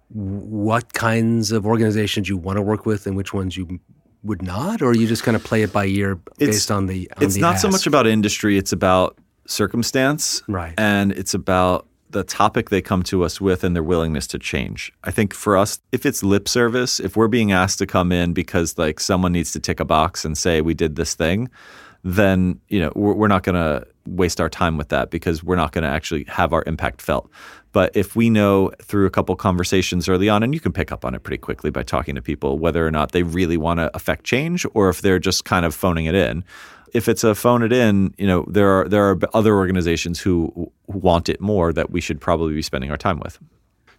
what 0.09 0.93
kinds 0.95 1.53
of 1.53 1.67
organizations 1.67 2.29
you 2.29 2.37
want 2.37 2.57
to 2.57 2.63
work 2.63 2.87
with 2.87 3.07
and 3.07 3.17
which 3.17 3.35
ones 3.35 3.57
you 3.57 3.79
would 4.23 4.43
not, 4.43 4.81
or 4.83 4.95
you 4.95 5.07
just 5.07 5.25
kind 5.25 5.37
of 5.37 5.45
play 5.45 5.63
it 5.63 5.73
by 5.73 5.87
ear 5.87 6.13
It's- 6.39 6.57
based 6.57 6.71
on 6.71 6.87
the? 6.87 7.11
On 7.17 7.23
it's 7.23 7.35
the 7.35 7.41
not 7.41 7.61
so 7.61 7.69
much 7.69 7.87
about 7.87 8.07
industry, 8.07 8.57
it's 8.57 8.73
about 8.73 9.19
circumstance. 9.47 10.43
Right. 10.49 10.75
And 10.79 11.13
it's 11.13 11.35
about 11.35 11.87
the 12.13 12.25
topic 12.25 12.71
they 12.71 12.81
come 12.81 13.03
to 13.05 13.25
us 13.25 13.41
with 13.41 13.65
and 13.65 13.75
their 13.75 13.83
willingness 13.83 14.27
to 14.29 14.39
change. 14.39 14.93
I 15.05 15.11
think 15.11 15.35
for 15.35 15.57
us, 15.57 15.81
if 15.91 16.07
it's 16.07 16.23
lip 16.23 16.49
service, 16.49 17.01
if 17.01 17.17
we're 17.17 17.29
being 17.29 17.53
asked 17.53 17.79
to 17.79 17.87
come 17.87 18.13
in 18.13 18.33
because 18.33 18.79
like 18.79 19.01
someone 19.01 19.33
needs 19.33 19.53
to 19.53 19.61
tick 19.61 19.81
a 19.81 19.85
box 19.85 20.25
and 20.25 20.37
say 20.39 20.61
we 20.61 20.75
did 20.75 20.97
this 20.97 21.15
thing, 21.15 21.51
then 22.05 22.61
you 22.69 22.81
know 22.81 22.93
we're, 22.95 23.15
we're 23.15 23.29
not 23.29 23.43
going 23.43 23.55
to 23.55 23.87
waste 24.07 24.41
our 24.41 24.49
time 24.49 24.77
with 24.77 24.89
that 24.89 25.11
because 25.11 25.45
we're 25.45 25.57
not 25.57 25.73
going 25.73 25.83
to 25.83 25.89
actually 25.89 26.25
have 26.25 26.53
our 26.53 26.65
impact 26.67 27.01
felt. 27.01 27.31
But 27.73 27.97
if 27.97 28.15
we 28.17 28.29
know 28.29 28.71
through 28.83 29.07
a 29.07 29.11
couple 29.11 29.35
conversations 29.37 30.09
early 30.09 30.29
on, 30.29 30.43
and 30.43 30.53
you 30.53 30.61
can 30.61 30.73
pick 30.73 30.93
up 30.93 31.05
on 31.05 31.15
it 31.15 31.23
pretty 31.23 31.39
quickly 31.39 31.71
by 31.71 31.83
talking 31.83 32.15
to 32.17 32.23
people 32.23 32.59
whether 32.59 32.87
or 32.87 32.91
not 32.91 33.13
they 33.13 33.23
really 33.23 33.57
want 33.57 33.79
to 33.79 33.95
affect 33.95 34.25
change 34.25 34.67
or 34.75 34.89
if 34.89 35.01
they're 35.01 35.19
just 35.19 35.45
kind 35.45 35.65
of 35.65 35.75
phoning 35.75 36.07
it 36.07 36.15
in. 36.15 36.45
If 36.93 37.09
it's 37.09 37.25
a 37.25 37.35
phone 37.35 37.63
it 37.63 37.73
in, 37.73 38.15
you 38.19 38.27
know 38.27 38.45
there 38.49 38.69
are 38.69 38.89
there 38.89 39.11
are 39.11 39.19
other 39.35 39.55
organizations 39.55 40.21
who, 40.21 40.53
who 40.91 40.99
want 40.99 41.29
it 41.29 41.41
more 41.41 41.73
that 41.73 41.91
we 41.91 42.01
should 42.01 42.21
probably 42.21 42.55
be 42.55 42.63
spending 42.63 42.91
our 42.91 42.97
time 42.97 43.19
with. 43.21 43.39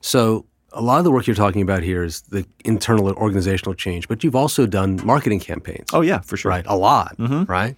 So, 0.01 0.45
a 0.71 0.81
lot 0.81 0.97
of 0.97 1.03
the 1.03 1.11
work 1.11 1.27
you're 1.27 1.35
talking 1.35 1.61
about 1.61 1.83
here 1.83 2.03
is 2.03 2.21
the 2.23 2.45
internal 2.65 3.11
organizational 3.13 3.73
change, 3.73 4.07
but 4.07 4.23
you've 4.23 4.35
also 4.35 4.65
done 4.65 4.99
marketing 5.03 5.39
campaigns. 5.39 5.89
Oh 5.93 6.01
yeah, 6.01 6.19
for 6.19 6.37
sure. 6.37 6.49
right, 6.49 6.65
a 6.67 6.75
lot, 6.75 7.17
mm-hmm. 7.17 7.51
right? 7.51 7.75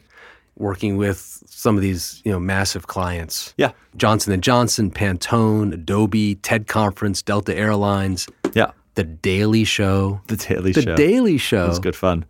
Working 0.57 0.95
with 0.95 1.43
some 1.47 1.75
of 1.75 1.81
these, 1.81 2.21
you 2.23 2.31
know, 2.31 2.39
massive 2.39 2.87
clients. 2.87 3.53
Yeah, 3.57 3.71
Johnson 3.97 4.33
and 4.33 4.41
Johnson, 4.41 4.89
Pantone, 4.91 5.73
Adobe, 5.73 6.35
TED 6.35 6.67
Conference, 6.67 7.21
Delta 7.21 7.55
Airlines, 7.55 8.27
yeah. 8.53 8.71
The 8.95 9.03
Daily 9.03 9.65
Show. 9.65 10.21
The 10.27 10.37
Daily 10.37 10.71
The 10.71 10.81
Show. 10.81 10.89
The 10.91 10.95
Daily 10.95 11.37
Show. 11.37 11.65
It 11.65 11.69
was 11.69 11.79
good 11.79 11.95
fun. 11.95 12.25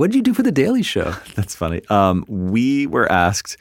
What 0.00 0.10
did 0.10 0.16
you 0.16 0.22
do 0.22 0.32
for 0.32 0.42
The 0.42 0.50
Daily 0.50 0.82
Show? 0.82 1.14
That's 1.34 1.54
funny. 1.54 1.82
Um, 1.90 2.24
we 2.26 2.86
were 2.86 3.12
asked 3.12 3.58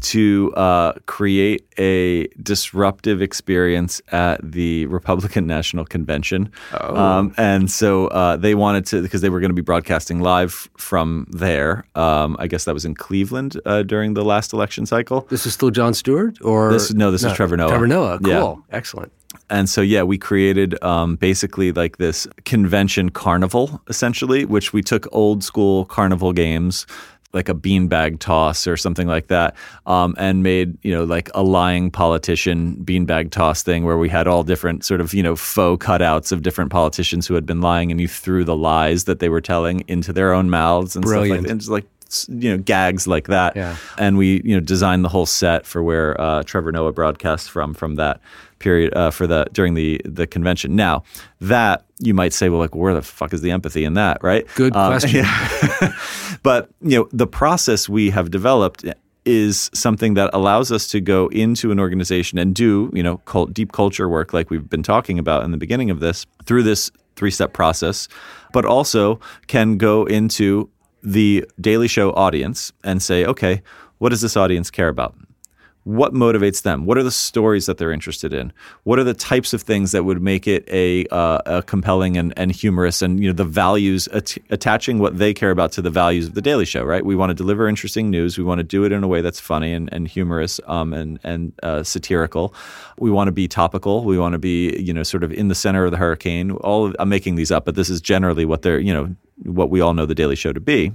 to 0.00 0.50
uh, 0.56 0.94
create 1.04 1.66
a 1.78 2.28
disruptive 2.42 3.20
experience 3.20 4.00
at 4.10 4.40
the 4.42 4.86
Republican 4.86 5.46
National 5.46 5.84
Convention. 5.84 6.50
Um, 6.72 7.34
and 7.36 7.70
so 7.70 8.06
uh, 8.06 8.38
they 8.38 8.54
wanted 8.54 8.86
to, 8.86 9.02
because 9.02 9.20
they 9.20 9.28
were 9.28 9.38
going 9.40 9.50
to 9.50 9.54
be 9.54 9.60
broadcasting 9.60 10.20
live 10.20 10.66
from 10.78 11.26
there. 11.28 11.84
Um, 11.94 12.36
I 12.38 12.46
guess 12.46 12.64
that 12.64 12.72
was 12.72 12.86
in 12.86 12.94
Cleveland 12.94 13.60
uh, 13.66 13.82
during 13.82 14.14
the 14.14 14.24
last 14.24 14.54
election 14.54 14.86
cycle. 14.86 15.26
This 15.28 15.44
is 15.44 15.52
still 15.52 15.68
Jon 15.68 15.92
Stewart, 15.92 16.38
or 16.40 16.72
This- 16.72 16.94
no, 16.94 17.10
this 17.10 17.22
is 17.22 17.34
Trevor 17.34 17.58
Noah. 17.58 17.68
Trevor 17.68 17.86
Noah, 17.86 18.18
Yeah. 18.22 18.40
cool, 18.40 18.64
excellent. 18.70 19.12
And 19.52 19.68
so, 19.68 19.82
yeah, 19.82 20.02
we 20.02 20.16
created 20.18 20.82
um, 20.82 21.16
basically 21.16 21.70
like 21.72 21.98
this 21.98 22.26
convention 22.46 23.10
carnival, 23.10 23.80
essentially, 23.86 24.44
which 24.46 24.72
we 24.72 24.82
took 24.82 25.06
old 25.12 25.44
school 25.44 25.84
carnival 25.84 26.32
games, 26.32 26.86
like 27.34 27.48
a 27.50 27.54
beanbag 27.54 28.18
toss 28.18 28.66
or 28.66 28.76
something 28.78 29.06
like 29.06 29.26
that, 29.28 29.54
um, 29.86 30.14
and 30.18 30.42
made 30.42 30.76
you 30.82 30.92
know 30.94 31.04
like 31.04 31.30
a 31.34 31.42
lying 31.42 31.90
politician 31.90 32.76
beanbag 32.84 33.30
toss 33.30 33.62
thing 33.62 33.84
where 33.84 33.98
we 33.98 34.08
had 34.08 34.26
all 34.26 34.42
different 34.42 34.84
sort 34.84 35.00
of 35.00 35.14
you 35.14 35.22
know 35.22 35.36
faux 35.36 35.84
cutouts 35.84 36.32
of 36.32 36.42
different 36.42 36.70
politicians 36.70 37.26
who 37.26 37.34
had 37.34 37.46
been 37.46 37.60
lying, 37.60 37.90
and 37.90 38.00
you 38.00 38.08
threw 38.08 38.44
the 38.44 38.56
lies 38.56 39.04
that 39.04 39.18
they 39.18 39.28
were 39.28 39.40
telling 39.40 39.84
into 39.86 40.12
their 40.12 40.32
own 40.32 40.48
mouths 40.50 40.96
and 40.96 41.06
stuff 41.06 41.20
like 41.28 41.42
that. 41.42 41.50
And 41.50 41.60
just 41.60 41.70
like 41.70 41.86
you 42.28 42.50
know 42.50 42.58
gags 42.58 43.06
like 43.06 43.28
that 43.28 43.56
Yeah. 43.56 43.74
and 43.96 44.18
we 44.18 44.42
you 44.44 44.54
know 44.54 44.60
designed 44.60 45.02
the 45.02 45.08
whole 45.08 45.24
set 45.24 45.64
for 45.64 45.82
where 45.82 46.20
uh, 46.20 46.42
Trevor 46.42 46.70
Noah 46.70 46.92
broadcast 46.92 47.50
from 47.50 47.72
from 47.72 47.94
that 47.96 48.20
period 48.62 48.94
uh, 48.94 49.10
for 49.10 49.26
the 49.26 49.46
during 49.52 49.74
the 49.74 50.00
the 50.04 50.26
convention. 50.26 50.74
Now 50.76 51.02
that 51.40 51.84
you 51.98 52.14
might 52.14 52.32
say, 52.32 52.48
well, 52.48 52.60
like 52.60 52.74
where 52.74 52.94
the 52.94 53.02
fuck 53.02 53.32
is 53.34 53.40
the 53.42 53.50
empathy 53.50 53.84
in 53.84 53.94
that, 53.94 54.22
right? 54.22 54.46
Good 54.54 54.74
Um, 54.76 54.92
question. 54.92 55.24
yeah. 55.24 55.92
but 56.42 56.70
you 56.80 56.98
know 56.98 57.08
the 57.12 57.26
process 57.26 57.88
we 57.88 58.10
have 58.10 58.30
developed 58.30 58.84
is 59.24 59.70
something 59.72 60.14
that 60.14 60.28
allows 60.32 60.72
us 60.72 60.88
to 60.88 61.00
go 61.00 61.28
into 61.28 61.70
an 61.70 61.78
organization 61.78 62.38
and 62.38 62.54
do 62.56 62.90
you 62.92 63.02
know 63.02 63.18
cult, 63.18 63.52
deep 63.54 63.70
culture 63.72 64.08
work 64.08 64.32
like 64.32 64.50
we've 64.50 64.68
been 64.68 64.82
talking 64.82 65.18
about 65.18 65.44
in 65.44 65.50
the 65.52 65.56
beginning 65.56 65.90
of 65.90 66.00
this 66.00 66.26
through 66.44 66.62
this 66.64 66.90
three 67.14 67.30
step 67.30 67.52
process, 67.52 68.08
but 68.52 68.64
also 68.64 69.20
can 69.46 69.76
go 69.76 70.04
into 70.06 70.68
the 71.04 71.44
Daily 71.60 71.88
Show 71.88 72.12
audience 72.14 72.72
and 72.84 73.02
say, 73.02 73.24
okay, 73.26 73.60
what 73.98 74.08
does 74.10 74.20
this 74.22 74.36
audience 74.36 74.70
care 74.70 74.88
about? 74.88 75.14
What 75.84 76.14
motivates 76.14 76.62
them? 76.62 76.84
What 76.84 76.96
are 76.96 77.02
the 77.02 77.10
stories 77.10 77.66
that 77.66 77.78
they're 77.78 77.90
interested 77.90 78.32
in? 78.32 78.52
What 78.84 79.00
are 79.00 79.04
the 79.04 79.14
types 79.14 79.52
of 79.52 79.62
things 79.62 79.90
that 79.92 80.04
would 80.04 80.22
make 80.22 80.46
it 80.46 80.68
a, 80.68 81.06
uh, 81.06 81.40
a 81.44 81.62
compelling 81.62 82.16
and, 82.16 82.32
and 82.36 82.52
humorous 82.52 83.02
and 83.02 83.20
you 83.20 83.28
know 83.28 83.32
the 83.32 83.44
values 83.44 84.06
at- 84.08 84.38
attaching 84.50 85.00
what 85.00 85.18
they 85.18 85.34
care 85.34 85.50
about 85.50 85.72
to 85.72 85.82
the 85.82 85.90
values 85.90 86.26
of 86.26 86.34
the 86.34 86.42
Daily 86.42 86.64
Show? 86.64 86.84
Right? 86.84 87.04
We 87.04 87.16
want 87.16 87.30
to 87.30 87.34
deliver 87.34 87.66
interesting 87.66 88.10
news. 88.10 88.38
We 88.38 88.44
want 88.44 88.58
to 88.58 88.64
do 88.64 88.84
it 88.84 88.92
in 88.92 89.02
a 89.02 89.08
way 89.08 89.22
that's 89.22 89.40
funny 89.40 89.72
and, 89.72 89.92
and 89.92 90.06
humorous 90.06 90.60
um, 90.66 90.92
and 90.92 91.18
and 91.24 91.52
uh, 91.62 91.82
satirical. 91.82 92.54
We 92.98 93.10
want 93.10 93.28
to 93.28 93.32
be 93.32 93.48
topical. 93.48 94.04
We 94.04 94.18
want 94.18 94.34
to 94.34 94.38
be 94.38 94.80
you 94.80 94.94
know 94.94 95.02
sort 95.02 95.24
of 95.24 95.32
in 95.32 95.48
the 95.48 95.54
center 95.56 95.84
of 95.84 95.90
the 95.90 95.96
hurricane. 95.96 96.52
All 96.52 96.86
of, 96.86 96.96
I'm 97.00 97.08
making 97.08 97.34
these 97.34 97.50
up, 97.50 97.64
but 97.64 97.74
this 97.74 97.90
is 97.90 98.00
generally 98.00 98.44
what 98.44 98.62
they're 98.62 98.78
you 98.78 98.94
know 98.94 99.16
what 99.44 99.70
we 99.70 99.80
all 99.80 99.94
know 99.94 100.06
the 100.06 100.14
Daily 100.14 100.36
Show 100.36 100.52
to 100.52 100.60
be. 100.60 100.92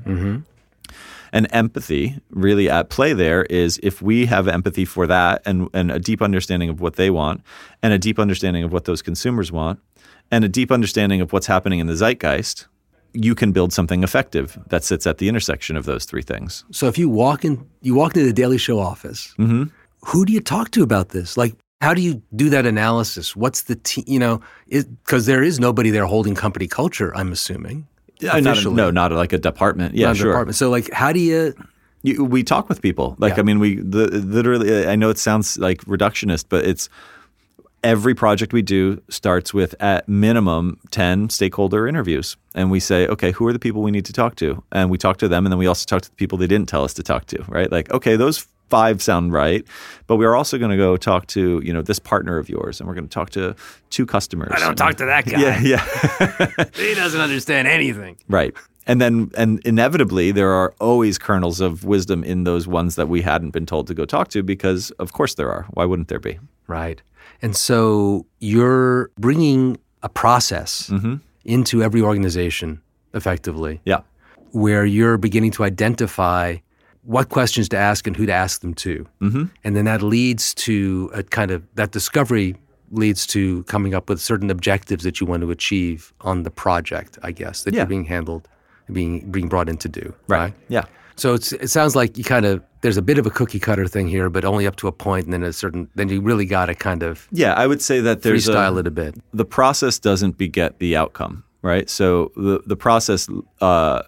And 1.33 1.47
empathy, 1.51 2.19
really 2.29 2.69
at 2.69 2.89
play 2.89 3.13
there, 3.13 3.43
is 3.43 3.79
if 3.83 4.01
we 4.01 4.25
have 4.25 4.47
empathy 4.47 4.85
for 4.85 5.07
that 5.07 5.41
and, 5.45 5.69
and 5.73 5.91
a 5.91 5.99
deep 5.99 6.21
understanding 6.21 6.69
of 6.69 6.79
what 6.79 6.95
they 6.95 7.09
want, 7.09 7.41
and 7.83 7.93
a 7.93 7.99
deep 7.99 8.19
understanding 8.19 8.63
of 8.63 8.71
what 8.71 8.85
those 8.85 9.01
consumers 9.01 9.51
want, 9.51 9.79
and 10.31 10.43
a 10.43 10.49
deep 10.49 10.71
understanding 10.71 11.21
of 11.21 11.33
what's 11.33 11.47
happening 11.47 11.79
in 11.79 11.87
the 11.87 11.95
zeitgeist, 11.95 12.67
you 13.13 13.33
can 13.33 13.51
build 13.51 13.73
something 13.73 14.03
effective 14.03 14.59
that 14.67 14.83
sits 14.83 15.07
at 15.07 15.17
the 15.17 15.27
intersection 15.27 15.77
of 15.77 15.85
those 15.85 16.05
three 16.05 16.21
things. 16.21 16.65
So 16.71 16.87
if 16.87 16.97
you 16.97 17.09
walk 17.09 17.45
in, 17.45 17.67
you 17.81 17.95
walk 17.95 18.15
into 18.15 18.27
the 18.27 18.33
Daily 18.33 18.57
Show 18.57 18.79
office. 18.79 19.33
Mm-hmm. 19.39 19.63
Who 20.07 20.25
do 20.25 20.33
you 20.33 20.41
talk 20.41 20.71
to 20.71 20.83
about 20.83 21.09
this? 21.09 21.37
Like, 21.37 21.55
how 21.81 21.93
do 21.93 22.01
you 22.01 22.21
do 22.35 22.49
that 22.49 22.65
analysis? 22.65 23.35
What's 23.35 23.63
the 23.63 23.75
te- 23.75 24.03
you 24.07 24.19
know? 24.19 24.41
Because 24.69 25.25
there 25.25 25.43
is 25.43 25.59
nobody 25.59 25.89
there 25.89 26.05
holding 26.05 26.35
company 26.35 26.67
culture. 26.67 27.15
I'm 27.15 27.31
assuming. 27.31 27.87
Yeah, 28.19 28.39
not, 28.39 28.53
officially. 28.53 28.75
no, 28.75 28.91
not 28.91 29.11
like 29.11 29.33
a 29.33 29.37
department. 29.37 29.95
Yeah, 29.95 30.07
Not 30.07 30.17
sure. 30.17 30.31
department. 30.31 30.55
So 30.55 30.69
like, 30.69 30.91
how 30.91 31.11
do 31.11 31.19
you? 31.19 31.53
You, 32.03 32.23
we 32.23 32.43
talk 32.43 32.69
with 32.69 32.81
people. 32.81 33.15
Like, 33.19 33.35
Yeah. 33.35 33.39
I 33.39 33.43
mean, 33.43 33.59
we 33.59 33.75
the, 33.75 34.07
literally. 34.07 34.87
I 34.87 34.95
know 34.95 35.09
it 35.09 35.17
sounds 35.17 35.57
like 35.57 35.81
reductionist, 35.85 36.45
but 36.49 36.65
it's 36.65 36.89
every 37.83 38.15
project 38.15 38.53
we 38.53 38.61
do 38.61 39.01
starts 39.09 39.53
with 39.53 39.75
at 39.79 40.07
minimum 40.09 40.79
10 40.91 41.29
stakeholder 41.29 41.87
interviews 41.87 42.35
and 42.55 42.71
we 42.71 42.79
say 42.79 43.07
okay 43.07 43.31
who 43.31 43.45
are 43.47 43.53
the 43.53 43.59
people 43.59 43.83
we 43.83 43.91
need 43.91 44.03
to 44.03 44.11
talk 44.11 44.35
to 44.35 44.63
and 44.71 44.89
we 44.89 44.97
talk 44.97 45.17
to 45.17 45.27
them 45.27 45.45
and 45.45 45.53
then 45.53 45.59
we 45.59 45.67
also 45.67 45.85
talk 45.85 46.01
to 46.01 46.09
the 46.09 46.15
people 46.15 46.39
they 46.39 46.47
didn't 46.47 46.67
tell 46.67 46.83
us 46.83 46.91
to 46.93 47.03
talk 47.03 47.25
to 47.27 47.41
right 47.47 47.71
like 47.71 47.89
okay 47.91 48.15
those 48.15 48.47
five 48.69 49.01
sound 49.01 49.33
right 49.33 49.65
but 50.07 50.15
we 50.15 50.25
are 50.25 50.35
also 50.35 50.57
going 50.57 50.71
to 50.71 50.77
go 50.77 50.97
talk 50.97 51.27
to 51.27 51.61
you 51.63 51.71
know 51.73 51.81
this 51.81 51.99
partner 51.99 52.37
of 52.37 52.49
yours 52.49 52.79
and 52.79 52.87
we're 52.87 52.95
going 52.95 53.07
to 53.07 53.13
talk 53.13 53.29
to 53.31 53.55
two 53.89 54.05
customers. 54.05 54.51
I 54.53 54.59
don't 54.59 54.75
talk 54.75 54.95
to 54.97 55.05
that 55.05 55.25
guy. 55.25 55.39
yeah 55.39 55.61
yeah. 55.61 56.65
He 56.73 56.95
doesn't 56.95 57.21
understand 57.21 57.67
anything. 57.67 58.17
right. 58.27 58.53
And 58.85 59.01
then 59.01 59.31
and 59.35 59.59
inevitably 59.65 60.31
there 60.31 60.51
are 60.51 60.73
always 60.79 61.17
kernels 61.17 61.59
of 61.59 61.83
wisdom 61.83 62.23
in 62.23 62.45
those 62.45 62.67
ones 62.67 62.95
that 62.95 63.09
we 63.09 63.21
hadn't 63.21 63.51
been 63.51 63.65
told 63.65 63.87
to 63.87 63.93
go 63.93 64.05
talk 64.05 64.29
to 64.29 64.43
because 64.43 64.91
of 64.91 65.13
course 65.13 65.35
there 65.35 65.51
are. 65.51 65.65
Why 65.71 65.85
wouldn't 65.85 66.07
there 66.07 66.19
be? 66.19 66.39
Right. 66.67 67.01
And 67.41 67.55
so 67.55 68.25
you're 68.39 69.11
bringing 69.19 69.77
a 70.03 70.09
process 70.09 70.89
mm-hmm. 70.89 71.15
into 71.43 71.83
every 71.83 72.01
organization 72.01 72.81
effectively 73.13 73.81
yeah. 73.85 74.01
where 74.51 74.85
you're 74.85 75.17
beginning 75.17 75.51
to 75.51 75.63
identify 75.63 76.57
what 77.15 77.29
questions 77.29 77.67
to 77.69 77.77
ask 77.77 78.05
and 78.07 78.15
who 78.17 78.25
to 78.25 78.33
ask 78.33 78.61
them 78.61 78.73
to. 78.73 78.93
Mm-hmm. 79.21 79.43
And 79.63 79.75
then 79.75 79.85
that 79.85 80.01
leads 80.01 80.53
to 80.67 81.09
a 81.13 81.23
kind 81.23 81.51
of 81.51 81.59
that 81.75 81.91
discovery 81.91 82.55
leads 82.91 83.25
to 83.27 83.63
coming 83.63 83.93
up 83.97 84.09
with 84.09 84.19
certain 84.21 84.49
objectives 84.49 85.03
that 85.03 85.19
you 85.19 85.25
want 85.31 85.41
to 85.41 85.49
achieve 85.51 86.13
on 86.21 86.43
the 86.43 86.51
project, 86.51 87.17
I 87.23 87.31
guess, 87.31 87.63
that 87.63 87.73
Yeah. 87.73 87.79
you're 87.81 87.87
being 87.95 88.05
handled, 88.05 88.47
being 88.91 89.13
being 89.31 89.47
brought 89.49 89.69
in 89.69 89.77
to 89.77 89.89
do. 89.89 90.13
right 90.27 90.53
yeah 90.69 90.85
So 91.23 91.33
it's, 91.33 91.51
it 91.53 91.69
sounds 91.77 91.95
like 91.95 92.17
you 92.17 92.23
kind 92.23 92.45
of 92.45 92.61
there's 92.81 92.97
a 92.97 93.01
bit 93.01 93.17
of 93.17 93.25
a 93.25 93.29
cookie 93.39 93.59
cutter 93.59 93.87
thing 93.87 94.07
here, 94.07 94.29
but 94.29 94.43
only 94.45 94.67
up 94.67 94.75
to 94.77 94.87
a 94.87 94.91
point, 94.91 95.23
and 95.25 95.33
then 95.33 95.43
a 95.43 95.51
certain 95.51 95.89
then 95.95 96.09
you 96.09 96.21
really 96.21 96.45
got 96.45 96.65
to 96.67 96.75
kind 96.75 97.03
of 97.03 97.27
yeah 97.31 97.53
i 97.63 97.65
would 97.69 97.81
say 97.81 97.97
that 98.01 98.21
there's 98.21 98.47
freestyle 98.47 98.75
a, 98.75 98.79
it 98.79 98.87
a 98.87 98.91
bit. 98.91 99.15
the 99.33 99.45
process 99.59 99.99
doesn't 99.99 100.37
beget 100.37 100.71
the 100.79 100.95
outcome, 101.01 101.43
right? 101.71 101.89
So 101.89 102.31
the 102.35 102.59
the 102.65 102.75
process, 102.87 103.27
uh, 103.61 104.01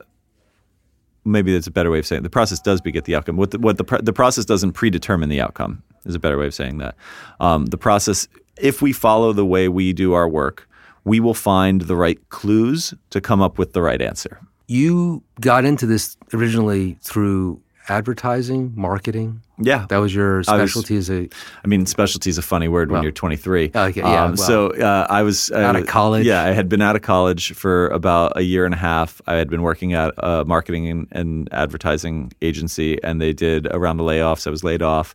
maybe 1.25 1.53
that's 1.53 1.67
a 1.67 1.71
better 1.71 1.91
way 1.91 1.99
of 1.99 2.05
saying 2.05 2.21
it. 2.21 2.23
the 2.23 2.29
process 2.29 2.59
does 2.59 2.81
beget 2.81 3.05
the 3.05 3.15
outcome. 3.15 3.37
What 3.37 3.51
the, 3.51 3.59
what 3.59 3.77
the 3.77 4.01
the 4.03 4.13
process 4.13 4.45
doesn't 4.45 4.73
predetermine 4.73 5.29
the 5.29 5.41
outcome 5.41 5.83
is 6.05 6.15
a 6.15 6.19
better 6.19 6.37
way 6.37 6.47
of 6.47 6.53
saying 6.53 6.77
that. 6.79 6.95
Um, 7.39 7.67
the 7.67 7.77
process, 7.77 8.27
if 8.57 8.81
we 8.81 8.93
follow 8.93 9.33
the 9.33 9.45
way 9.45 9.67
we 9.67 9.93
do 9.93 10.13
our 10.13 10.27
work, 10.27 10.67
we 11.03 11.19
will 11.19 11.33
find 11.33 11.81
the 11.81 11.95
right 11.95 12.19
clues 12.29 12.93
to 13.09 13.21
come 13.21 13.41
up 13.41 13.57
with 13.57 13.73
the 13.73 13.81
right 13.81 14.01
answer. 14.01 14.39
You 14.67 15.23
got 15.41 15.65
into 15.65 15.85
this 15.85 16.15
originally 16.33 16.97
through 17.01 17.61
advertising, 17.89 18.71
marketing. 18.75 19.41
Yeah, 19.61 19.85
That 19.89 19.97
was 19.97 20.15
your 20.15 20.35
I 20.35 20.37
was- 20.37 20.45
specialty 20.71 20.95
as 20.95 21.09
a 21.09 21.27
I 21.63 21.67
mean, 21.67 21.85
specialty 21.85 22.29
is 22.29 22.37
a 22.37 22.41
funny 22.41 22.67
word 22.69 22.91
when 22.91 23.03
you're 23.03 23.11
23. 23.11 23.71
okay, 23.75 23.99
yeah, 23.99 24.23
Um, 24.23 24.31
well, 24.31 24.37
so 24.37 24.69
uh, 24.71 25.05
I 25.09 25.23
was 25.23 25.51
out 25.51 25.75
of 25.75 25.83
uh, 25.83 25.85
college. 25.85 26.25
Yeah, 26.25 26.43
I 26.43 26.51
had 26.51 26.69
been 26.69 26.81
out 26.81 26.95
of 26.95 27.01
college 27.01 27.53
for 27.53 27.87
about 27.89 28.33
a 28.37 28.41
year 28.41 28.63
and 28.65 28.73
a 28.73 28.77
half. 28.77 29.21
I 29.27 29.33
had 29.35 29.49
been 29.49 29.61
working 29.61 29.93
at 29.93 30.13
a 30.17 30.45
marketing 30.45 30.87
and, 30.87 31.07
and 31.11 31.49
advertising 31.51 32.31
agency, 32.41 33.03
and 33.03 33.19
they 33.21 33.33
did 33.33 33.67
around 33.67 33.97
the 33.97 34.03
layoffs. 34.03 34.47
I 34.47 34.49
was 34.49 34.63
laid 34.63 34.81
off. 34.81 35.13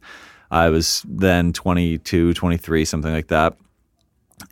I 0.51 0.69
was 0.69 1.05
then 1.09 1.53
22, 1.53 2.35
23, 2.35 2.85
something 2.85 3.13
like 3.13 3.29
that. 3.29 3.57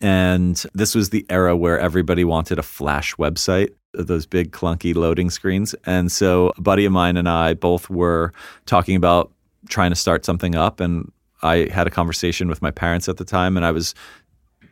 And 0.00 0.56
this 0.74 0.94
was 0.94 1.10
the 1.10 1.26
era 1.28 1.56
where 1.56 1.78
everybody 1.78 2.24
wanted 2.24 2.58
a 2.58 2.62
flash 2.62 3.14
website, 3.16 3.70
those 3.94 4.26
big 4.26 4.52
clunky 4.52 4.94
loading 4.94 5.30
screens. 5.30 5.74
And 5.84 6.10
so 6.10 6.52
a 6.56 6.60
buddy 6.60 6.84
of 6.84 6.92
mine 6.92 7.16
and 7.16 7.28
I 7.28 7.54
both 7.54 7.90
were 7.90 8.32
talking 8.66 8.96
about 8.96 9.30
trying 9.68 9.90
to 9.90 9.96
start 9.96 10.24
something 10.24 10.54
up. 10.54 10.80
And 10.80 11.10
I 11.42 11.68
had 11.70 11.86
a 11.86 11.90
conversation 11.90 12.48
with 12.48 12.62
my 12.62 12.70
parents 12.70 13.08
at 13.08 13.16
the 13.16 13.24
time, 13.24 13.56
and 13.56 13.66
I 13.66 13.72
was 13.72 13.94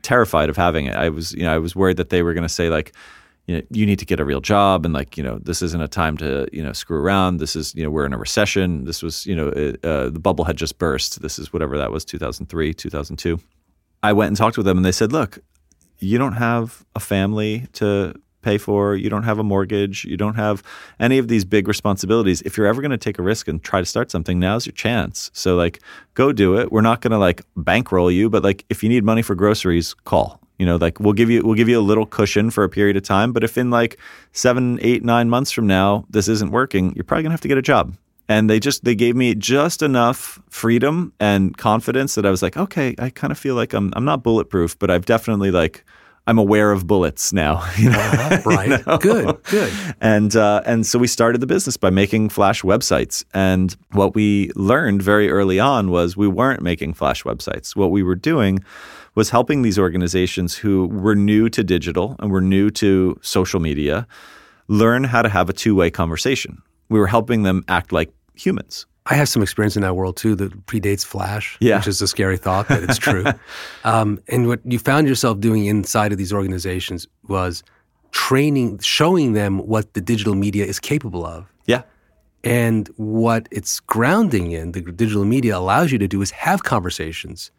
terrified 0.02 0.48
of 0.48 0.56
having 0.56 0.86
it. 0.86 0.96
I 0.96 1.08
was, 1.08 1.32
you 1.32 1.42
know, 1.42 1.54
I 1.54 1.58
was 1.58 1.74
worried 1.76 1.96
that 1.98 2.10
they 2.10 2.22
were 2.22 2.32
going 2.32 2.46
to 2.46 2.48
say 2.48 2.70
like, 2.70 2.92
you 3.46 3.56
know, 3.56 3.62
you 3.70 3.84
need 3.84 3.98
to 3.98 4.04
get 4.04 4.20
a 4.20 4.24
real 4.24 4.40
job, 4.40 4.84
and 4.84 4.94
like, 4.94 5.16
you 5.16 5.24
know, 5.24 5.40
this 5.42 5.60
isn't 5.62 5.80
a 5.80 5.88
time 5.88 6.16
to, 6.18 6.46
you 6.52 6.62
know, 6.62 6.72
screw 6.72 6.98
around. 6.98 7.38
This 7.38 7.56
is, 7.56 7.74
you 7.74 7.82
know, 7.82 7.90
we're 7.90 8.06
in 8.06 8.12
a 8.12 8.18
recession. 8.18 8.84
This 8.84 9.02
was, 9.02 9.26
you 9.26 9.34
know, 9.34 9.48
uh, 9.48 9.86
uh, 9.86 10.10
the 10.10 10.20
bubble 10.20 10.44
had 10.44 10.56
just 10.56 10.78
burst. 10.78 11.20
This 11.20 11.38
is 11.38 11.52
whatever 11.52 11.76
that 11.76 11.90
was, 11.90 12.04
2003, 12.04 12.72
2002. 12.74 13.40
I 14.02 14.12
went 14.12 14.28
and 14.28 14.36
talked 14.36 14.56
with 14.56 14.66
them, 14.66 14.76
and 14.76 14.84
they 14.84 14.92
said, 14.92 15.10
look, 15.10 15.40
you 15.98 16.16
don't 16.16 16.34
have 16.34 16.84
a 16.94 17.00
family 17.00 17.66
to 17.74 18.14
pay 18.42 18.58
for, 18.58 18.94
you 18.94 19.10
don't 19.10 19.22
have 19.22 19.38
a 19.38 19.44
mortgage, 19.44 20.04
you 20.04 20.16
don't 20.16 20.34
have 20.34 20.62
any 20.98 21.18
of 21.18 21.28
these 21.28 21.44
big 21.44 21.68
responsibilities. 21.68 22.42
If 22.42 22.56
you're 22.56 22.66
ever 22.66 22.80
going 22.80 22.90
to 22.90 22.98
take 22.98 23.18
a 23.18 23.22
risk 23.22 23.48
and 23.48 23.62
try 23.62 23.80
to 23.80 23.86
start 23.86 24.10
something, 24.10 24.38
now's 24.38 24.66
your 24.66 24.72
chance. 24.72 25.30
So 25.34 25.56
like 25.56 25.80
go 26.14 26.32
do 26.32 26.56
it. 26.56 26.72
We're 26.72 26.80
not 26.80 27.00
going 27.00 27.12
to 27.12 27.18
like 27.18 27.42
bankroll 27.56 28.10
you, 28.10 28.30
but 28.30 28.42
like 28.42 28.64
if 28.70 28.82
you 28.82 28.88
need 28.88 29.04
money 29.04 29.22
for 29.22 29.34
groceries, 29.34 29.94
call. 29.94 30.40
You 30.58 30.66
know, 30.66 30.76
like 30.76 31.00
we'll 31.00 31.14
give 31.14 31.30
you 31.30 31.42
we'll 31.42 31.54
give 31.54 31.70
you 31.70 31.80
a 31.80 31.80
little 31.80 32.04
cushion 32.04 32.50
for 32.50 32.64
a 32.64 32.68
period 32.68 32.94
of 32.94 33.02
time, 33.02 33.32
but 33.32 33.42
if 33.42 33.56
in 33.56 33.70
like 33.70 33.98
seven, 34.32 34.78
eight, 34.82 35.02
nine 35.02 35.30
months 35.30 35.50
from 35.50 35.66
now 35.66 36.04
this 36.10 36.28
isn't 36.28 36.50
working, 36.50 36.92
you're 36.94 37.04
probably 37.04 37.22
gonna 37.22 37.32
have 37.32 37.40
to 37.40 37.48
get 37.48 37.56
a 37.56 37.62
job. 37.62 37.96
And 38.28 38.50
they 38.50 38.60
just 38.60 38.84
they 38.84 38.94
gave 38.94 39.16
me 39.16 39.34
just 39.34 39.80
enough 39.80 40.38
freedom 40.50 41.14
and 41.18 41.56
confidence 41.56 42.14
that 42.14 42.26
I 42.26 42.30
was 42.30 42.42
like, 42.42 42.58
okay, 42.58 42.94
I 42.98 43.08
kind 43.08 43.30
of 43.30 43.38
feel 43.38 43.54
like 43.54 43.72
I'm 43.72 43.90
I'm 43.96 44.04
not 44.04 44.22
bulletproof, 44.22 44.78
but 44.78 44.90
I've 44.90 45.06
definitely 45.06 45.50
like 45.50 45.82
I'm 46.30 46.38
aware 46.38 46.70
of 46.70 46.86
bullets 46.86 47.32
now. 47.32 47.68
You 47.80 47.90
know? 47.90 48.42
right. 48.44 49.00
Good. 49.00 49.42
Good. 49.44 49.72
and 50.00 50.36
uh, 50.36 50.62
and 50.66 50.86
so 50.86 50.98
we 50.98 51.06
started 51.06 51.40
the 51.40 51.46
business 51.46 51.76
by 51.76 51.90
making 51.90 52.28
flash 52.28 52.62
websites. 52.62 53.24
And 53.32 53.74
what 53.92 54.14
we 54.14 54.50
learned 54.54 55.02
very 55.02 55.30
early 55.30 55.58
on 55.58 55.90
was 55.90 56.16
we 56.16 56.28
weren't 56.28 56.62
making 56.62 56.94
flash 56.94 57.24
websites. 57.24 57.74
What 57.74 57.90
we 57.90 58.02
were 58.02 58.14
doing 58.14 58.60
was 59.14 59.30
helping 59.30 59.62
these 59.62 59.78
organizations 59.78 60.56
who 60.56 60.86
were 60.88 61.16
new 61.16 61.48
to 61.48 61.64
digital 61.64 62.16
and 62.20 62.30
were 62.30 62.42
new 62.42 62.70
to 62.70 63.18
social 63.22 63.60
media 63.60 64.06
learn 64.68 65.02
how 65.04 65.22
to 65.22 65.28
have 65.28 65.50
a 65.50 65.52
two-way 65.52 65.90
conversation. 65.90 66.62
We 66.88 67.00
were 67.00 67.08
helping 67.08 67.42
them 67.42 67.64
act 67.66 67.92
like 67.92 68.12
humans. 68.34 68.86
I 69.06 69.14
have 69.14 69.28
some 69.28 69.42
experience 69.42 69.76
in 69.76 69.82
that 69.82 69.96
world 69.96 70.16
too 70.16 70.34
that 70.36 70.66
predates 70.66 71.04
Flash, 71.04 71.56
Yeah. 71.60 71.78
which 71.78 71.88
is 71.88 72.02
a 72.02 72.06
scary 72.08 72.36
thought, 72.36 72.68
but 72.68 72.82
it's 72.82 72.98
true. 72.98 73.24
um, 73.84 74.20
and 74.28 74.46
what 74.46 74.60
you 74.64 74.78
found 74.78 75.08
yourself 75.08 75.40
doing 75.40 75.64
inside 75.66 76.12
of 76.12 76.18
these 76.18 76.32
organizations 76.32 77.06
was 77.26 77.62
training, 78.12 78.78
showing 78.80 79.32
them 79.32 79.58
what 79.66 79.94
the 79.94 80.00
digital 80.00 80.34
media 80.34 80.64
is 80.64 80.78
capable 80.78 81.24
of. 81.24 81.46
Yeah. 81.66 81.82
And 82.44 82.88
what 82.96 83.48
it's 83.50 83.80
grounding 83.80 84.52
in, 84.52 84.72
the 84.72 84.80
digital 84.82 85.24
media 85.24 85.56
allows 85.56 85.92
you 85.92 85.98
to 85.98 86.08
do 86.08 86.20
is 86.22 86.30
have 86.32 86.62
conversations 86.64 87.50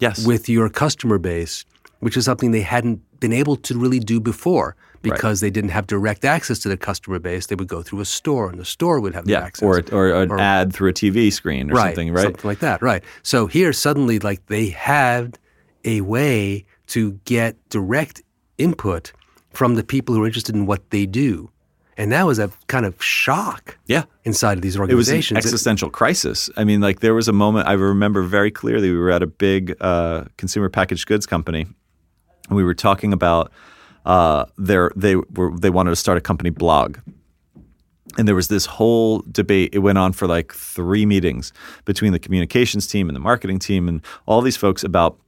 Yes. 0.00 0.24
with 0.26 0.48
your 0.48 0.68
customer 0.70 1.18
base, 1.18 1.64
which 2.00 2.16
is 2.16 2.24
something 2.24 2.50
they 2.52 2.62
hadn't 2.62 3.00
been 3.20 3.32
able 3.34 3.56
to 3.56 3.78
really 3.78 4.00
do 4.00 4.18
before 4.20 4.76
because 5.02 5.40
they 5.40 5.50
didn't 5.50 5.70
have 5.70 5.86
direct 5.86 6.24
access 6.24 6.58
to 6.60 6.68
the 6.68 6.76
customer 6.76 7.18
base. 7.18 7.46
They 7.46 7.54
would 7.54 7.68
go 7.68 7.82
through 7.82 8.00
a 8.00 8.04
store, 8.04 8.50
and 8.50 8.58
the 8.58 8.64
store 8.64 9.00
would 9.00 9.14
have 9.14 9.24
the 9.24 9.32
yeah. 9.32 9.40
access. 9.40 9.62
Or, 9.62 9.82
or 9.92 10.22
an 10.22 10.30
Or- 10.30 10.38
ad 10.38 10.72
through 10.72 10.90
a 10.90 10.92
TV 10.92 11.32
screen 11.32 11.70
or 11.70 11.74
right, 11.74 11.88
something, 11.94 12.12
right? 12.12 12.24
Something 12.24 12.48
like 12.48 12.58
that, 12.60 12.82
right. 12.82 13.02
So 13.22 13.46
here, 13.46 13.72
suddenly, 13.72 14.18
like 14.18 14.46
they 14.46 14.68
had 14.68 15.38
a 15.84 16.02
way 16.02 16.64
to 16.88 17.12
get 17.24 17.56
direct 17.70 18.22
input 18.58 19.12
from 19.52 19.74
the 19.74 19.82
people 19.84 20.14
who 20.14 20.22
are 20.22 20.26
interested 20.26 20.54
in 20.54 20.66
what 20.66 20.90
they 20.90 21.06
do. 21.06 21.50
And 21.96 22.12
that 22.12 22.24
was 22.24 22.38
a 22.38 22.50
kind 22.66 22.86
of 22.86 23.02
shock 23.02 23.76
Yeah. 23.86 24.04
inside 24.24 24.56
of 24.56 24.62
these 24.62 24.78
organizations. 24.78 25.32
It 25.32 25.34
was 25.36 25.44
an 25.44 25.48
existential 25.48 25.90
crisis. 25.90 26.48
I 26.56 26.64
mean, 26.64 26.80
like 26.80 27.00
there 27.00 27.14
was 27.14 27.28
a 27.28 27.32
moment 27.32 27.68
I 27.68 27.72
remember 27.72 28.22
very 28.22 28.50
clearly. 28.50 28.90
We 28.90 28.96
were 28.98 29.10
at 29.10 29.22
a 29.22 29.26
big 29.26 29.76
uh, 29.80 30.24
consumer 30.38 30.68
packaged 30.70 31.06
goods 31.06 31.26
company, 31.26 31.66
and 32.48 32.56
we 32.56 32.64
were 32.64 32.74
talking 32.74 33.12
about 33.12 33.52
uh, 34.06 34.46
they 34.58 35.16
were 35.16 35.56
they 35.58 35.70
wanted 35.70 35.90
to 35.90 35.96
start 35.96 36.18
a 36.18 36.20
company 36.20 36.50
blog, 36.50 36.98
and 38.18 38.26
there 38.26 38.34
was 38.34 38.48
this 38.48 38.66
whole 38.66 39.22
debate. 39.30 39.70
It 39.72 39.80
went 39.80 39.98
on 39.98 40.12
for 40.12 40.26
like 40.26 40.52
three 40.52 41.06
meetings 41.06 41.52
between 41.84 42.12
the 42.12 42.18
communications 42.18 42.86
team 42.86 43.08
and 43.08 43.16
the 43.16 43.20
marketing 43.20 43.58
team 43.58 43.88
and 43.88 44.02
all 44.26 44.40
these 44.40 44.56
folks 44.56 44.82
about 44.82 45.18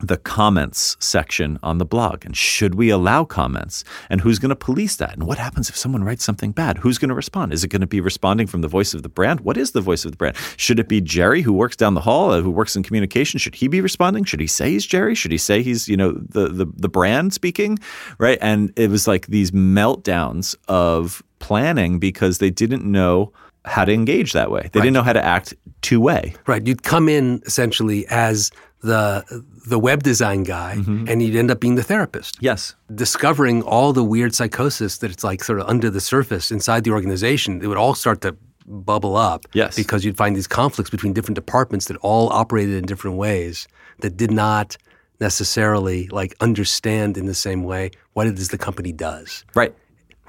the 0.00 0.16
comments 0.16 0.96
section 1.00 1.58
on 1.62 1.78
the 1.78 1.84
blog 1.84 2.24
and 2.24 2.36
should 2.36 2.74
we 2.74 2.90
allow 2.90 3.24
comments? 3.24 3.84
And 4.10 4.20
who's 4.20 4.38
going 4.38 4.50
to 4.50 4.56
police 4.56 4.96
that? 4.96 5.14
And 5.14 5.24
what 5.24 5.38
happens 5.38 5.68
if 5.68 5.76
someone 5.76 6.04
writes 6.04 6.24
something 6.24 6.52
bad? 6.52 6.78
Who's 6.78 6.98
going 6.98 7.08
to 7.08 7.14
respond? 7.14 7.52
Is 7.52 7.64
it 7.64 7.68
going 7.68 7.80
to 7.80 7.86
be 7.86 8.00
responding 8.00 8.46
from 8.46 8.60
the 8.60 8.68
voice 8.68 8.94
of 8.94 9.02
the 9.02 9.08
brand? 9.08 9.40
What 9.40 9.56
is 9.56 9.72
the 9.72 9.80
voice 9.80 10.04
of 10.04 10.12
the 10.12 10.16
brand? 10.16 10.36
Should 10.56 10.78
it 10.78 10.88
be 10.88 11.00
jerry 11.00 11.42
who 11.42 11.52
works 11.52 11.76
down 11.76 11.94
the 11.94 12.00
hall 12.00 12.30
uh, 12.30 12.40
who 12.40 12.50
works 12.50 12.76
in 12.76 12.82
communication? 12.82 13.38
Should 13.38 13.54
he 13.54 13.68
be 13.68 13.80
responding? 13.80 14.24
Should 14.24 14.40
he 14.40 14.46
say 14.46 14.70
he's 14.70 14.86
jerry? 14.86 15.14
Should 15.14 15.32
he 15.32 15.38
say 15.38 15.62
he's 15.62 15.88
you 15.88 15.96
know 15.96 16.12
the 16.12 16.48
the, 16.48 16.66
the 16.76 16.88
brand 16.88 17.32
speaking? 17.32 17.78
Right? 18.18 18.38
And 18.40 18.72
it 18.76 18.90
was 18.90 19.08
like 19.08 19.26
these 19.26 19.50
meltdowns 19.50 20.54
of 20.68 21.22
planning 21.38 21.98
because 21.98 22.38
they 22.38 22.50
didn't 22.50 22.84
know 22.84 23.32
how 23.68 23.84
to 23.84 23.92
engage 23.92 24.32
that 24.32 24.50
way 24.50 24.62
they 24.72 24.80
didn't 24.80 24.94
know 24.94 25.02
how 25.02 25.12
to 25.12 25.24
act 25.24 25.54
two 25.82 26.00
way 26.00 26.34
Right. 26.46 26.66
You'd 26.66 26.82
come 26.82 27.08
in 27.08 27.40
essentially 27.46 28.06
as 28.08 28.50
the 28.80 29.24
the 29.66 29.78
web 29.78 30.02
design 30.02 30.44
guy, 30.44 30.76
Mm-hmm. 30.78 31.08
and 31.08 31.20
you'd 31.22 31.36
end 31.36 31.50
up 31.50 31.60
being 31.60 31.74
the 31.74 31.82
therapist, 31.82 32.36
yes 32.40 32.74
discovering 32.94 33.62
all 33.62 33.92
the 33.92 34.04
weird 34.04 34.34
psychosis 34.34 34.98
that 34.98 35.10
it's 35.10 35.24
like 35.24 35.42
sort 35.44 35.60
of 35.60 35.68
under 35.68 35.90
the 35.90 36.00
surface 36.00 36.50
inside 36.50 36.84
the 36.84 36.90
organization. 36.92 37.60
It 37.62 37.66
would 37.66 37.76
all 37.78 37.94
start 37.94 38.20
to 38.22 38.36
bubble 38.66 39.16
up. 39.16 39.46
Yes. 39.52 39.76
Because 39.76 40.04
you'd 40.04 40.16
find 40.16 40.36
these 40.36 40.46
conflicts 40.46 40.90
between 40.90 41.12
different 41.14 41.36
departments 41.36 41.86
that 41.86 41.96
all 41.98 42.28
operated 42.30 42.74
in 42.76 42.84
different 42.86 43.16
ways 43.16 43.66
that 44.00 44.16
did 44.16 44.30
not 44.30 44.76
necessarily 45.20 46.08
like 46.08 46.34
understand 46.40 47.16
in 47.16 47.26
the 47.26 47.34
same 47.34 47.62
way 47.64 47.90
what 48.12 48.26
it 48.26 48.38
is 48.38 48.48
the 48.48 48.58
company 48.58 48.92
does. 48.92 49.44
Right. 49.54 49.74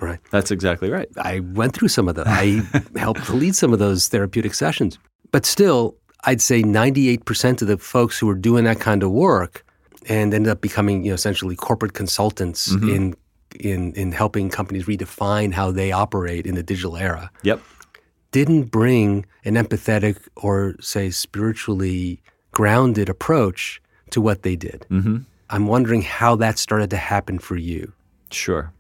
Right. 0.01 0.19
That's 0.31 0.51
exactly 0.51 0.89
right. 0.89 1.07
I 1.17 1.39
went 1.41 1.73
through 1.73 1.89
some 1.89 2.07
of 2.07 2.15
that. 2.15 2.27
I 2.27 2.61
helped 2.99 3.25
to 3.25 3.33
lead 3.33 3.55
some 3.55 3.73
of 3.73 3.79
those 3.79 4.07
therapeutic 4.07 4.53
sessions. 4.53 4.97
But 5.31 5.45
still, 5.45 5.95
I'd 6.25 6.41
say 6.41 6.63
98% 6.63 7.61
of 7.61 7.67
the 7.67 7.77
folks 7.77 8.17
who 8.19 8.27
were 8.27 8.35
doing 8.35 8.63
that 8.65 8.79
kind 8.79 9.03
of 9.03 9.11
work 9.11 9.65
and 10.07 10.33
ended 10.33 10.49
up 10.51 10.61
becoming, 10.61 11.03
you 11.03 11.09
know, 11.11 11.15
essentially 11.15 11.55
corporate 11.55 11.93
consultants 11.93 12.73
Mm-hmm. 12.73 12.89
in 12.89 13.15
in 13.59 13.93
in 13.93 14.11
helping 14.11 14.47
companies 14.49 14.85
redefine 14.85 15.51
how 15.53 15.71
they 15.71 15.91
operate 15.91 16.45
in 16.45 16.53
the 16.53 16.61
digital 16.61 16.95
era 16.95 17.31
Yep. 17.41 17.59
didn't 18.31 18.65
bring 18.65 19.25
an 19.43 19.55
empathetic 19.55 20.17
or 20.37 20.75
say 20.79 21.09
spiritually 21.09 22.21
grounded 22.51 23.09
approach 23.09 23.81
to 24.11 24.21
what 24.21 24.43
they 24.43 24.55
did. 24.55 24.85
Mm-hmm. 24.91 25.17
I'm 25.49 25.65
wondering 25.65 26.03
how 26.03 26.35
that 26.35 26.59
started 26.59 26.89
to 26.91 26.97
happen 26.97 27.39
for 27.39 27.55
you. 27.55 27.91
Sure. 28.31 28.71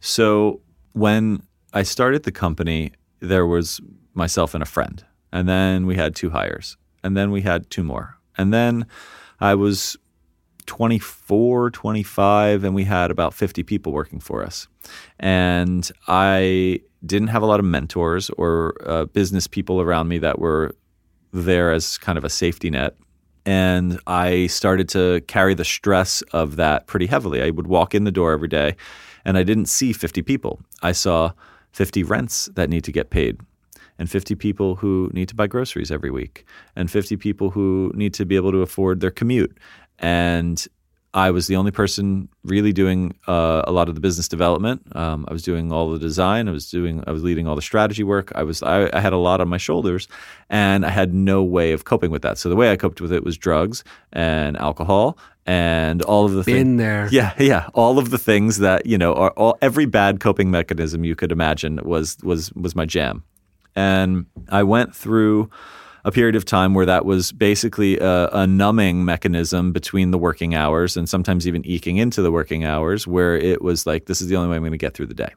So 0.00 0.60
when 0.92 1.42
I 1.72 1.82
started 1.82 2.24
the 2.24 2.32
company, 2.32 2.92
there 3.20 3.46
was 3.46 3.80
myself 4.14 4.54
and 4.54 4.62
a 4.62 4.66
friend. 4.66 5.04
And 5.32 5.48
then 5.48 5.86
we 5.86 5.96
had 5.96 6.16
two 6.16 6.30
hires. 6.30 6.76
And 7.04 7.16
then 7.16 7.30
we 7.30 7.42
had 7.42 7.70
two 7.70 7.84
more. 7.84 8.18
And 8.36 8.52
then 8.52 8.86
I 9.40 9.54
was 9.54 9.96
24, 10.66 11.70
25, 11.70 12.64
and 12.64 12.74
we 12.74 12.84
had 12.84 13.10
about 13.10 13.34
50 13.34 13.62
people 13.62 13.92
working 13.92 14.20
for 14.20 14.44
us. 14.44 14.68
And 15.18 15.90
I 16.08 16.80
didn't 17.04 17.28
have 17.28 17.42
a 17.42 17.46
lot 17.46 17.60
of 17.60 17.66
mentors 17.66 18.30
or 18.30 18.74
uh, 18.84 19.04
business 19.06 19.46
people 19.46 19.80
around 19.80 20.08
me 20.08 20.18
that 20.18 20.38
were 20.38 20.74
there 21.32 21.72
as 21.72 21.96
kind 21.98 22.18
of 22.18 22.24
a 22.24 22.28
safety 22.30 22.70
net. 22.70 22.96
And 23.46 23.98
I 24.06 24.48
started 24.48 24.88
to 24.90 25.22
carry 25.22 25.54
the 25.54 25.64
stress 25.64 26.22
of 26.32 26.56
that 26.56 26.86
pretty 26.86 27.06
heavily. 27.06 27.42
I 27.42 27.50
would 27.50 27.66
walk 27.66 27.94
in 27.94 28.04
the 28.04 28.12
door 28.12 28.32
every 28.32 28.48
day 28.48 28.76
and 29.24 29.36
I 29.36 29.42
didn't 29.42 29.66
see 29.66 29.92
50 29.92 30.22
people. 30.22 30.60
I 30.82 30.92
saw 30.92 31.32
50 31.72 32.02
rents 32.02 32.48
that 32.54 32.68
need 32.68 32.84
to 32.84 32.92
get 32.92 33.10
paid, 33.10 33.40
and 33.98 34.10
50 34.10 34.34
people 34.34 34.76
who 34.76 35.10
need 35.12 35.28
to 35.28 35.34
buy 35.34 35.46
groceries 35.46 35.90
every 35.90 36.10
week, 36.10 36.44
and 36.76 36.90
50 36.90 37.16
people 37.16 37.50
who 37.50 37.92
need 37.94 38.14
to 38.14 38.24
be 38.24 38.36
able 38.36 38.52
to 38.52 38.62
afford 38.62 39.00
their 39.00 39.10
commute. 39.10 39.56
And 39.98 40.66
I 41.12 41.32
was 41.32 41.48
the 41.48 41.56
only 41.56 41.72
person 41.72 42.28
really 42.44 42.72
doing 42.72 43.16
uh, 43.26 43.62
a 43.66 43.72
lot 43.72 43.88
of 43.88 43.96
the 43.96 44.00
business 44.00 44.28
development. 44.28 44.94
Um, 44.94 45.24
I 45.28 45.32
was 45.32 45.42
doing 45.42 45.72
all 45.72 45.90
the 45.90 45.98
design. 45.98 46.48
I 46.48 46.52
was 46.52 46.70
doing. 46.70 47.02
I 47.06 47.10
was 47.10 47.24
leading 47.24 47.48
all 47.48 47.56
the 47.56 47.62
strategy 47.62 48.04
work. 48.04 48.30
I 48.36 48.44
was. 48.44 48.62
I, 48.62 48.88
I 48.96 49.00
had 49.00 49.12
a 49.12 49.16
lot 49.16 49.40
on 49.40 49.48
my 49.48 49.56
shoulders, 49.56 50.06
and 50.48 50.86
I 50.86 50.90
had 50.90 51.12
no 51.12 51.42
way 51.42 51.72
of 51.72 51.84
coping 51.84 52.12
with 52.12 52.22
that. 52.22 52.38
So 52.38 52.48
the 52.48 52.54
way 52.54 52.70
I 52.70 52.76
coped 52.76 53.00
with 53.00 53.12
it 53.12 53.24
was 53.24 53.36
drugs 53.36 53.82
and 54.12 54.56
alcohol 54.58 55.18
and 55.46 56.00
all 56.02 56.26
of 56.26 56.32
the 56.32 56.44
things. 56.44 56.58
Been 56.58 56.76
there. 56.76 57.08
Yeah, 57.10 57.34
yeah. 57.38 57.68
All 57.74 57.98
of 57.98 58.10
the 58.10 58.18
things 58.18 58.58
that 58.58 58.86
you 58.86 58.96
know 58.96 59.14
are 59.14 59.30
all 59.30 59.58
every 59.60 59.86
bad 59.86 60.20
coping 60.20 60.50
mechanism 60.50 61.02
you 61.02 61.16
could 61.16 61.32
imagine 61.32 61.80
was 61.82 62.18
was 62.22 62.52
was 62.52 62.76
my 62.76 62.84
jam, 62.84 63.24
and 63.74 64.26
I 64.48 64.62
went 64.62 64.94
through 64.94 65.50
a 66.04 66.12
period 66.12 66.36
of 66.36 66.44
time 66.44 66.74
where 66.74 66.86
that 66.86 67.04
was 67.04 67.32
basically 67.32 67.98
a, 67.98 68.28
a 68.28 68.46
numbing 68.46 69.04
mechanism 69.04 69.72
between 69.72 70.10
the 70.10 70.18
working 70.18 70.54
hours 70.54 70.96
and 70.96 71.08
sometimes 71.08 71.46
even 71.46 71.64
eking 71.66 71.98
into 71.98 72.22
the 72.22 72.32
working 72.32 72.64
hours, 72.64 73.06
where 73.06 73.36
it 73.36 73.62
was 73.62 73.86
like 73.86 74.06
this 74.06 74.20
is 74.20 74.28
the 74.28 74.36
only 74.36 74.48
way 74.48 74.56
I'm 74.56 74.62
going 74.62 74.72
to 74.72 74.78
get 74.78 74.94
through 74.94 75.06
the 75.06 75.14
day. 75.14 75.32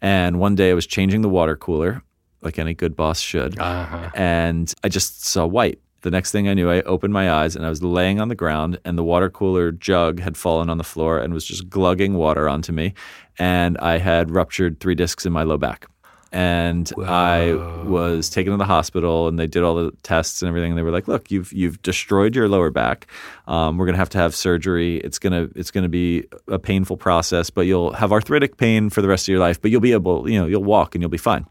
And 0.00 0.38
one 0.38 0.54
day 0.54 0.70
I 0.70 0.74
was 0.74 0.86
changing 0.86 1.22
the 1.22 1.28
water 1.28 1.56
cooler, 1.56 2.02
like 2.40 2.58
any 2.58 2.74
good 2.74 2.96
boss 2.96 3.20
should, 3.20 3.58
uh-huh. 3.58 4.10
and 4.14 4.72
I 4.82 4.88
just 4.88 5.24
saw 5.24 5.46
white. 5.46 5.78
The 6.00 6.10
next 6.10 6.32
thing 6.32 6.48
I 6.48 6.54
knew, 6.54 6.68
I 6.68 6.82
opened 6.82 7.12
my 7.12 7.30
eyes 7.30 7.54
and 7.54 7.64
I 7.64 7.68
was 7.68 7.80
laying 7.80 8.20
on 8.20 8.26
the 8.26 8.34
ground, 8.34 8.80
and 8.84 8.98
the 8.98 9.04
water 9.04 9.30
cooler 9.30 9.70
jug 9.70 10.18
had 10.18 10.36
fallen 10.36 10.68
on 10.68 10.78
the 10.78 10.84
floor 10.84 11.20
and 11.20 11.32
was 11.32 11.44
just 11.44 11.70
glugging 11.70 12.14
water 12.14 12.48
onto 12.48 12.72
me. 12.72 12.94
And 13.38 13.78
I 13.78 13.98
had 13.98 14.32
ruptured 14.32 14.80
three 14.80 14.96
discs 14.96 15.24
in 15.24 15.32
my 15.32 15.44
low 15.44 15.58
back. 15.58 15.86
And 16.34 16.90
I 17.06 17.52
was 17.84 18.30
taken 18.30 18.52
to 18.52 18.56
the 18.56 18.64
hospital, 18.64 19.28
and 19.28 19.38
they 19.38 19.46
did 19.46 19.62
all 19.62 19.74
the 19.74 19.92
tests 20.02 20.40
and 20.40 20.48
everything. 20.48 20.70
And 20.72 20.78
they 20.78 20.82
were 20.82 20.90
like, 20.90 21.06
"Look, 21.06 21.30
you've 21.30 21.52
you've 21.52 21.82
destroyed 21.82 22.34
your 22.34 22.48
lower 22.48 22.70
back. 22.70 23.06
Um, 23.46 23.76
we're 23.76 23.84
gonna 23.84 23.98
have 23.98 24.08
to 24.10 24.18
have 24.18 24.34
surgery. 24.34 24.96
It's 24.98 25.18
gonna 25.18 25.48
it's 25.54 25.70
gonna 25.70 25.90
be 25.90 26.24
a 26.48 26.58
painful 26.58 26.96
process, 26.96 27.50
but 27.50 27.62
you'll 27.62 27.92
have 27.92 28.12
arthritic 28.12 28.56
pain 28.56 28.88
for 28.88 29.02
the 29.02 29.08
rest 29.08 29.24
of 29.24 29.28
your 29.28 29.40
life. 29.40 29.60
But 29.60 29.70
you'll 29.70 29.82
be 29.82 29.92
able, 29.92 30.26
you 30.28 30.38
know, 30.40 30.46
you'll 30.46 30.64
walk 30.64 30.94
and 30.94 31.02
you'll 31.02 31.10
be 31.10 31.18
fine." 31.18 31.46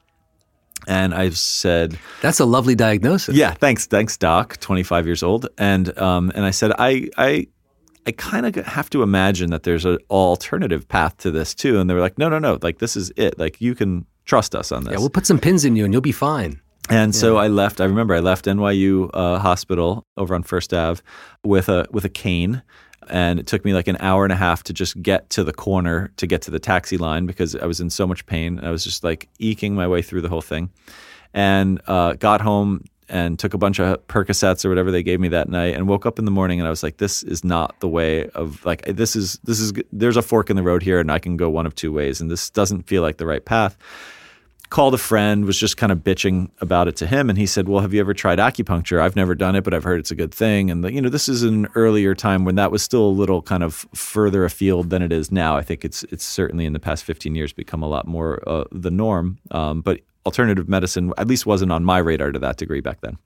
And 0.87 1.13
I 1.13 1.29
said, 1.29 1.99
That's 2.23 2.39
a 2.39 2.45
lovely 2.45 2.73
diagnosis. 2.73 3.35
yeah, 3.35 3.51
thanks, 3.53 3.85
thanks, 3.85 4.17
Doc. 4.17 4.57
Twenty 4.61 4.81
five 4.81 5.05
years 5.05 5.21
old, 5.21 5.47
and 5.59 5.95
um, 5.99 6.31
and 6.33 6.43
I 6.43 6.49
said, 6.49 6.71
I 6.79 7.07
I 7.17 7.45
I 8.07 8.11
kind 8.13 8.47
of 8.47 8.55
have 8.65 8.89
to 8.91 9.03
imagine 9.03 9.51
that 9.51 9.61
there's 9.61 9.85
an 9.85 9.99
alternative 10.09 10.87
path 10.87 11.17
to 11.17 11.29
this 11.29 11.53
too. 11.53 11.79
And 11.79 11.87
they 11.87 11.93
were 11.93 11.99
like, 11.99 12.17
no, 12.17 12.29
no, 12.29 12.39
no, 12.39 12.57
like 12.63 12.79
this 12.79 12.95
is 12.95 13.11
it. 13.15 13.37
Like 13.37 13.61
you 13.61 13.75
can 13.75 14.07
trust 14.25 14.55
us 14.55 14.71
on 14.71 14.83
this. 14.83 14.93
Yeah, 14.93 14.99
we'll 14.99 15.09
put 15.09 15.25
some 15.25 15.39
pins 15.39 15.65
in 15.65 15.75
you 15.75 15.85
and 15.85 15.93
you'll 15.93 16.01
be 16.01 16.11
fine. 16.11 16.59
And 16.89 17.15
so 17.15 17.37
I 17.37 17.47
left. 17.47 17.79
I 17.79 17.85
remember 17.85 18.13
I 18.13 18.19
left 18.19 18.45
NYU 18.45 19.09
uh, 19.13 19.39
Hospital 19.39 20.05
over 20.17 20.35
on 20.35 20.43
First 20.43 20.73
Ave 20.73 21.01
with 21.43 21.69
a 21.69 21.87
with 21.91 22.03
a 22.03 22.09
cane, 22.09 22.63
and 23.07 23.39
it 23.39 23.47
took 23.47 23.63
me 23.63 23.73
like 23.73 23.87
an 23.87 23.97
hour 23.99 24.25
and 24.25 24.33
a 24.33 24.35
half 24.35 24.63
to 24.63 24.73
just 24.73 25.01
get 25.01 25.29
to 25.31 25.43
the 25.43 25.53
corner 25.53 26.11
to 26.17 26.27
get 26.27 26.41
to 26.43 26.51
the 26.51 26.59
taxi 26.59 26.97
line 26.97 27.25
because 27.25 27.55
I 27.55 27.65
was 27.65 27.79
in 27.79 27.89
so 27.89 28.05
much 28.05 28.25
pain. 28.25 28.59
I 28.61 28.71
was 28.71 28.83
just 28.83 29.03
like 29.03 29.29
eking 29.39 29.73
my 29.75 29.87
way 29.87 30.01
through 30.01 30.21
the 30.21 30.27
whole 30.27 30.41
thing, 30.41 30.69
and 31.33 31.79
uh, 31.87 32.13
got 32.13 32.41
home 32.41 32.83
and 33.07 33.37
took 33.37 33.53
a 33.53 33.57
bunch 33.57 33.79
of 33.79 34.05
Percocets 34.07 34.65
or 34.65 34.69
whatever 34.69 34.89
they 34.89 35.03
gave 35.03 35.19
me 35.19 35.27
that 35.29 35.49
night, 35.49 35.75
and 35.75 35.87
woke 35.87 36.05
up 36.05 36.17
in 36.19 36.25
the 36.25 36.31
morning 36.31 36.59
and 36.59 36.67
I 36.67 36.69
was 36.69 36.81
like, 36.81 36.97
this 36.97 37.23
is 37.23 37.43
not 37.43 37.79
the 37.79 37.87
way 37.87 38.27
of 38.29 38.65
like 38.65 38.83
this 38.85 39.15
is 39.15 39.39
this 39.43 39.59
is 39.59 39.71
there's 39.93 40.17
a 40.17 40.21
fork 40.21 40.49
in 40.49 40.55
the 40.57 40.63
road 40.63 40.83
here, 40.83 40.99
and 40.99 41.11
I 41.11 41.19
can 41.19 41.37
go 41.37 41.49
one 41.49 41.65
of 41.65 41.75
two 41.75 41.93
ways, 41.93 42.19
and 42.19 42.29
this 42.29 42.49
doesn't 42.49 42.83
feel 42.87 43.01
like 43.01 43.17
the 43.17 43.25
right 43.25 43.45
path 43.45 43.77
called 44.71 44.93
a 44.93 44.97
friend, 44.97 45.45
was 45.45 45.59
just 45.59 45.75
kind 45.75 45.91
of 45.91 45.99
bitching 45.99 46.49
about 46.61 46.87
it 46.87 46.95
to 46.95 47.05
him, 47.05 47.29
and 47.29 47.37
he 47.37 47.45
said, 47.45 47.67
"Well, 47.67 47.81
have 47.81 47.93
you 47.93 47.99
ever 47.99 48.13
tried 48.13 48.39
acupuncture? 48.39 48.99
I've 48.99 49.15
never 49.15 49.35
done 49.35 49.55
it, 49.55 49.63
but 49.63 49.73
I've 49.73 49.83
heard 49.83 49.99
it's 49.99 50.11
a 50.11 50.15
good 50.15 50.33
thing." 50.33 50.71
And 50.71 50.83
the, 50.83 50.91
you 50.91 51.01
know, 51.01 51.09
this 51.09 51.29
is 51.29 51.43
an 51.43 51.67
earlier 51.75 52.15
time 52.15 52.45
when 52.45 52.55
that 52.55 52.71
was 52.71 52.81
still 52.81 53.05
a 53.05 53.11
little 53.21 53.41
kind 53.41 53.63
of 53.63 53.85
further 53.93 54.43
afield 54.45 54.89
than 54.89 55.03
it 55.03 55.11
is 55.11 55.31
now. 55.31 55.55
I 55.55 55.61
think 55.61 55.85
it's 55.85 56.03
it's 56.05 56.23
certainly 56.23 56.65
in 56.65 56.73
the 56.73 56.79
past 56.79 57.03
15 57.03 57.35
years 57.35 57.53
become 57.53 57.83
a 57.83 57.87
lot 57.87 58.07
more 58.07 58.41
uh, 58.47 58.63
the 58.71 58.89
norm. 58.89 59.37
Um, 59.51 59.81
but 59.81 59.99
alternative 60.25 60.69
medicine, 60.69 61.13
at 61.17 61.27
least, 61.27 61.45
wasn't 61.45 61.71
on 61.71 61.83
my 61.83 61.97
radar 61.99 62.31
to 62.31 62.39
that 62.39 62.57
degree 62.57 62.81
back 62.81 63.01
then. 63.01 63.17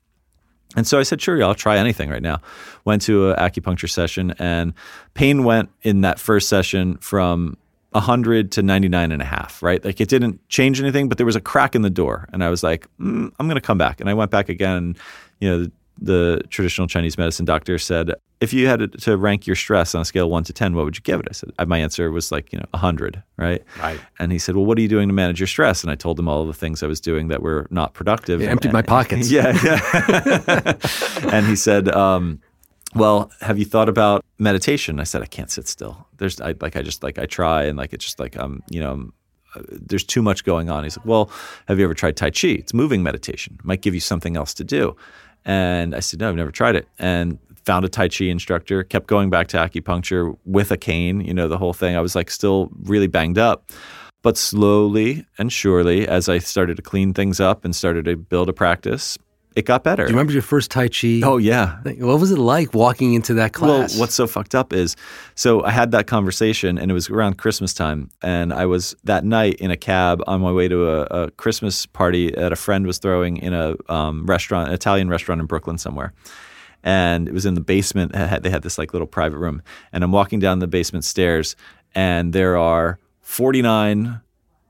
And 0.76 0.86
so 0.86 1.00
I 1.00 1.04
said, 1.04 1.22
sure, 1.22 1.42
I'll 1.44 1.56
try 1.56 1.78
anything 1.78 2.10
right 2.10 2.22
now. 2.22 2.42
Went 2.84 3.04
to 3.04 3.32
an 3.32 3.38
acupuncture 3.38 3.90
session, 3.90 4.34
and 4.40 4.74
pain 5.14 5.44
went 5.44 5.70
in 5.84 6.02
that 6.02 6.20
first 6.20 6.50
session 6.50 6.98
from 6.98 7.56
100 7.96 8.52
to 8.52 8.62
99 8.62 9.12
and 9.12 9.22
a 9.22 9.26
half, 9.26 9.64
right? 9.64 9.84
Like 9.84 10.02
it 10.02 10.10
didn't 10.10 10.48
change 10.50 10.80
anything, 10.82 11.08
but 11.10 11.18
there 11.18 11.26
was 11.26 11.36
a 11.36 11.42
crack 11.42 11.76
in 11.76 11.82
the 11.82 11.90
door. 11.90 12.28
And 12.34 12.44
I 12.44 12.50
was 12.50 12.62
like, 12.62 12.88
mm, 13.00 13.32
I'm 13.40 13.48
going 13.48 13.56
to 13.56 13.62
come 13.62 13.78
back. 13.78 14.00
And 14.00 14.10
I 14.10 14.14
went 14.14 14.32
back 14.32 14.50
again. 14.50 14.96
You 15.40 15.50
know, 15.50 15.64
the, 15.64 15.72
the 15.98 16.44
traditional 16.50 16.88
Chinese 16.88 17.18
medicine 17.18 17.46
doctor 17.46 17.78
said, 17.78 18.12
if 18.42 18.52
you 18.52 18.68
had 18.68 18.92
to 19.02 19.18
rank 19.18 19.48
your 19.48 19.56
stress 19.56 19.96
on 19.96 20.02
a 20.02 20.06
scale 20.06 20.26
of 20.26 20.32
one 20.32 20.44
to 20.44 20.52
10, 20.52 20.76
what 20.76 20.84
would 20.84 20.98
you 20.98 21.02
give 21.02 21.22
it? 21.22 21.28
I 21.30 21.32
said, 21.32 21.52
my 21.68 21.78
answer 21.80 22.12
was 22.12 22.34
like, 22.34 22.52
you 22.52 22.60
know, 22.60 22.66
100, 22.72 23.24
right? 23.38 23.64
Right. 23.80 24.00
And 24.20 24.32
he 24.32 24.38
said, 24.38 24.58
well, 24.58 24.66
what 24.66 24.78
are 24.78 24.82
you 24.82 24.90
doing 24.90 25.08
to 25.08 25.14
manage 25.14 25.40
your 25.40 25.48
stress? 25.48 25.84
And 25.84 25.92
I 25.92 25.96
told 25.96 26.20
him 26.20 26.28
all 26.28 26.42
of 26.42 26.48
the 26.48 26.54
things 26.54 26.84
I 26.84 26.88
was 26.88 27.00
doing 27.00 27.30
that 27.30 27.42
were 27.42 27.66
not 27.70 27.94
productive. 27.94 28.42
It 28.42 28.48
emptied 28.48 28.74
my 28.74 28.82
pockets. 28.82 29.32
Yeah, 29.36 29.58
yeah. 29.64 30.78
and 31.34 31.46
he 31.48 31.56
said, 31.56 31.88
um, 31.90 32.42
"Well, 32.96 33.32
have 33.42 33.60
you 33.60 33.66
thought 33.66 33.90
about 33.90 34.24
meditation?" 34.40 35.00
I 35.00 35.04
said, 35.04 35.22
"I 35.22 35.26
can't 35.26 35.52
sit 35.52 35.68
still. 35.68 36.08
There's 36.18 36.42
I, 36.42 36.56
like 36.62 36.76
I 36.76 36.82
just 36.82 37.04
like 37.04 37.20
I 37.20 37.26
try 37.26 37.64
and 37.64 37.78
like 37.78 37.94
it's 37.94 38.06
just 38.06 38.20
like 38.20 38.38
um 38.38 38.64
you 38.70 38.80
know." 38.80 38.92
I'm, 38.92 39.14
uh, 39.56 39.62
there's 39.70 40.04
too 40.04 40.22
much 40.22 40.44
going 40.44 40.70
on. 40.70 40.84
He's 40.84 40.98
like, 40.98 41.06
Well, 41.06 41.32
have 41.70 41.80
you 41.80 41.86
ever 41.86 41.94
tried 41.94 42.18
Tai 42.18 42.32
Chi? 42.32 42.50
It's 42.50 42.74
moving 42.74 43.04
meditation. 43.04 43.56
It 43.58 43.64
might 43.64 43.82
give 43.82 43.94
you 43.94 44.02
something 44.02 44.36
else 44.36 44.54
to 44.56 44.66
do. 44.66 44.98
And 45.46 45.96
I 45.96 46.02
said, 46.02 46.20
No, 46.20 46.28
I've 46.28 46.36
never 46.36 46.52
tried 46.52 46.76
it. 46.76 46.90
And 47.00 47.40
found 47.66 47.84
a 47.84 47.90
Tai 47.90 48.10
Chi 48.10 48.26
instructor, 48.26 48.84
kept 48.84 49.08
going 49.08 49.30
back 49.30 49.48
to 49.48 49.58
acupuncture 49.58 50.38
with 50.46 50.72
a 50.72 50.78
cane, 50.78 51.22
you 51.22 51.34
know, 51.34 51.48
the 51.48 51.58
whole 51.58 51.74
thing. 51.74 51.96
I 51.96 52.02
was 52.02 52.16
like 52.16 52.30
still 52.30 52.70
really 52.84 53.08
banged 53.08 53.38
up. 53.38 53.72
But 54.22 54.38
slowly 54.38 55.26
and 55.38 55.52
surely, 55.54 56.08
as 56.08 56.30
I 56.30 56.40
started 56.40 56.78
to 56.78 56.82
clean 56.82 57.14
things 57.14 57.40
up 57.40 57.64
and 57.64 57.76
started 57.76 58.06
to 58.06 58.16
build 58.16 58.50
a 58.50 58.54
practice, 58.54 59.18
it 59.56 59.66
got 59.66 59.84
better. 59.84 60.04
Do 60.04 60.12
you 60.12 60.16
remember 60.16 60.34
your 60.34 60.42
first 60.42 60.70
Tai 60.70 60.90
Chi? 60.90 61.22
Oh 61.24 61.38
yeah. 61.38 61.80
What 61.84 62.20
was 62.20 62.32
it 62.32 62.38
like 62.38 62.74
walking 62.74 63.14
into 63.14 63.34
that 63.36 63.54
class? 63.54 63.94
Well, 63.94 64.02
what's 64.02 64.14
so 64.14 64.28
fucked 64.28 64.54
up 64.54 64.74
is, 64.74 64.96
so 65.34 65.64
I 65.64 65.72
had 65.72 65.92
that 65.92 66.08
conversation, 66.08 66.78
and 66.78 66.92
it 66.92 66.94
was 66.94 67.10
around 67.10 67.38
Christmas 67.38 67.74
time, 67.74 68.10
and 68.22 68.54
I 68.54 68.66
was 68.66 68.96
that 69.06 69.24
night 69.24 69.56
in 69.56 69.72
a 69.72 69.78
cab 69.78 70.22
on 70.28 70.42
my 70.42 70.52
way 70.52 70.68
to 70.68 70.90
a, 70.90 71.02
a 71.04 71.32
Christmas 71.32 71.86
party 71.86 72.32
that 72.32 72.52
a 72.52 72.58
friend 72.58 72.86
was 72.86 72.98
throwing 72.98 73.38
in 73.38 73.54
a 73.54 73.76
um, 73.88 74.26
restaurant, 74.26 74.68
an 74.68 74.74
Italian 74.74 75.10
restaurant 75.10 75.40
in 75.40 75.48
Brooklyn 75.48 75.78
somewhere. 75.78 76.14
And 76.84 77.28
it 77.28 77.34
was 77.34 77.46
in 77.46 77.56
the 77.56 77.62
basement. 77.62 78.12
They 78.12 78.50
had 78.50 78.62
this 78.62 78.78
like 78.78 78.94
little 78.94 79.08
private 79.08 79.38
room, 79.38 79.64
and 79.94 80.04
I'm 80.04 80.12
walking 80.12 80.40
down 80.40 80.60
the 80.60 80.68
basement 80.68 81.06
stairs, 81.06 81.56
and 81.96 82.34
there 82.34 82.58
are 82.58 83.00
49 83.22 84.22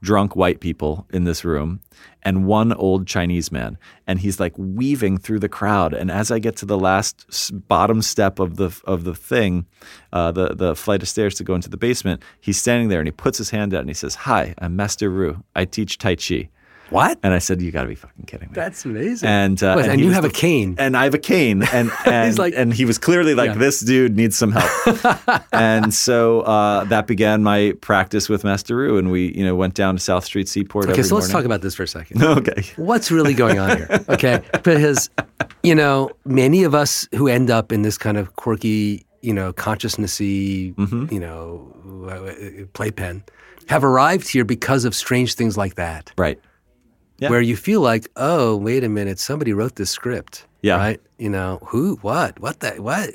drunk 0.05 0.35
white 0.35 0.59
people 0.59 1.07
in 1.11 1.23
this 1.23 1.43
room 1.43 1.81
and 2.21 2.45
one 2.45 2.71
old 2.73 3.07
Chinese 3.07 3.51
man. 3.51 3.77
And 4.05 4.19
he's 4.19 4.39
like 4.39 4.53
weaving 4.57 5.17
through 5.17 5.39
the 5.39 5.49
crowd. 5.49 5.93
And 5.93 6.11
as 6.11 6.29
I 6.31 6.39
get 6.39 6.55
to 6.57 6.65
the 6.65 6.77
last 6.77 7.25
bottom 7.67 8.01
step 8.01 8.39
of 8.39 8.55
the 8.57 8.69
of 8.85 9.03
the 9.03 9.15
thing, 9.15 9.65
uh, 10.13 10.31
the 10.31 10.55
the 10.55 10.75
flight 10.75 11.01
of 11.01 11.09
stairs 11.09 11.35
to 11.35 11.43
go 11.43 11.55
into 11.55 11.69
the 11.69 11.77
basement, 11.77 12.21
he's 12.39 12.61
standing 12.61 12.89
there 12.89 12.99
and 12.99 13.07
he 13.07 13.11
puts 13.11 13.39
his 13.39 13.49
hand 13.49 13.73
out 13.73 13.81
and 13.81 13.89
he 13.89 13.95
says, 13.95 14.15
"Hi, 14.15 14.53
I'm 14.59 14.75
Master 14.75 15.09
Ru. 15.09 15.43
I 15.55 15.65
teach 15.65 15.97
Tai 15.97 16.15
Chi." 16.15 16.49
What? 16.89 17.17
And 17.23 17.33
I 17.33 17.39
said, 17.39 17.61
"You 17.61 17.71
got 17.71 17.83
to 17.83 17.88
be 17.88 17.95
fucking 17.95 18.25
kidding 18.25 18.49
me." 18.49 18.53
That's 18.53 18.86
amazing. 18.86 19.27
and 19.27 19.61
uh, 19.63 19.73
What, 19.73 19.86
and 19.89 19.95
he 19.99 20.01
you 20.01 20.07
was 20.09 20.15
have 20.15 20.25
a 20.25 20.29
cane. 20.29 20.75
and 20.77 20.95
I 20.95 21.03
have 21.05 21.13
a 21.13 21.19
cane, 21.19 21.63
and 21.73 21.91
and 22.05 22.38
like- 22.38 22.53
and 22.55 22.73
he 22.73 22.86
was 22.86 22.97
clearly 22.97 23.33
like, 23.33 23.51
Yeah. 23.51 23.55
"This 23.57 23.79
dude 23.79 24.15
needs 24.15 24.36
some 24.38 24.51
help." 24.51 25.43
and 25.53 25.93
so 25.93 26.41
uh, 26.41 26.83
that 26.86 27.07
began 27.07 27.41
my 27.43 27.73
practice 27.81 28.29
with 28.29 28.43
Master 28.43 28.75
Ru, 28.75 28.97
and 28.97 29.09
we 29.11 29.33
you 29.33 29.43
know 29.43 29.55
went 29.55 29.73
down 29.73 29.95
to 29.95 30.01
South 30.01 30.25
Street 30.25 30.47
Seaport. 30.47 30.86
Okay, 30.86 30.91
every 30.93 31.03
so 31.03 31.15
let's 31.15 31.29
talk 31.29 31.45
about 31.45 31.61
this 31.61 31.73
for 31.75 31.83
a 31.83 31.88
second. 31.88 32.21
Okay. 32.23 32.63
What's 32.75 33.11
really 33.11 33.33
going 33.33 33.57
on 33.59 33.77
here? 33.77 33.88
Okay, 34.09 34.41
because 34.63 35.09
you 35.63 35.73
know 35.75 36.11
many 36.25 36.63
of 36.63 36.75
us 36.75 37.07
who 37.15 37.27
end 37.27 37.49
up 37.49 37.71
in 37.71 37.81
this 37.81 37.97
kind 37.97 38.17
of 38.17 38.36
quirky, 38.36 39.05
you 39.21 39.33
know, 39.33 39.51
consciousnessy, 39.53 40.75
Mm-hmm. 40.75 41.13
you 41.13 41.19
know, 41.19 41.71
uh, 42.09 42.65
playpen, 42.73 43.23
have 43.67 43.83
arrived 43.83 44.27
here 44.29 44.43
because 44.45 44.86
of 44.86 44.93
strange 44.93 45.33
things 45.36 45.57
like 45.57 45.75
that, 45.75 46.11
Right. 46.17 46.39
Yeah. 47.20 47.30
where 47.30 47.41
you 47.41 47.55
feel 47.55 47.80
like, 47.82 48.09
oh, 48.18 48.55
wait 48.57 48.84
a 48.84 48.89
minute, 48.89 49.20
somebody 49.20 49.53
wrote 49.53 49.76
this 49.76 49.89
script, 49.89 50.45
Yeah. 50.61 50.76
right? 50.76 50.99
You 51.18 51.30
know, 51.30 51.59
who, 51.66 51.95
what, 52.01 52.38
what, 52.41 52.59
the, 52.59 52.72
what? 52.82 53.09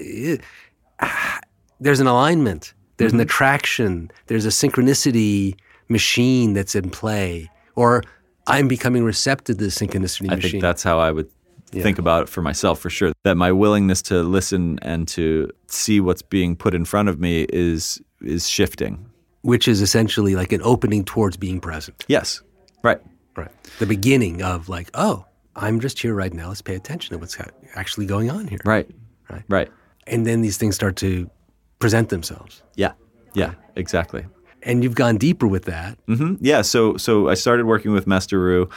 Ah, 1.00 1.40
There's 1.80 2.00
an 2.00 2.06
alignment. 2.06 2.74
There's 2.98 3.12
Mm-hmm. 3.12 3.20
an 3.20 3.26
attraction. 3.26 4.10
There's 4.26 4.44
a 4.44 4.50
synchronicity 4.50 5.54
machine 5.88 6.52
that's 6.52 6.74
in 6.74 6.90
play, 6.90 7.50
or 7.74 8.02
I'm 8.46 8.68
becoming 8.68 9.04
receptive 9.04 9.56
to 9.58 9.64
the 9.64 9.70
synchronicity 9.70 10.30
I 10.30 10.34
machine. 10.36 10.48
I 10.48 10.50
think 10.52 10.62
that's 10.62 10.82
how 10.82 10.98
I 10.98 11.10
would 11.10 11.28
think 11.72 11.98
about 11.98 12.24
it 12.24 12.28
for 12.28 12.42
myself 12.42 12.80
for 12.80 12.90
sure. 12.90 13.12
That 13.22 13.36
my 13.36 13.52
willingness 13.52 14.02
to 14.02 14.22
listen 14.22 14.78
and 14.82 15.06
to 15.08 15.50
see 15.68 16.00
what's 16.00 16.20
being 16.22 16.56
put 16.56 16.74
in 16.74 16.84
front 16.84 17.08
of 17.08 17.18
me 17.20 17.46
is 17.50 18.00
is 18.22 18.48
shifting. 18.48 19.06
which 19.42 19.66
is 19.66 19.80
essentially 19.80 20.34
like 20.36 20.52
an 20.52 20.60
opening 20.62 21.02
towards 21.04 21.36
being 21.38 21.60
present. 21.60 22.04
Yes. 22.08 22.42
Right. 22.82 23.00
Right. 23.36 23.50
The 23.78 23.86
beginning 23.86 24.42
of 24.42 24.68
like, 24.68 24.90
oh, 24.94 25.24
I'm 25.56 25.80
just 25.80 25.98
here 26.00 26.14
right 26.14 26.32
now. 26.32 26.48
Let's 26.48 26.62
pay 26.62 26.74
attention 26.74 27.14
to 27.14 27.18
what's 27.18 27.36
actually 27.74 28.06
going 28.06 28.30
on 28.30 28.46
here. 28.48 28.58
Right. 28.64 28.88
Right. 29.30 29.42
Right. 29.48 29.68
And 30.06 30.26
then 30.26 30.40
these 30.42 30.56
things 30.56 30.74
start 30.74 30.96
to 30.96 31.30
present 31.78 32.08
themselves. 32.08 32.62
Yeah. 32.76 32.92
Yeah. 33.34 33.54
Exactly. 33.76 34.26
And 34.62 34.82
you've 34.84 34.94
gone 34.96 35.16
deeper 35.16 35.46
with 35.46 35.64
that. 35.64 35.98
hmm 36.06 36.34
Yeah. 36.40 36.62
So 36.62 36.96
so 36.96 37.28
I 37.28 37.34
started 37.34 37.66
working 37.66 37.92
with 37.92 38.06
Master 38.06 38.38
Ru. 38.38 38.68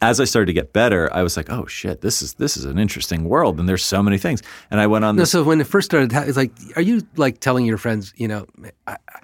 As 0.00 0.20
I 0.20 0.24
started 0.24 0.46
to 0.46 0.52
get 0.52 0.72
better, 0.72 1.12
I 1.12 1.24
was 1.24 1.36
like, 1.36 1.50
"Oh 1.50 1.66
shit, 1.66 2.02
this 2.02 2.22
is 2.22 2.34
this 2.34 2.56
is 2.56 2.64
an 2.64 2.78
interesting 2.78 3.24
world, 3.24 3.58
and 3.58 3.68
there's 3.68 3.84
so 3.84 4.00
many 4.00 4.16
things." 4.16 4.42
And 4.70 4.80
I 4.80 4.86
went 4.86 5.04
on 5.04 5.16
No, 5.16 5.22
this. 5.22 5.32
so 5.32 5.42
when 5.42 5.60
it 5.60 5.66
first 5.66 5.86
started, 5.90 6.12
it's 6.28 6.36
like, 6.36 6.52
are 6.76 6.82
you 6.82 7.02
like 7.16 7.40
telling 7.40 7.66
your 7.66 7.78
friends, 7.78 8.12
you 8.16 8.28
know, 8.28 8.46
I, 8.86 8.92
I- 9.08 9.20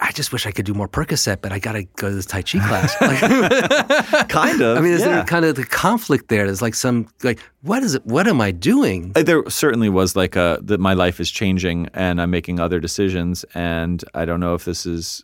I 0.00 0.12
just 0.12 0.32
wish 0.32 0.46
I 0.46 0.50
could 0.50 0.64
do 0.64 0.72
more 0.72 0.88
Percocet, 0.88 1.42
but 1.42 1.52
I 1.52 1.58
got 1.58 1.72
to 1.72 1.84
go 1.84 2.08
to 2.08 2.14
this 2.14 2.24
Tai 2.24 2.42
Chi 2.42 2.58
class. 2.66 2.94
Like, 3.00 4.28
kind 4.28 4.62
of. 4.62 4.78
I 4.78 4.80
mean, 4.80 4.92
is 4.92 5.00
yeah. 5.00 5.08
there 5.08 5.24
kind 5.24 5.44
of 5.44 5.56
the 5.56 5.64
conflict 5.64 6.28
there? 6.28 6.46
There's 6.46 6.62
like 6.62 6.74
some, 6.74 7.08
like, 7.22 7.38
what 7.62 7.82
is 7.82 7.94
it? 7.94 8.06
What 8.06 8.26
am 8.26 8.40
I 8.40 8.50
doing? 8.50 9.12
Uh, 9.14 9.22
There 9.22 9.42
certainly 9.50 9.90
was 9.90 10.16
like 10.16 10.36
a 10.36 10.58
that 10.62 10.80
my 10.80 10.94
life 10.94 11.20
is 11.20 11.30
changing 11.30 11.88
and 11.92 12.20
I'm 12.20 12.30
making 12.30 12.60
other 12.60 12.80
decisions, 12.80 13.44
and 13.54 14.02
I 14.14 14.24
don't 14.24 14.40
know 14.40 14.54
if 14.54 14.64
this 14.64 14.86
is, 14.86 15.22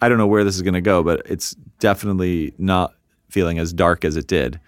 I 0.00 0.08
don't 0.08 0.18
know 0.18 0.26
where 0.26 0.44
this 0.44 0.56
is 0.56 0.62
going 0.62 0.74
to 0.74 0.80
go, 0.80 1.02
but 1.02 1.22
it's 1.26 1.54
definitely 1.78 2.54
not 2.58 2.94
feeling 3.28 3.58
as 3.58 3.72
dark 3.72 4.04
as 4.04 4.16
it 4.16 4.26
did, 4.26 4.58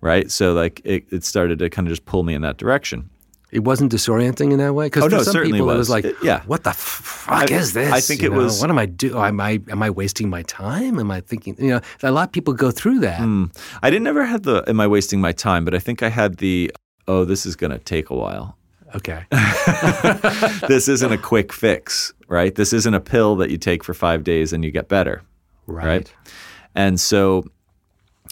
right? 0.00 0.30
So 0.30 0.52
like 0.52 0.80
it, 0.84 1.04
it 1.12 1.24
started 1.24 1.60
to 1.60 1.70
kind 1.70 1.86
of 1.86 1.92
just 1.92 2.06
pull 2.06 2.24
me 2.24 2.34
in 2.34 2.42
that 2.42 2.56
direction. 2.56 3.08
It 3.52 3.64
wasn't 3.64 3.90
disorienting 3.92 4.52
in 4.52 4.58
that 4.58 4.74
way 4.74 4.86
because 4.86 5.04
Oh, 5.04 5.08
for 5.10 5.16
no, 5.16 5.22
some 5.22 5.42
people 5.42 5.60
it 5.60 5.64
was. 5.64 5.78
was 5.78 5.90
like, 5.90 6.04
It- 6.04 6.16
yeah. 6.22 6.42
what 6.46 6.62
the 6.64 6.72
fuck 6.72 7.50
I- 7.50 7.54
is 7.54 7.72
this? 7.72 7.92
I 7.92 8.00
think 8.00 8.22
You 8.22 8.28
it 8.28 8.36
know, 8.36 8.44
was- 8.44 8.60
What 8.60 8.70
am 8.70 8.78
I 8.78 8.86
doing? 8.86 9.16
Am 9.16 9.40
I 9.40 9.60
am 9.68 9.82
I 9.82 9.90
wasting 9.90 10.30
my 10.30 10.42
time? 10.42 10.98
Am 10.98 11.10
I 11.10 11.20
thinking? 11.20 11.56
You 11.58 11.70
know, 11.70 11.80
a 12.02 12.10
lot 12.12 12.28
of 12.28 12.32
people 12.32 12.54
go 12.54 12.70
through 12.70 13.00
that. 13.00 13.18
Hmm. 13.20 13.44
I 13.82 13.90
didn't 13.90 14.06
ever 14.06 14.24
have 14.24 14.42
the 14.44 14.62
am 14.68 14.80
I 14.80 14.86
wasting 14.86 15.20
my 15.20 15.32
time, 15.32 15.64
but 15.64 15.74
I 15.74 15.78
think 15.80 16.02
I 16.02 16.08
had 16.10 16.36
the 16.38 16.70
oh 17.08 17.24
this 17.24 17.44
is 17.46 17.56
going 17.56 17.72
to 17.72 17.78
take 17.78 18.10
a 18.10 18.14
while. 18.16 18.56
Okay, 18.94 19.22
this 20.68 20.88
isn't 20.88 21.12
a 21.12 21.18
quick 21.18 21.52
fix, 21.52 22.12
right? 22.28 22.54
This 22.54 22.72
isn't 22.72 22.92
a 22.94 23.00
pill 23.00 23.36
that 23.36 23.50
you 23.50 23.56
take 23.58 23.84
for 23.84 23.94
5 23.94 24.24
days 24.24 24.52
and 24.52 24.64
you 24.64 24.70
get 24.70 24.88
better. 24.88 25.22
right. 25.66 25.86
right? 25.86 26.14
And 26.74 27.00
so 27.00 27.44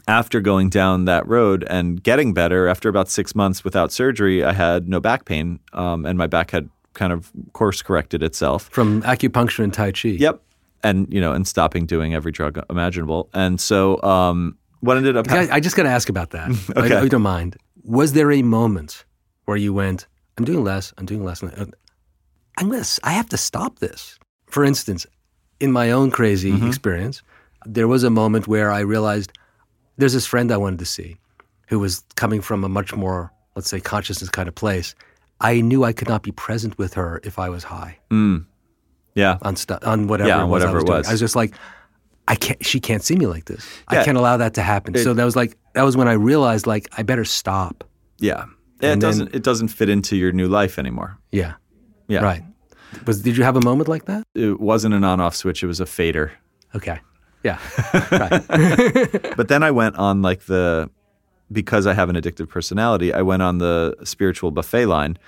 after 0.09 0.41
going 0.41 0.71
down 0.71 1.05
that 1.05 1.27
road 1.29 1.65
and 1.69 2.03
getting 2.03 2.35
better, 2.35 2.67
after 2.67 2.89
about 2.89 3.09
six 3.09 3.35
months 3.35 3.63
without 3.63 3.93
surgery, 3.93 4.43
I 4.43 4.53
had 4.53 4.89
no 4.89 4.99
back 5.01 5.25
pain, 5.27 5.61
um, 5.75 6.05
and 6.07 6.19
my 6.19 6.27
back 6.27 6.51
had 6.51 6.69
kind 6.95 7.13
of 7.13 7.31
course 7.53 7.83
corrected 7.83 8.23
itself. 8.23 8.69
From 8.73 9.03
acupuncture 9.03 9.63
and 9.63 9.73
Tai 9.73 9.93
Chi. 9.93 10.09
Yep, 10.09 10.43
and 10.83 11.07
you 11.13 11.21
know, 11.21 11.33
and 11.33 11.47
stopping 11.47 11.87
doing 11.87 12.15
every 12.15 12.33
drug 12.33 12.59
imaginable. 12.71 13.29
And 13.35 13.61
so 13.61 14.03
um, 14.03 14.57
what 14.81 14.97
ended 14.97 15.17
up 15.17 15.29
I, 15.29 15.33
happening? 15.33 15.53
I 15.53 15.61
just 15.61 15.77
got 15.77 15.85
to 15.85 15.91
ask 15.91 16.09
about 16.09 16.31
that. 16.31 16.49
Okay. 16.77 16.97
I, 16.97 17.03
I 17.03 17.09
don't 17.09 17.23
mind. 17.23 17.57
Was 17.85 18.13
there 18.15 18.33
a 18.33 18.43
moment 18.43 19.05
where 19.45 19.57
you 19.57 19.73
went, 19.73 20.07
"I'm 20.39 20.45
doing 20.45 20.65
less. 20.65 20.93
I'm 20.99 21.07
doing 21.07 21.23
less. 21.25 21.43
I'm 21.43 22.71
gonna. 22.71 22.85
I 23.05 23.13
have 23.13 23.29
to 23.29 23.37
stop 23.37 23.79
this." 23.79 24.19
For 24.47 24.65
instance, 24.65 25.07
in 25.61 25.71
my 25.73 25.91
own 25.91 26.11
crazy 26.11 26.53
Mm-hmm. 26.53 26.67
experience, 26.69 27.23
there 27.67 27.87
was 27.89 28.03
a 28.05 28.11
moment 28.11 28.49
where 28.49 28.71
I 28.71 28.81
realized 28.81 29.33
there's 29.99 30.13
this 30.15 30.27
friend 30.27 30.51
I 30.51 30.57
wanted 30.57 30.79
to 30.79 30.87
see, 30.87 31.17
who 31.69 31.79
was 31.79 32.03
coming 32.17 32.41
from 32.41 32.65
a 32.65 32.69
much 32.69 32.95
more, 32.95 33.33
let's 33.55 33.69
say, 33.69 33.81
consciousness 33.81 34.31
kind 34.31 34.49
of 34.49 34.55
place. 34.55 34.95
I 35.41 35.61
knew 35.61 35.85
I 35.85 35.93
could 35.93 36.09
not 36.09 36.23
be 36.23 36.33
present 36.33 36.79
with 36.79 36.95
her 36.95 37.21
if 37.23 37.39
I 37.39 37.49
was 37.49 37.63
high 37.65 37.99
hmm. 38.11 38.39
yeah, 39.15 39.39
on 39.43 39.55
stuff 39.55 39.87
on 39.87 40.09
whatever 40.09 40.29
Yeah, 40.29 40.39
it 40.39 40.43
on 40.43 40.51
was 40.51 40.65
I 40.65 40.67
whatever 40.67 40.79
was 40.79 40.85
it 40.85 40.91
was. 40.91 41.09
I 41.09 41.11
was 41.13 41.21
just 41.21 41.37
like, 41.37 41.55
I 42.27 42.35
can't. 42.35 42.65
She 42.65 42.81
can't 42.81 43.03
see 43.03 43.17
me 43.17 43.27
like 43.27 43.45
this. 43.45 43.67
Yeah. 43.93 44.01
I 44.01 44.05
can't 44.05 44.19
allow 44.19 44.37
that 44.39 44.55
to 44.55 44.63
happen. 44.63 44.97
so 44.97 45.15
that 45.15 45.25
was 45.25 45.37
like 45.37 45.57
that 45.75 45.83
was 45.83 45.97
when 45.97 46.09
I 46.09 46.13
realized 46.13 46.67
like 46.67 46.89
I 46.97 47.03
better 47.03 47.25
stop. 47.25 47.85
yeah. 48.19 48.45
It 48.81 48.83
then- 48.83 48.99
doesn't. 49.01 49.35
it 49.35 49.43
doesn't 49.43 49.69
fit 49.69 49.89
into 49.89 50.15
your 50.17 50.31
new 50.31 50.47
life 50.47 50.79
anymore. 50.79 51.19
Yeah. 51.33 51.55
Yeah, 52.07 52.21
Right. 52.21 52.43
Was 53.07 53.23
did 53.23 53.37
you 53.37 53.45
have 53.45 53.57
a 53.57 53.61
moment 53.61 53.89
like 53.89 54.07
that? 54.07 54.25
It 54.35 54.61
wasn't 54.61 54.95
an 54.95 55.05
on-off 55.05 55.37
switch. 55.37 55.63
It 55.63 55.67
was 55.67 55.81
a 55.81 55.87
fader. 55.87 56.33
Okay. 56.75 57.01
Yeah. 57.43 57.59
But 59.36 59.49
then 59.49 59.62
I 59.62 59.70
went 59.70 59.97
on 59.97 60.22
like 60.22 60.43
the 60.43 60.91
because 61.51 61.86
I 61.86 61.95
have 61.95 62.09
an 62.11 62.16
addictive 62.16 62.49
personality, 62.49 63.12
I 63.14 63.22
went 63.22 63.43
on 63.43 63.59
the 63.59 63.97
spiritual 64.05 64.51
buffet 64.51 64.86
line 64.86 65.18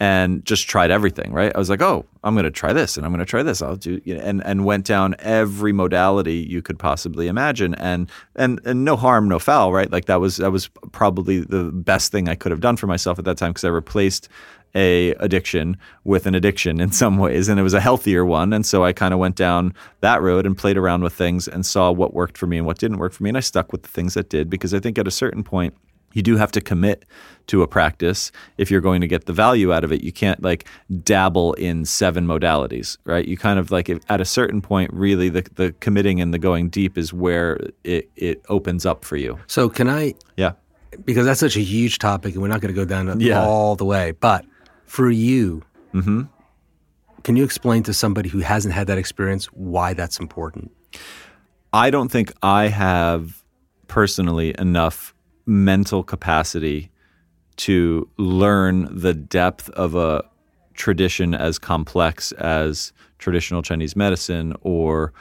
and 0.00 0.44
just 0.44 0.68
tried 0.68 0.90
everything, 0.90 1.32
right? 1.32 1.52
I 1.54 1.58
was 1.58 1.68
like, 1.68 1.82
"Oh, 1.82 2.06
I'm 2.22 2.34
going 2.34 2.44
to 2.44 2.50
try 2.50 2.72
this 2.72 2.96
and 2.96 3.04
I'm 3.04 3.12
going 3.12 3.24
to 3.24 3.26
try 3.26 3.42
this. 3.42 3.60
I'll 3.62 3.76
do 3.76 4.00
you 4.04 4.14
know, 4.16 4.22
and 4.22 4.44
and 4.44 4.64
went 4.64 4.86
down 4.86 5.16
every 5.18 5.72
modality 5.72 6.34
you 6.36 6.62
could 6.62 6.78
possibly 6.78 7.26
imagine 7.28 7.74
and 7.74 8.10
and 8.36 8.60
and 8.64 8.84
no 8.84 8.96
harm, 8.96 9.28
no 9.28 9.38
foul, 9.38 9.72
right? 9.72 9.90
Like 9.90 10.06
that 10.06 10.20
was 10.20 10.36
that 10.38 10.52
was 10.52 10.68
probably 10.92 11.40
the 11.40 11.64
best 11.72 12.12
thing 12.12 12.28
I 12.28 12.34
could 12.34 12.52
have 12.52 12.60
done 12.60 12.76
for 12.76 12.86
myself 12.86 13.18
at 13.18 13.24
that 13.24 13.38
time 13.38 13.50
because 13.50 13.64
I 13.64 13.68
replaced 13.68 14.28
a 14.74 15.10
addiction 15.14 15.76
with 16.04 16.26
an 16.26 16.34
addiction 16.34 16.80
in 16.80 16.92
some 16.92 17.16
ways 17.18 17.48
and 17.48 17.58
it 17.58 17.62
was 17.62 17.74
a 17.74 17.80
healthier 17.80 18.24
one 18.24 18.52
and 18.52 18.66
so 18.66 18.84
I 18.84 18.92
kind 18.92 19.14
of 19.14 19.20
went 19.20 19.36
down 19.36 19.72
that 20.00 20.20
road 20.22 20.44
and 20.46 20.56
played 20.56 20.76
around 20.76 21.02
with 21.02 21.14
things 21.14 21.48
and 21.48 21.64
saw 21.64 21.90
what 21.90 22.12
worked 22.14 22.36
for 22.36 22.46
me 22.46 22.58
and 22.58 22.66
what 22.66 22.78
didn't 22.78 22.98
work 22.98 23.12
for 23.12 23.22
me 23.22 23.30
and 23.30 23.36
I 23.36 23.40
stuck 23.40 23.72
with 23.72 23.82
the 23.82 23.88
things 23.88 24.14
that 24.14 24.28
did 24.28 24.50
because 24.50 24.74
I 24.74 24.80
think 24.80 24.98
at 24.98 25.08
a 25.08 25.10
certain 25.10 25.42
point 25.42 25.74
you 26.14 26.22
do 26.22 26.36
have 26.36 26.50
to 26.52 26.60
commit 26.60 27.04
to 27.48 27.62
a 27.62 27.66
practice 27.68 28.30
if 28.56 28.70
you're 28.70 28.80
going 28.80 29.00
to 29.00 29.06
get 29.06 29.26
the 29.26 29.32
value 29.32 29.72
out 29.72 29.84
of 29.84 29.92
it 29.92 30.02
you 30.02 30.12
can't 30.12 30.42
like 30.42 30.66
dabble 31.02 31.54
in 31.54 31.84
seven 31.84 32.26
modalities 32.26 32.98
right 33.04 33.26
you 33.26 33.36
kind 33.36 33.58
of 33.58 33.70
like 33.70 33.88
if, 33.88 33.98
at 34.10 34.20
a 34.20 34.24
certain 34.24 34.60
point 34.60 34.90
really 34.92 35.28
the, 35.28 35.46
the 35.54 35.72
committing 35.80 36.20
and 36.20 36.32
the 36.34 36.38
going 36.38 36.68
deep 36.68 36.96
is 36.98 37.12
where 37.12 37.58
it, 37.84 38.10
it 38.16 38.42
opens 38.48 38.84
up 38.86 39.04
for 39.04 39.16
you 39.16 39.38
So 39.46 39.68
can 39.68 39.88
I 39.88 40.14
yeah 40.36 40.52
because 41.04 41.26
that's 41.26 41.40
such 41.40 41.56
a 41.56 41.60
huge 41.60 41.98
topic 41.98 42.32
and 42.32 42.42
we're 42.42 42.48
not 42.48 42.60
going 42.62 42.74
to 42.74 42.78
go 42.80 42.84
down 42.86 43.20
Yeah. 43.20 43.44
all 43.44 43.76
the 43.76 43.84
way. 43.84 44.12
But 44.12 44.46
for 44.88 45.10
you, 45.10 45.62
Mm-hmm. 45.94 46.22
can 47.22 47.36
you 47.36 47.44
explain 47.44 47.82
to 47.84 47.94
somebody 47.94 48.28
who 48.28 48.40
hasn't 48.40 48.74
had 48.74 48.86
that 48.88 48.98
experience 48.98 49.46
why 49.46 49.94
that's 49.94 50.18
important? 50.20 50.70
I 51.72 51.90
don't 51.90 52.10
think 52.10 52.32
I 52.42 52.68
have 52.68 53.42
personally 53.86 54.54
enough 54.58 55.14
mental 55.46 56.02
capacity 56.02 56.90
to 57.56 58.08
learn 58.18 58.86
the 58.90 59.14
depth 59.14 59.70
of 59.70 59.94
a 59.94 60.24
tradition 60.74 61.34
as 61.34 61.58
complex 61.58 62.32
as 62.32 62.92
traditional 63.18 63.62
Chinese 63.62 63.96
medicine 63.96 64.54
or 64.60 65.12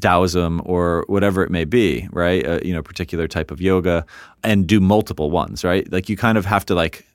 Taoism 0.00 0.60
or 0.64 1.04
whatever 1.06 1.44
it 1.44 1.50
may 1.50 1.64
be, 1.64 2.08
right? 2.10 2.44
Uh, 2.46 2.58
you 2.64 2.72
know, 2.74 2.82
particular 2.82 3.28
type 3.28 3.50
of 3.50 3.60
yoga, 3.60 4.04
and 4.42 4.66
do 4.66 4.80
multiple 4.80 5.30
ones, 5.30 5.62
right? 5.64 5.90
Like 5.92 6.08
you 6.08 6.16
kind 6.16 6.36
of 6.36 6.46
have 6.46 6.66
to 6.66 6.74
like 6.74 7.06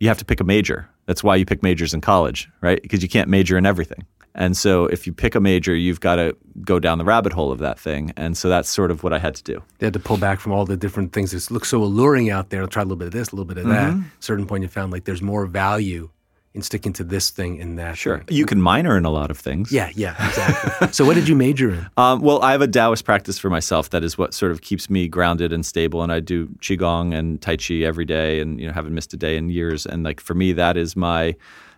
you 0.00 0.08
have 0.08 0.18
to 0.18 0.24
pick 0.24 0.40
a 0.40 0.44
major. 0.44 0.88
That's 1.06 1.24
why 1.24 1.36
you 1.36 1.46
pick 1.46 1.62
majors 1.62 1.94
in 1.94 2.00
college, 2.00 2.48
right? 2.60 2.80
Because 2.82 3.02
you 3.02 3.08
can't 3.08 3.28
major 3.28 3.56
in 3.56 3.66
everything. 3.66 4.06
And 4.34 4.56
so 4.56 4.86
if 4.86 5.06
you 5.06 5.12
pick 5.12 5.34
a 5.34 5.40
major, 5.40 5.74
you've 5.74 6.00
got 6.00 6.16
to 6.16 6.36
go 6.60 6.78
down 6.78 6.98
the 6.98 7.04
rabbit 7.04 7.32
hole 7.32 7.50
of 7.50 7.58
that 7.58 7.78
thing. 7.78 8.12
And 8.16 8.36
so 8.36 8.48
that's 8.48 8.68
sort 8.68 8.90
of 8.90 9.02
what 9.02 9.12
I 9.12 9.18
had 9.18 9.34
to 9.34 9.42
do. 9.42 9.62
They 9.78 9.86
had 9.86 9.94
to 9.94 9.98
pull 9.98 10.16
back 10.16 10.38
from 10.38 10.52
all 10.52 10.64
the 10.64 10.76
different 10.76 11.12
things 11.12 11.32
that 11.32 11.52
look 11.52 11.64
so 11.64 11.82
alluring 11.82 12.30
out 12.30 12.50
there. 12.50 12.62
i 12.62 12.66
Try 12.66 12.82
a 12.82 12.84
little 12.84 12.96
bit 12.96 13.06
of 13.06 13.12
this, 13.12 13.30
a 13.30 13.34
little 13.34 13.46
bit 13.46 13.58
of 13.58 13.66
that. 13.66 13.90
Mm-hmm. 13.90 14.02
At 14.02 14.06
a 14.06 14.22
certain 14.22 14.46
point, 14.46 14.62
you 14.62 14.68
found 14.68 14.92
like 14.92 15.04
there's 15.04 15.22
more 15.22 15.46
value 15.46 16.10
in 16.58 16.62
sticking 16.62 16.92
to 16.94 17.04
this 17.04 17.30
thing 17.30 17.60
and 17.60 17.78
that. 17.78 17.96
Sure. 17.96 18.18
thing. 18.18 18.36
You 18.36 18.44
can 18.44 18.60
minor 18.60 18.96
in 18.96 19.04
a 19.04 19.10
lot 19.10 19.30
of 19.30 19.38
things. 19.38 19.70
Yeah, 19.70 19.90
yeah, 19.94 20.14
exactly. 20.28 20.88
so, 20.92 21.04
what 21.04 21.14
did 21.14 21.28
you 21.28 21.36
major 21.36 21.70
in? 21.70 21.86
Um, 21.96 22.20
well, 22.20 22.42
I 22.42 22.52
have 22.52 22.60
a 22.60 22.66
Taoist 22.66 23.04
practice 23.04 23.38
for 23.38 23.48
myself 23.48 23.90
that 23.90 24.02
is 24.02 24.18
what 24.18 24.34
sort 24.34 24.50
of 24.52 24.60
keeps 24.60 24.90
me 24.90 25.08
grounded 25.08 25.52
and 25.52 25.64
stable. 25.64 26.02
And 26.02 26.12
I 26.12 26.20
do 26.20 26.48
qigong 26.60 27.14
and 27.14 27.40
tai 27.40 27.56
chi 27.56 27.76
every 27.86 28.04
day, 28.04 28.40
and 28.40 28.60
you 28.60 28.66
know 28.66 28.72
haven't 28.72 28.94
missed 28.94 29.14
a 29.14 29.16
day 29.16 29.36
in 29.36 29.50
years. 29.50 29.86
And 29.86 30.02
like 30.02 30.20
for 30.20 30.34
me, 30.34 30.52
that 30.52 30.76
is 30.76 30.96
my 30.96 31.36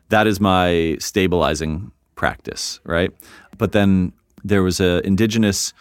that 0.08 0.26
is 0.26 0.40
my 0.40 0.96
stabilizing 0.98 1.92
practice, 2.16 2.80
right? 2.84 3.12
But 3.58 3.72
then 3.72 4.12
there 4.42 4.62
was 4.62 4.80
a 4.80 5.06
indigenous 5.06 5.72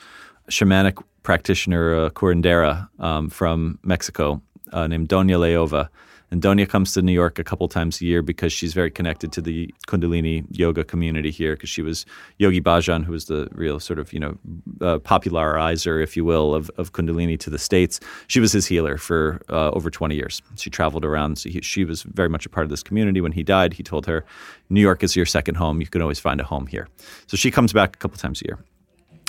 shamanic 0.49 1.01
practitioner, 1.23 2.05
uh, 2.05 2.09
curandera 2.09 2.89
um, 2.99 3.29
from 3.29 3.79
Mexico, 3.83 4.41
uh, 4.73 4.87
named 4.87 5.07
Doña 5.07 5.37
Leova. 5.37 5.87
And 6.31 6.41
Doña 6.41 6.67
comes 6.67 6.93
to 6.93 7.01
New 7.01 7.11
York 7.11 7.39
a 7.39 7.43
couple 7.43 7.67
times 7.67 8.01
a 8.01 8.05
year 8.05 8.21
because 8.21 8.53
she's 8.53 8.73
very 8.73 8.91
connected 8.91 9.31
to 9.33 9.41
the 9.41 9.73
Kundalini 9.87 10.45
yoga 10.51 10.83
community 10.83 11.31
here. 11.31 11.55
Because 11.55 11.69
she 11.69 11.81
was 11.81 12.05
Yogi 12.37 12.61
Bhajan, 12.61 13.03
who 13.03 13.11
was 13.11 13.25
the 13.25 13.47
real 13.51 13.79
sort 13.79 13.99
of 13.99 14.13
you 14.13 14.19
know 14.19 14.37
uh, 14.81 14.99
popularizer, 14.99 15.99
if 15.99 16.15
you 16.15 16.23
will, 16.23 16.53
of, 16.53 16.69
of 16.77 16.93
Kundalini 16.93 17.39
to 17.39 17.49
the 17.49 17.57
states. 17.57 17.99
She 18.27 18.39
was 18.39 18.51
his 18.51 18.67
healer 18.67 18.97
for 18.97 19.41
uh, 19.49 19.71
over 19.71 19.89
20 19.89 20.15
years. 20.15 20.41
She 20.55 20.69
traveled 20.69 21.05
around. 21.05 21.37
So 21.37 21.49
he, 21.49 21.61
she 21.61 21.85
was 21.85 22.03
very 22.03 22.29
much 22.29 22.45
a 22.45 22.49
part 22.49 22.63
of 22.63 22.69
this 22.69 22.83
community. 22.83 23.21
When 23.21 23.31
he 23.31 23.43
died, 23.43 23.73
he 23.73 23.83
told 23.83 24.05
her, 24.05 24.25
"New 24.69 24.81
York 24.81 25.03
is 25.03 25.15
your 25.15 25.25
second 25.25 25.55
home. 25.55 25.81
You 25.81 25.87
can 25.87 26.01
always 26.01 26.19
find 26.19 26.39
a 26.39 26.43
home 26.43 26.67
here." 26.67 26.87
So 27.27 27.37
she 27.37 27.51
comes 27.51 27.73
back 27.73 27.95
a 27.95 27.99
couple 27.99 28.17
times 28.17 28.41
a 28.41 28.45
year 28.45 28.59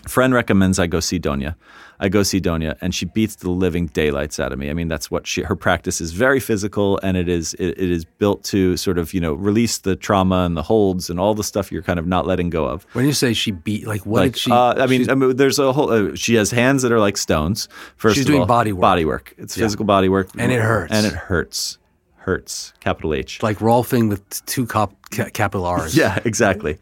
friend 0.09 0.33
recommends 0.35 0.79
I 0.79 0.87
go 0.87 1.01
see 1.01 1.19
Doña. 1.19 1.55
I 2.03 2.09
go 2.09 2.23
see 2.23 2.41
Doña, 2.41 2.79
and 2.81 2.95
she 2.95 3.05
beats 3.05 3.35
the 3.37 3.51
living 3.51 3.87
daylights 3.89 4.41
out 4.41 4.53
of 4.53 4.59
me. 4.59 4.71
I 4.71 4.73
mean, 4.73 4.89
that's 4.89 5.11
what 5.11 5.27
she. 5.27 5.43
Her 5.43 5.55
practice 5.55 6.01
is 6.01 6.13
very 6.13 6.41
physical, 6.41 6.99
and 7.03 7.15
it 7.19 7.29
is 7.29 7.53
it, 7.55 7.79
it 7.79 7.91
is 7.91 8.07
built 8.07 8.43
to 8.45 8.79
sort 8.79 8.97
of 8.97 9.13
you 9.13 9.21
know 9.21 9.35
release 9.35 9.77
the 9.79 9.97
trauma 9.97 10.45
and 10.47 10.57
the 10.57 10.63
holds 10.63 11.11
and 11.11 11.21
all 11.21 11.35
the 11.35 11.45
stuff 11.45 11.71
you're 11.71 11.83
kind 11.83 11.99
of 11.99 12.07
not 12.07 12.27
letting 12.27 12.49
go 12.49 12.65
of. 12.65 12.85
When 12.95 13.05
you 13.05 13.13
say 13.13 13.35
she 13.35 13.51
beat, 13.51 13.87
like, 13.87 14.07
what 14.07 14.21
Like, 14.21 14.33
did 14.33 14.39
she? 14.39 14.51
uh, 14.51 14.83
I 14.83 14.87
mean, 14.87 15.11
I 15.11 15.15
mean, 15.15 15.37
there's 15.37 15.59
a 15.59 15.73
whole. 15.75 15.91
Uh, 15.91 16.15
she 16.15 16.37
has 16.37 16.51
hands 16.51 16.81
that 16.83 16.91
are 16.93 17.01
like 17.01 17.19
stones. 17.19 17.69
First, 17.97 18.15
She's 18.17 18.25
of 18.25 18.29
doing 18.29 18.41
all. 18.41 18.47
body 18.47 18.73
work. 18.73 18.81
Body 18.81 19.05
work. 19.05 19.35
It's 19.37 19.55
Yeah. 19.59 19.65
physical 19.67 19.85
body 19.85 20.09
work, 20.09 20.29
And 20.39 20.51
it 20.51 20.61
hurts. 20.63 20.93
And 20.95 21.05
it 21.07 21.13
hurts. 21.13 21.77
Hurts. 22.17 22.73
Capital 22.81 23.13
H. 23.15 23.43
like 23.43 23.59
Rolfing 23.59 24.09
with 24.09 24.45
two 24.47 24.65
cop, 24.67 24.95
ca- 25.11 25.31
capital 25.35 25.67
R's. 25.67 25.95
Yeah, 26.03 26.19
exactly. 26.25 26.79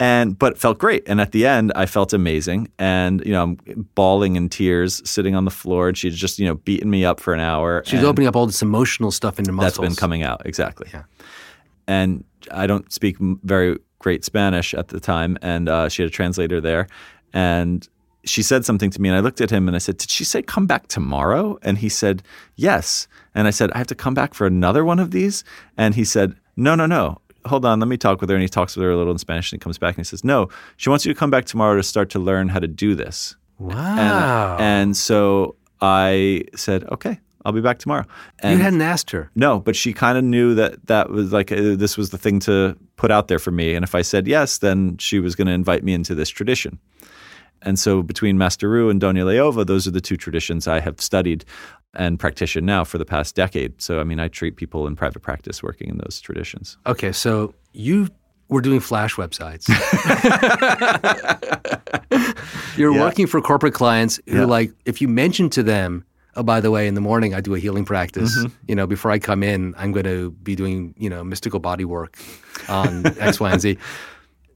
And 0.00 0.38
but 0.38 0.58
felt 0.58 0.78
great. 0.78 1.08
And 1.08 1.20
at 1.20 1.32
the 1.32 1.44
end, 1.44 1.72
I 1.74 1.86
felt 1.86 2.12
amazing. 2.12 2.70
And 2.78 3.24
you 3.26 3.32
know, 3.32 3.42
I'm 3.42 3.88
bawling 3.94 4.36
in 4.36 4.48
tears, 4.48 5.02
sitting 5.08 5.34
on 5.34 5.44
the 5.44 5.50
floor, 5.50 5.88
and 5.88 5.98
she'd 5.98 6.12
just 6.12 6.38
you 6.38 6.46
know 6.46 6.54
beaten 6.54 6.88
me 6.88 7.04
up 7.04 7.18
for 7.18 7.34
an 7.34 7.40
hour. 7.40 7.82
She's 7.84 8.04
opening 8.04 8.28
up 8.28 8.36
all 8.36 8.46
this 8.46 8.62
emotional 8.62 9.10
stuff 9.10 9.38
into 9.38 9.50
muscles. 9.50 9.76
That's 9.76 9.88
been 9.88 9.96
coming 9.96 10.22
out 10.22 10.42
exactly. 10.44 10.88
Yeah. 10.92 11.02
And 11.88 12.24
I 12.52 12.66
don't 12.66 12.92
speak 12.92 13.16
very 13.18 13.78
great 13.98 14.24
Spanish 14.24 14.72
at 14.74 14.88
the 14.88 15.00
time, 15.00 15.36
and 15.42 15.68
uh, 15.68 15.88
she 15.88 16.02
had 16.02 16.08
a 16.08 16.12
translator 16.12 16.60
there, 16.60 16.86
and 17.32 17.88
she 18.24 18.42
said 18.42 18.64
something 18.64 18.90
to 18.90 19.00
me, 19.00 19.08
and 19.08 19.16
I 19.16 19.20
looked 19.20 19.40
at 19.40 19.50
him 19.50 19.68
and 19.68 19.74
I 19.74 19.78
said, 19.78 19.96
"Did 19.98 20.10
she 20.10 20.24
say 20.24 20.42
come 20.42 20.66
back 20.66 20.88
tomorrow?" 20.88 21.58
And 21.62 21.78
he 21.78 21.88
said, 21.88 22.22
"Yes." 22.56 23.08
And 23.34 23.46
I 23.46 23.50
said, 23.50 23.70
"I 23.72 23.78
have 23.78 23.86
to 23.88 23.94
come 23.94 24.14
back 24.14 24.34
for 24.34 24.46
another 24.46 24.84
one 24.84 24.98
of 24.98 25.10
these?" 25.10 25.44
And 25.76 25.94
he 25.94 26.04
said, 26.04 26.34
"No, 26.56 26.74
no, 26.74 26.86
no." 26.86 27.20
Hold 27.46 27.64
on, 27.64 27.80
let 27.80 27.88
me 27.88 27.96
talk 27.96 28.20
with 28.20 28.30
her. 28.30 28.36
And 28.36 28.42
he 28.42 28.48
talks 28.48 28.76
with 28.76 28.82
her 28.84 28.90
a 28.90 28.96
little 28.96 29.12
in 29.12 29.18
Spanish, 29.18 29.52
and 29.52 29.60
he 29.60 29.62
comes 29.62 29.78
back 29.78 29.96
and 29.96 29.98
he 29.98 30.08
says, 30.08 30.24
"No, 30.24 30.48
she 30.76 30.90
wants 30.90 31.06
you 31.06 31.12
to 31.12 31.18
come 31.18 31.30
back 31.30 31.44
tomorrow 31.44 31.76
to 31.76 31.82
start 31.82 32.10
to 32.10 32.18
learn 32.18 32.48
how 32.48 32.58
to 32.58 32.68
do 32.68 32.94
this." 32.94 33.36
Wow. 33.58 34.54
And, 34.54 34.62
and 34.62 34.96
so 34.96 35.56
I 35.80 36.44
said, 36.54 36.84
"Okay, 36.84 37.18
I'll 37.44 37.52
be 37.52 37.60
back 37.60 37.78
tomorrow." 37.78 38.04
And 38.40 38.58
you 38.58 38.64
hadn't 38.64 38.82
asked 38.82 39.10
her. 39.12 39.30
no, 39.34 39.60
but 39.60 39.76
she 39.76 39.92
kind 39.92 40.18
of 40.18 40.24
knew 40.24 40.54
that 40.56 40.86
that 40.86 41.10
was 41.10 41.32
like 41.32 41.52
uh, 41.52 41.76
this 41.76 41.96
was 41.96 42.10
the 42.10 42.18
thing 42.18 42.40
to 42.40 42.76
put 42.96 43.10
out 43.10 43.28
there 43.28 43.38
for 43.38 43.50
me. 43.50 43.74
And 43.74 43.84
if 43.84 43.94
I 43.94 44.02
said 44.02 44.26
yes, 44.26 44.58
then 44.58 44.96
she 44.98 45.20
was 45.20 45.34
going 45.34 45.46
to 45.46 45.52
invite 45.52 45.84
me 45.84 45.92
into 45.94 46.14
this 46.14 46.28
tradition. 46.28 46.78
And 47.62 47.78
so 47.78 48.02
between 48.02 48.38
Master 48.38 48.68
Ru 48.68 48.90
and 48.90 49.00
Doña 49.00 49.24
Leova, 49.24 49.66
those 49.66 49.86
are 49.86 49.90
the 49.90 50.00
two 50.00 50.16
traditions 50.16 50.68
I 50.68 50.80
have 50.80 51.00
studied 51.00 51.44
and 51.94 52.18
practiced 52.20 52.56
now 52.56 52.84
for 52.84 52.98
the 52.98 53.04
past 53.04 53.34
decade. 53.34 53.80
So 53.82 54.00
I 54.00 54.04
mean, 54.04 54.20
I 54.20 54.28
treat 54.28 54.56
people 54.56 54.86
in 54.86 54.94
private 54.96 55.20
practice 55.20 55.62
working 55.62 55.88
in 55.88 55.98
those 55.98 56.20
traditions. 56.20 56.76
Okay, 56.86 57.12
so 57.12 57.54
you 57.72 58.08
were 58.48 58.60
doing 58.60 58.80
flash 58.80 59.14
websites. 59.16 59.68
You're 62.76 62.94
Yeah. 62.94 63.00
working 63.00 63.26
for 63.26 63.40
corporate 63.40 63.74
clients 63.74 64.20
who, 64.26 64.38
Yeah. 64.38 64.44
like, 64.44 64.72
if 64.84 65.02
you 65.02 65.08
mention 65.08 65.50
to 65.50 65.62
them, 65.62 66.04
oh, 66.36 66.42
by 66.42 66.60
the 66.60 66.70
way, 66.70 66.86
in 66.86 66.94
the 66.94 67.00
morning 67.00 67.34
I 67.34 67.40
do 67.40 67.54
a 67.54 67.58
healing 67.58 67.84
practice. 67.84 68.38
Mm-hmm. 68.38 68.54
You 68.68 68.74
know, 68.76 68.86
before 68.86 69.10
I 69.10 69.18
come 69.18 69.42
in, 69.42 69.74
I'm 69.76 69.92
going 69.92 70.06
to 70.06 70.30
be 70.30 70.54
doing, 70.54 70.94
you 70.96 71.10
know, 71.10 71.24
mystical 71.24 71.58
body 71.60 71.84
work 71.84 72.16
on 72.68 73.04
X, 73.18 73.40
Y, 73.40 73.50
and 73.50 73.60
Z. 73.60 73.78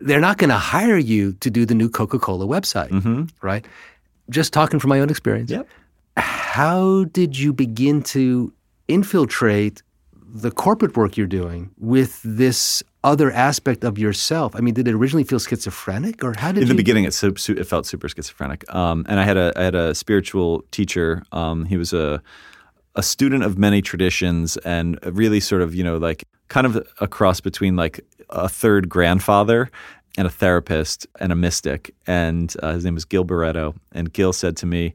They're 0.07 0.21
not 0.21 0.39
going 0.39 0.51
to 0.51 0.57
hire 0.57 0.99
you 0.99 1.33
to 1.35 1.51
do 1.51 1.65
the 1.65 1.75
new 1.75 1.89
Coca 1.89 2.19
Cola 2.19 2.47
website, 2.47 2.91
right? 3.41 3.65
Just 4.31 4.53
talking 4.53 4.79
from 4.81 4.89
my 4.91 5.01
own 5.01 5.11
experience. 5.11 5.51
Mm-hmm. 5.51 5.61
Yep. 5.61 5.69
How 6.17 7.05
did 7.05 7.39
you 7.39 7.53
begin 7.53 8.03
to 8.15 8.53
infiltrate 8.89 9.83
the 10.15 10.51
corporate 10.51 10.97
work 10.97 11.17
you're 11.17 11.27
doing 11.27 11.71
with 11.79 12.21
this 12.25 12.83
other 13.05 13.31
aspect 13.33 13.85
of 13.85 13.99
yourself? 13.99 14.55
I 14.55 14.61
mean, 14.61 14.75
did 14.75 14.89
it 14.89 14.95
originally 14.95 15.25
feel 15.25 15.39
schizophrenic, 15.39 16.23
or 16.25 16.35
how 16.37 16.53
did 16.53 16.59
it? 16.59 16.63
in 16.63 16.69
you? 16.69 16.75
the 16.75 16.77
beginning 16.77 17.05
it, 17.05 17.15
su- 17.15 17.35
it 17.49 17.65
felt 17.65 17.87
super 17.87 18.09
schizophrenic 18.09 18.65
um, 18.75 19.05
and 19.09 19.19
i 19.21 19.25
had 19.25 19.37
a 19.37 19.53
i 19.57 19.63
had 19.63 19.75
a 19.75 19.95
spiritual 19.95 20.65
teacher 20.71 21.23
um, 21.33 21.65
he 21.65 21.77
was 21.77 21.93
a 21.93 22.23
a 22.95 23.03
student 23.03 23.43
of 23.43 23.57
many 23.59 23.81
traditions 23.81 24.57
and 24.59 24.99
really 25.05 25.41
sort 25.41 25.63
of 25.63 25.75
you 25.75 25.83
know 25.83 25.97
like 25.97 26.25
kind 26.49 26.67
of 26.67 26.87
a 27.01 27.09
cross 27.09 27.41
between 27.41 27.77
like 27.77 28.05
a 28.33 28.49
third 28.49 28.89
grandfather 28.89 29.71
and 30.19 30.27
a 30.27 30.31
therapist 30.31 31.07
and 31.21 31.33
a 31.33 31.37
mystic 31.37 31.95
and 32.07 32.55
uh, 32.63 32.73
his 32.73 32.85
name 32.85 32.95
was 32.95 33.05
gil 33.05 33.25
barreto 33.25 33.75
and 33.93 34.13
gil 34.13 34.33
said 34.33 34.57
to 34.57 34.67
me 34.67 34.93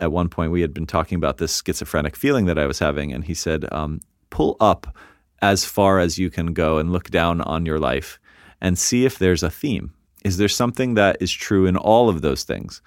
at 0.00 0.12
one 0.12 0.28
point 0.28 0.52
we 0.52 0.60
had 0.60 0.72
been 0.72 0.86
talking 0.86 1.16
about 1.16 1.38
this 1.38 1.62
schizophrenic 1.64 2.16
feeling 2.16 2.46
that 2.46 2.58
i 2.58 2.66
was 2.66 2.78
having 2.78 3.12
and 3.12 3.24
he 3.24 3.34
said 3.34 3.70
um, 3.72 4.00
pull 4.30 4.56
up 4.60 4.94
as 5.42 5.64
far 5.64 5.98
as 5.98 6.18
you 6.18 6.30
can 6.30 6.52
go 6.52 6.78
and 6.78 6.92
look 6.92 7.10
down 7.10 7.40
on 7.42 7.66
your 7.66 7.78
life 7.78 8.18
and 8.60 8.78
see 8.78 9.04
if 9.04 9.18
there's 9.18 9.42
a 9.42 9.50
theme. 9.50 9.92
Is 10.24 10.38
there 10.38 10.48
something 10.48 10.94
that 10.94 11.18
is 11.20 11.30
true 11.30 11.66
in 11.66 11.76
all 11.76 12.08
of 12.08 12.22
those 12.22 12.44
things? 12.44 12.82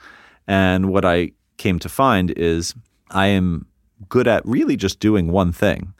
And 0.47 0.89
what 0.89 1.05
I 1.05 1.31
came 1.57 1.79
to 1.79 1.89
find 1.89 2.31
is 2.31 2.73
I 3.11 3.27
am 3.27 3.67
good 4.07 4.27
at 4.27 4.45
really 4.45 4.75
just 4.75 4.99
doing 4.99 5.31
one 5.31 5.51
thing 5.51 5.93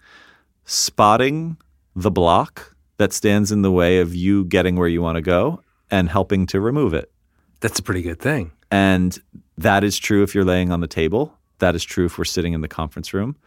spotting 0.66 1.58
the 1.96 2.12
block 2.12 2.76
that 3.00 3.14
stands 3.14 3.52
in 3.52 3.62
the 3.62 3.72
way 3.72 4.00
of 4.00 4.14
you 4.14 4.44
getting 4.44 4.76
where 4.76 4.88
you 4.88 5.02
want 5.02 5.16
to 5.16 5.22
go 5.22 5.64
and 5.90 6.10
helping 6.10 6.46
to 6.46 6.60
remove 6.60 6.94
it. 6.94 7.10
That's 7.62 7.80
a 7.80 7.84
pretty 7.84 8.02
good 8.02 8.20
thing. 8.20 8.52
And 8.70 9.18
that 9.58 9.86
is 9.86 9.98
true 9.98 10.22
if 10.22 10.36
you're 10.36 10.46
laying 10.46 10.72
on 10.72 10.82
the 10.82 10.88
table. 10.88 11.34
That 11.60 11.76
is 11.76 11.84
true 11.84 12.06
if 12.06 12.18
we're 12.18 12.26
sitting 12.26 12.52
in 12.52 12.60
the 12.60 12.68
conference 12.68 13.14
room. 13.14 13.38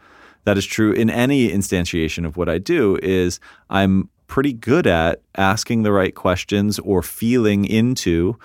That 0.45 0.57
is 0.57 0.65
true 0.65 0.91
in 0.91 1.09
any 1.09 1.49
instantiation 1.49 2.25
of 2.25 2.35
what 2.35 2.49
I 2.49 2.57
do 2.57 2.97
is 3.03 3.39
I'm 3.69 4.09
pretty 4.25 4.53
good 4.53 4.87
at 4.87 5.21
asking 5.35 5.83
the 5.83 5.91
right 5.91 6.15
questions 6.15 6.79
or 6.79 7.03
feeling 7.03 7.63
into 7.63 8.37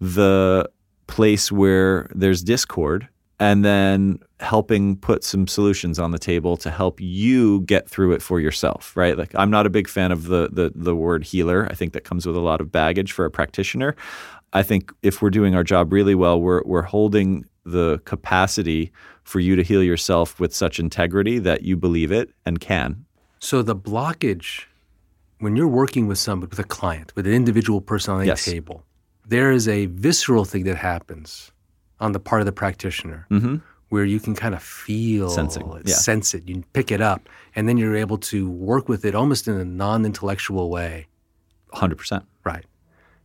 the 0.00 0.68
place 1.06 1.52
where 1.52 2.10
there's 2.12 2.42
discord 2.42 3.08
and 3.38 3.64
then 3.64 4.18
helping 4.40 4.96
put 4.96 5.22
some 5.22 5.46
solutions 5.46 5.98
on 5.98 6.10
the 6.10 6.18
table 6.18 6.56
to 6.56 6.70
help 6.70 7.00
you 7.00 7.60
get 7.62 7.88
through 7.88 8.12
it 8.12 8.22
for 8.22 8.40
yourself, 8.40 8.96
right? 8.96 9.16
Like 9.18 9.34
I'm 9.34 9.50
not 9.50 9.66
a 9.66 9.70
big 9.70 9.88
fan 9.88 10.12
of 10.12 10.24
the 10.24 10.48
the 10.50 10.72
the 10.74 10.94
word 10.96 11.24
healer. 11.24 11.66
I 11.70 11.74
think 11.74 11.92
that 11.92 12.04
comes 12.04 12.26
with 12.26 12.36
a 12.36 12.40
lot 12.40 12.60
of 12.60 12.72
baggage 12.72 13.12
for 13.12 13.24
a 13.24 13.30
practitioner. 13.30 13.94
I 14.52 14.62
think 14.62 14.92
if 15.02 15.20
we're 15.20 15.30
doing 15.30 15.54
our 15.54 15.64
job 15.64 15.92
really 15.92 16.14
well, 16.14 16.40
we're 16.40 16.62
we're 16.64 16.82
holding 16.82 17.44
the 17.64 17.98
capacity 18.04 18.92
for 19.24 19.40
you 19.40 19.56
to 19.56 19.62
heal 19.62 19.82
yourself 19.82 20.38
with 20.38 20.54
such 20.54 20.78
integrity 20.78 21.38
that 21.40 21.62
you 21.62 21.76
believe 21.76 22.12
it 22.12 22.30
and 22.46 22.60
can. 22.60 23.04
So 23.40 23.60
the 23.62 23.76
blockage 23.76 24.64
when 25.40 25.56
you're 25.56 25.68
working 25.68 26.06
with 26.06 26.16
somebody, 26.18 26.48
with 26.48 26.58
a 26.58 26.64
client, 26.64 27.12
with 27.14 27.26
an 27.26 27.32
individual 27.34 27.82
person 27.82 28.14
on 28.14 28.22
a 28.22 28.24
Yes. 28.24 28.44
table, 28.46 28.82
there 29.28 29.52
is 29.52 29.68
a 29.68 29.86
visceral 29.86 30.46
thing 30.46 30.64
that 30.64 30.76
happens 30.76 31.52
on 32.00 32.12
the 32.12 32.20
part 32.20 32.40
of 32.40 32.46
the 32.46 32.52
practitioner 32.52 33.26
mm-hmm. 33.30 33.56
where 33.88 34.04
you 34.04 34.20
can 34.20 34.34
kind 34.34 34.54
of 34.54 34.62
feel 34.62 35.30
Sensing, 35.30 35.70
it, 35.72 35.88
yeah. 35.88 35.94
sense 35.94 36.34
it, 36.34 36.48
you 36.48 36.62
pick 36.72 36.90
it 36.90 37.00
up, 37.00 37.28
and 37.54 37.68
then 37.68 37.76
you're 37.76 37.96
able 37.96 38.18
to 38.18 38.50
work 38.50 38.88
with 38.88 39.04
it 39.04 39.14
almost 39.14 39.48
in 39.48 39.56
a 39.56 39.64
non-intellectual 39.64 40.70
way. 40.70 41.06
100%. 41.72 42.22
Right. 42.44 42.64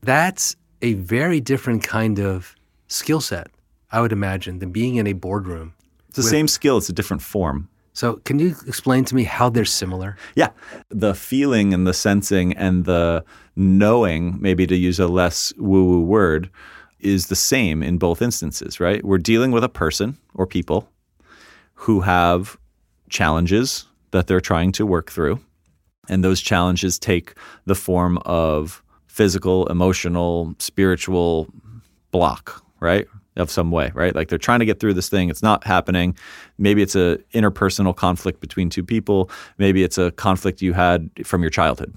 That's 0.02 0.56
a 0.82 0.94
very 0.94 1.40
different 1.40 1.84
kind 1.84 2.20
of 2.20 2.56
skill 2.88 3.22
set, 3.22 3.48
I 3.92 4.02
would 4.02 4.12
imagine, 4.12 4.60
than 4.60 4.72
being 4.72 4.96
in 4.96 5.08
a 5.08 5.14
boardroom. 5.14 5.74
It's 6.10 6.18
the 6.18 6.24
same 6.24 6.48
skill, 6.48 6.78
it's 6.78 6.90
a 6.90 6.94
different 6.94 7.22
form. 7.22 7.70
So, 7.94 8.16
can 8.24 8.40
you 8.40 8.56
explain 8.68 9.06
to 9.06 9.16
me 9.16 9.24
how 9.24 9.50
they're 9.50 9.66
similar? 9.66 10.18
Yeah. 10.36 10.50
The 10.90 11.14
feeling 11.14 11.74
and 11.74 11.86
the 11.86 11.94
sensing 11.94 12.54
and 12.54 12.86
the 12.86 13.26
knowing, 13.56 14.38
maybe 14.42 14.66
to 14.68 14.76
use 14.76 15.00
a 15.00 15.08
less 15.08 15.54
woo 15.58 15.84
woo 15.86 16.02
word, 16.02 16.50
is 17.04 17.28
the 17.28 17.36
same 17.36 17.84
in 17.84 17.98
both 17.98 18.22
instances, 18.22 18.80
right? 18.80 19.04
We're 19.04 19.18
dealing 19.18 19.52
with 19.52 19.64
a 19.64 19.70
person 19.70 20.18
or 20.34 20.48
people 20.48 20.90
who 21.74 22.02
have 22.02 22.58
challenges 23.10 23.86
that 24.12 24.28
they're 24.28 24.42
trying 24.42 24.72
to 24.74 24.86
work 24.86 25.12
through. 25.12 25.40
And 26.10 26.24
those 26.24 26.42
challenges 26.42 27.00
take 27.00 27.34
the 27.66 27.76
form 27.76 28.18
of 28.20 28.84
physical, 29.08 29.68
emotional, 29.68 30.56
spiritual 30.60 31.48
block, 32.12 32.64
right? 32.80 33.08
Of 33.36 33.50
some 33.50 33.72
way, 33.72 33.92
right? 33.94 34.14
Like 34.16 34.28
they're 34.28 34.38
trying 34.38 34.60
to 34.60 34.66
get 34.66 34.80
through 34.80 34.94
this 34.94 35.10
thing, 35.10 35.30
it's 35.30 35.44
not 35.44 35.64
happening. 35.64 36.18
Maybe 36.58 36.82
it's 36.82 36.96
an 36.96 37.24
interpersonal 37.34 37.96
conflict 37.96 38.42
between 38.42 38.70
two 38.70 38.84
people. 38.84 39.30
Maybe 39.58 39.84
it's 39.84 39.98
a 39.98 40.12
conflict 40.12 40.62
you 40.62 40.74
had 40.74 41.10
from 41.24 41.42
your 41.42 41.50
childhood, 41.50 41.94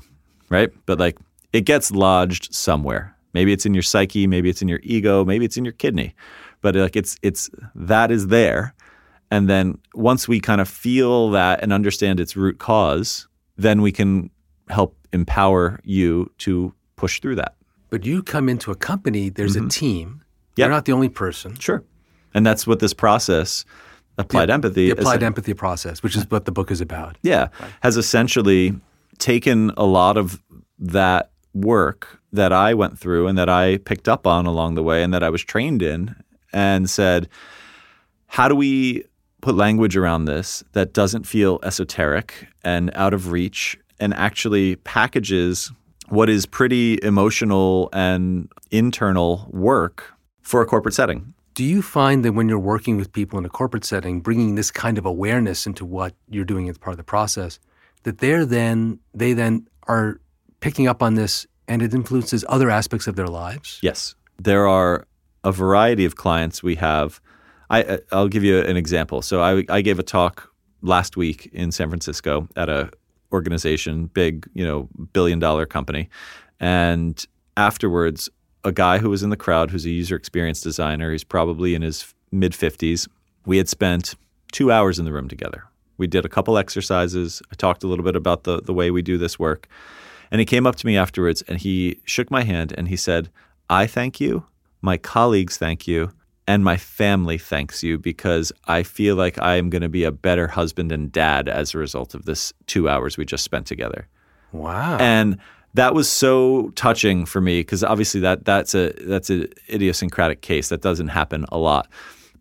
right? 0.48 0.70
But 0.86 0.98
like 0.98 1.18
it 1.52 1.62
gets 1.62 1.90
lodged 1.90 2.54
somewhere. 2.54 3.13
Maybe 3.34 3.52
it's 3.52 3.66
in 3.66 3.74
your 3.74 3.82
psyche, 3.82 4.26
maybe 4.26 4.48
it's 4.48 4.62
in 4.62 4.68
your 4.68 4.80
ego, 4.82 5.24
maybe 5.24 5.44
it's 5.44 5.56
in 5.56 5.64
your 5.64 5.72
kidney. 5.72 6.14
But 6.60 6.76
like 6.76 6.96
it's 6.96 7.16
it's 7.22 7.50
that 7.74 8.10
is 8.10 8.28
there. 8.28 8.74
And 9.30 9.48
then 9.50 9.78
once 9.94 10.28
we 10.28 10.40
kind 10.40 10.60
of 10.60 10.68
feel 10.68 11.30
that 11.30 11.62
and 11.62 11.72
understand 11.72 12.20
its 12.20 12.36
root 12.36 12.58
cause, 12.58 13.26
then 13.56 13.82
we 13.82 13.90
can 13.90 14.30
help 14.68 14.96
empower 15.12 15.80
you 15.84 16.30
to 16.38 16.72
push 16.96 17.20
through 17.20 17.36
that. 17.36 17.56
But 17.90 18.06
you 18.06 18.22
come 18.22 18.48
into 18.48 18.70
a 18.70 18.74
company, 18.74 19.28
there's 19.28 19.56
a 19.56 19.60
mm-hmm. 19.60 19.68
team. 19.68 20.24
Yep. 20.56 20.66
You're 20.66 20.74
not 20.74 20.84
the 20.84 20.92
only 20.92 21.08
person. 21.08 21.56
Sure. 21.56 21.82
And 22.32 22.46
that's 22.46 22.66
what 22.66 22.80
this 22.80 22.94
process, 22.94 23.64
applied 24.18 24.50
empathy, 24.50 24.86
The 24.86 25.00
applied 25.00 25.22
empathy 25.22 25.54
process, 25.54 26.02
which 26.02 26.16
is 26.16 26.28
what 26.30 26.44
the 26.44 26.52
book 26.52 26.70
is 26.70 26.80
about. 26.80 27.18
yeah, 27.22 27.48
has 27.82 27.96
essentially 27.96 28.74
taken 29.18 29.70
a 29.76 29.84
lot 29.84 30.16
of 30.16 30.42
that 30.78 31.30
work 31.52 32.20
that 32.34 32.52
I 32.52 32.74
went 32.74 32.98
through 32.98 33.26
and 33.26 33.38
that 33.38 33.48
I 33.48 33.78
picked 33.78 34.08
up 34.08 34.26
on 34.26 34.46
along 34.46 34.74
the 34.74 34.82
way 34.82 35.02
and 35.02 35.14
that 35.14 35.22
I 35.22 35.30
was 35.30 35.42
trained 35.42 35.82
in 35.82 36.14
and 36.52 36.90
said, 36.90 37.28
how 38.26 38.48
do 38.48 38.54
we 38.54 39.04
put 39.40 39.54
language 39.54 39.96
around 39.96 40.24
this 40.24 40.64
that 40.72 40.92
doesn't 40.92 41.26
feel 41.26 41.60
esoteric 41.62 42.48
and 42.64 42.90
out 42.94 43.14
of 43.14 43.30
reach 43.30 43.78
and 44.00 44.12
actually 44.14 44.76
packages 44.76 45.70
what 46.08 46.28
is 46.28 46.44
pretty 46.44 46.98
emotional 47.02 47.88
and 47.92 48.50
internal 48.70 49.48
work 49.50 50.12
for 50.42 50.60
a 50.60 50.66
corporate 50.66 50.94
setting? 50.94 51.34
Do 51.54 51.62
you 51.62 51.82
find 51.82 52.24
that 52.24 52.32
when 52.32 52.48
you're 52.48 52.58
working 52.58 52.96
with 52.96 53.12
people 53.12 53.38
in 53.38 53.44
a 53.44 53.48
corporate 53.48 53.84
setting, 53.84 54.20
bringing 54.20 54.56
this 54.56 54.72
kind 54.72 54.98
of 54.98 55.06
awareness 55.06 55.66
into 55.66 55.84
what 55.84 56.14
you're 56.28 56.44
doing 56.44 56.68
as 56.68 56.76
part 56.78 56.94
of 56.94 56.98
the 56.98 57.04
process, 57.04 57.60
that 58.02 58.18
they're 58.18 58.44
then 58.44 58.98
they 59.14 59.34
then 59.34 59.68
are 59.86 60.20
picking 60.60 60.88
up 60.88 61.02
on 61.02 61.14
this 61.14 61.46
and 61.68 61.82
it 61.82 61.94
influences 61.94 62.44
other 62.48 62.70
aspects 62.70 63.06
of 63.06 63.16
their 63.16 63.28
lives? 63.28 63.78
Yes. 63.82 64.14
There 64.38 64.66
are 64.66 65.06
a 65.42 65.52
variety 65.52 66.04
of 66.04 66.16
clients 66.16 66.62
we 66.62 66.74
have. 66.76 67.20
I, 67.70 67.98
I'll 68.12 68.28
give 68.28 68.44
you 68.44 68.60
an 68.60 68.76
example. 68.76 69.22
So 69.22 69.42
I, 69.42 69.64
I 69.68 69.80
gave 69.80 69.98
a 69.98 70.02
talk 70.02 70.50
last 70.82 71.16
week 71.16 71.50
in 71.52 71.72
San 71.72 71.88
Francisco 71.88 72.48
at 72.56 72.68
a 72.68 72.90
organization, 73.32 74.06
big, 74.06 74.48
you 74.54 74.64
know, 74.64 74.88
billion 75.12 75.38
dollar 75.38 75.66
company. 75.66 76.08
And 76.60 77.24
afterwards, 77.56 78.28
a 78.62 78.72
guy 78.72 78.98
who 78.98 79.10
was 79.10 79.22
in 79.22 79.30
the 79.30 79.36
crowd 79.36 79.70
who's 79.70 79.84
a 79.84 79.90
user 79.90 80.16
experience 80.16 80.60
designer, 80.60 81.12
he's 81.12 81.24
probably 81.24 81.74
in 81.74 81.82
his 81.82 82.14
mid 82.30 82.52
50s. 82.52 83.08
We 83.44 83.58
had 83.58 83.68
spent 83.68 84.14
two 84.52 84.70
hours 84.70 84.98
in 84.98 85.04
the 85.04 85.12
room 85.12 85.28
together. 85.28 85.64
We 85.96 86.06
did 86.06 86.24
a 86.24 86.28
couple 86.28 86.56
exercises. 86.56 87.42
I 87.52 87.54
talked 87.56 87.84
a 87.84 87.86
little 87.86 88.04
bit 88.04 88.16
about 88.16 88.44
the, 88.44 88.60
the 88.60 88.72
way 88.72 88.90
we 88.90 89.02
do 89.02 89.18
this 89.18 89.38
work. 89.38 89.68
And 90.30 90.40
he 90.40 90.44
came 90.44 90.66
up 90.66 90.76
to 90.76 90.86
me 90.86 90.96
afterwards 90.96 91.42
and 91.42 91.58
he 91.58 92.00
shook 92.04 92.30
my 92.30 92.42
hand 92.42 92.74
and 92.76 92.88
he 92.88 92.96
said, 92.96 93.30
I 93.70 93.86
thank 93.86 94.20
you, 94.20 94.44
my 94.82 94.96
colleagues 94.96 95.56
thank 95.56 95.86
you, 95.86 96.10
and 96.46 96.62
my 96.62 96.76
family 96.76 97.38
thanks 97.38 97.82
you 97.82 97.98
because 97.98 98.52
I 98.66 98.82
feel 98.82 99.16
like 99.16 99.38
I 99.38 99.56
am 99.56 99.70
going 99.70 99.82
to 99.82 99.88
be 99.88 100.04
a 100.04 100.12
better 100.12 100.48
husband 100.48 100.92
and 100.92 101.10
dad 101.10 101.48
as 101.48 101.74
a 101.74 101.78
result 101.78 102.14
of 102.14 102.26
this 102.26 102.52
two 102.66 102.88
hours 102.88 103.16
we 103.16 103.24
just 103.24 103.44
spent 103.44 103.66
together. 103.66 104.08
Wow. 104.52 104.98
And 104.98 105.38
that 105.74 105.94
was 105.94 106.08
so 106.08 106.70
touching 106.70 107.26
for 107.26 107.40
me 107.40 107.60
because 107.60 107.82
obviously 107.82 108.20
that 108.20 108.44
that's 108.44 108.74
a 108.74 108.92
that's 109.00 109.30
an 109.30 109.48
idiosyncratic 109.68 110.40
case 110.40 110.68
that 110.68 110.82
doesn't 110.82 111.08
happen 111.08 111.44
a 111.50 111.58
lot. 111.58 111.88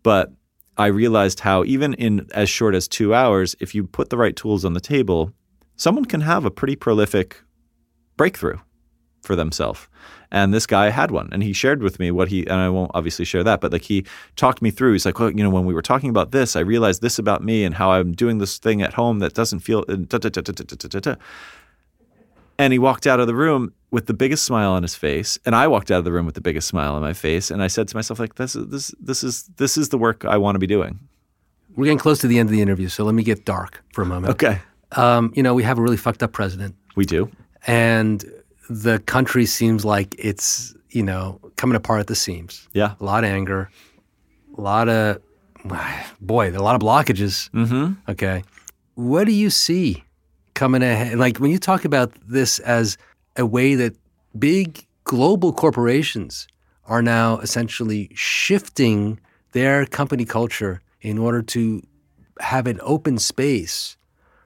But 0.02 0.32
I 0.76 0.86
realized 0.86 1.40
how 1.40 1.64
even 1.64 1.94
in 1.94 2.28
as 2.32 2.48
short 2.48 2.74
as 2.74 2.86
two 2.86 3.14
hours, 3.14 3.56
if 3.60 3.74
you 3.74 3.86
put 3.86 4.10
the 4.10 4.16
right 4.16 4.36
tools 4.36 4.64
on 4.64 4.74
the 4.74 4.80
table, 4.80 5.32
someone 5.76 6.04
can 6.04 6.20
have 6.20 6.44
a 6.44 6.50
pretty 6.50 6.76
prolific 6.76 7.40
breakthrough 8.16 8.58
for 9.22 9.36
themselves. 9.36 9.88
And 10.30 10.52
this 10.52 10.66
guy 10.66 10.90
had 10.90 11.10
one, 11.12 11.28
and 11.30 11.42
he 11.42 11.52
shared 11.52 11.82
with 11.82 12.00
me 12.00 12.10
what 12.10 12.28
he. 12.28 12.40
And 12.46 12.54
I 12.60 12.68
won't 12.68 12.90
obviously 12.92 13.24
share 13.24 13.44
that, 13.44 13.60
but 13.60 13.72
like 13.72 13.82
he 13.82 14.04
talked 14.34 14.60
me 14.62 14.70
through. 14.70 14.92
He's 14.92 15.06
like, 15.06 15.18
well, 15.20 15.30
you 15.30 15.44
know, 15.44 15.50
when 15.50 15.64
we 15.64 15.74
were 15.74 15.82
talking 15.82 16.10
about 16.10 16.32
this, 16.32 16.56
I 16.56 16.60
realized 16.60 17.02
this 17.02 17.18
about 17.18 17.44
me 17.44 17.64
and 17.64 17.74
how 17.74 17.92
I'm 17.92 18.12
doing 18.12 18.38
this 18.38 18.58
thing 18.58 18.82
at 18.82 18.94
home 18.94 19.20
that 19.20 19.34
doesn't 19.34 19.60
feel. 19.60 19.82
Da, 19.84 20.18
da, 20.18 20.28
da, 20.28 21.00
da. 21.00 21.14
And 22.58 22.72
he 22.72 22.78
walked 22.78 23.06
out 23.06 23.20
of 23.20 23.26
the 23.26 23.34
room 23.34 23.72
with 23.90 24.06
the 24.06 24.14
biggest 24.14 24.44
smile 24.44 24.72
on 24.72 24.82
his 24.82 24.94
face, 24.96 25.38
and 25.46 25.54
I 25.54 25.68
walked 25.68 25.90
out 25.90 25.98
of 25.98 26.04
the 26.04 26.12
room 26.12 26.26
with 26.26 26.34
the 26.34 26.40
biggest 26.40 26.66
smile 26.68 26.94
on 26.94 27.00
my 27.02 27.12
face. 27.12 27.50
And 27.50 27.62
I 27.62 27.68
said 27.68 27.86
to 27.88 27.96
myself, 27.96 28.18
like, 28.18 28.34
this 28.34 28.56
is 28.56 28.66
this 28.68 28.94
this 29.00 29.22
is 29.24 29.44
this 29.56 29.76
is 29.76 29.90
the 29.90 29.98
work 29.98 30.24
I 30.24 30.36
want 30.36 30.56
to 30.56 30.60
be 30.60 30.66
doing. 30.66 30.98
We're 31.76 31.84
getting 31.84 31.98
close 31.98 32.18
to 32.20 32.28
the 32.28 32.38
end 32.38 32.48
of 32.48 32.52
the 32.52 32.62
interview, 32.62 32.88
so 32.88 33.04
let 33.04 33.14
me 33.14 33.22
get 33.22 33.44
dark 33.44 33.82
for 33.92 34.02
a 34.02 34.06
moment. 34.06 34.32
Okay, 34.32 34.60
Um, 34.92 35.32
you 35.36 35.42
know, 35.42 35.54
we 35.54 35.62
have 35.64 35.78
a 35.78 35.82
really 35.82 35.96
fucked 35.96 36.22
up 36.22 36.32
president, 36.32 36.76
we 36.96 37.04
do. 37.04 37.30
And 37.66 38.24
the 38.68 38.98
country 39.00 39.46
seems 39.46 39.84
like 39.84 40.14
it's, 40.18 40.74
you 40.90 41.02
know, 41.02 41.40
coming 41.56 41.76
apart 41.76 42.00
at 42.00 42.06
the 42.06 42.14
seams. 42.14 42.68
Yeah. 42.72 42.94
A 43.00 43.04
lot 43.04 43.24
of 43.24 43.30
anger, 43.30 43.70
a 44.56 44.60
lot 44.60 44.88
of, 44.88 45.20
boy, 46.20 46.50
there 46.50 46.60
are 46.60 46.62
a 46.62 46.64
lot 46.64 46.76
of 46.76 46.82
blockages. 46.82 47.50
Mm-hmm. 47.50 48.10
Okay. 48.10 48.42
What 48.94 49.24
do 49.24 49.32
you 49.32 49.50
see 49.50 50.04
coming 50.54 50.82
ahead? 50.82 51.18
Like 51.18 51.38
when 51.38 51.50
you 51.50 51.58
talk 51.58 51.84
about 51.84 52.12
this 52.26 52.58
as 52.60 52.96
a 53.36 53.44
way 53.44 53.74
that 53.74 53.94
big 54.38 54.86
global 55.04 55.52
corporations 55.52 56.46
are 56.86 57.02
now 57.02 57.38
essentially 57.38 58.10
shifting 58.14 59.18
their 59.52 59.86
company 59.86 60.24
culture 60.24 60.80
in 61.00 61.18
order 61.18 61.42
to 61.42 61.82
have 62.40 62.66
an 62.66 62.80
open 62.82 63.18
space 63.18 63.96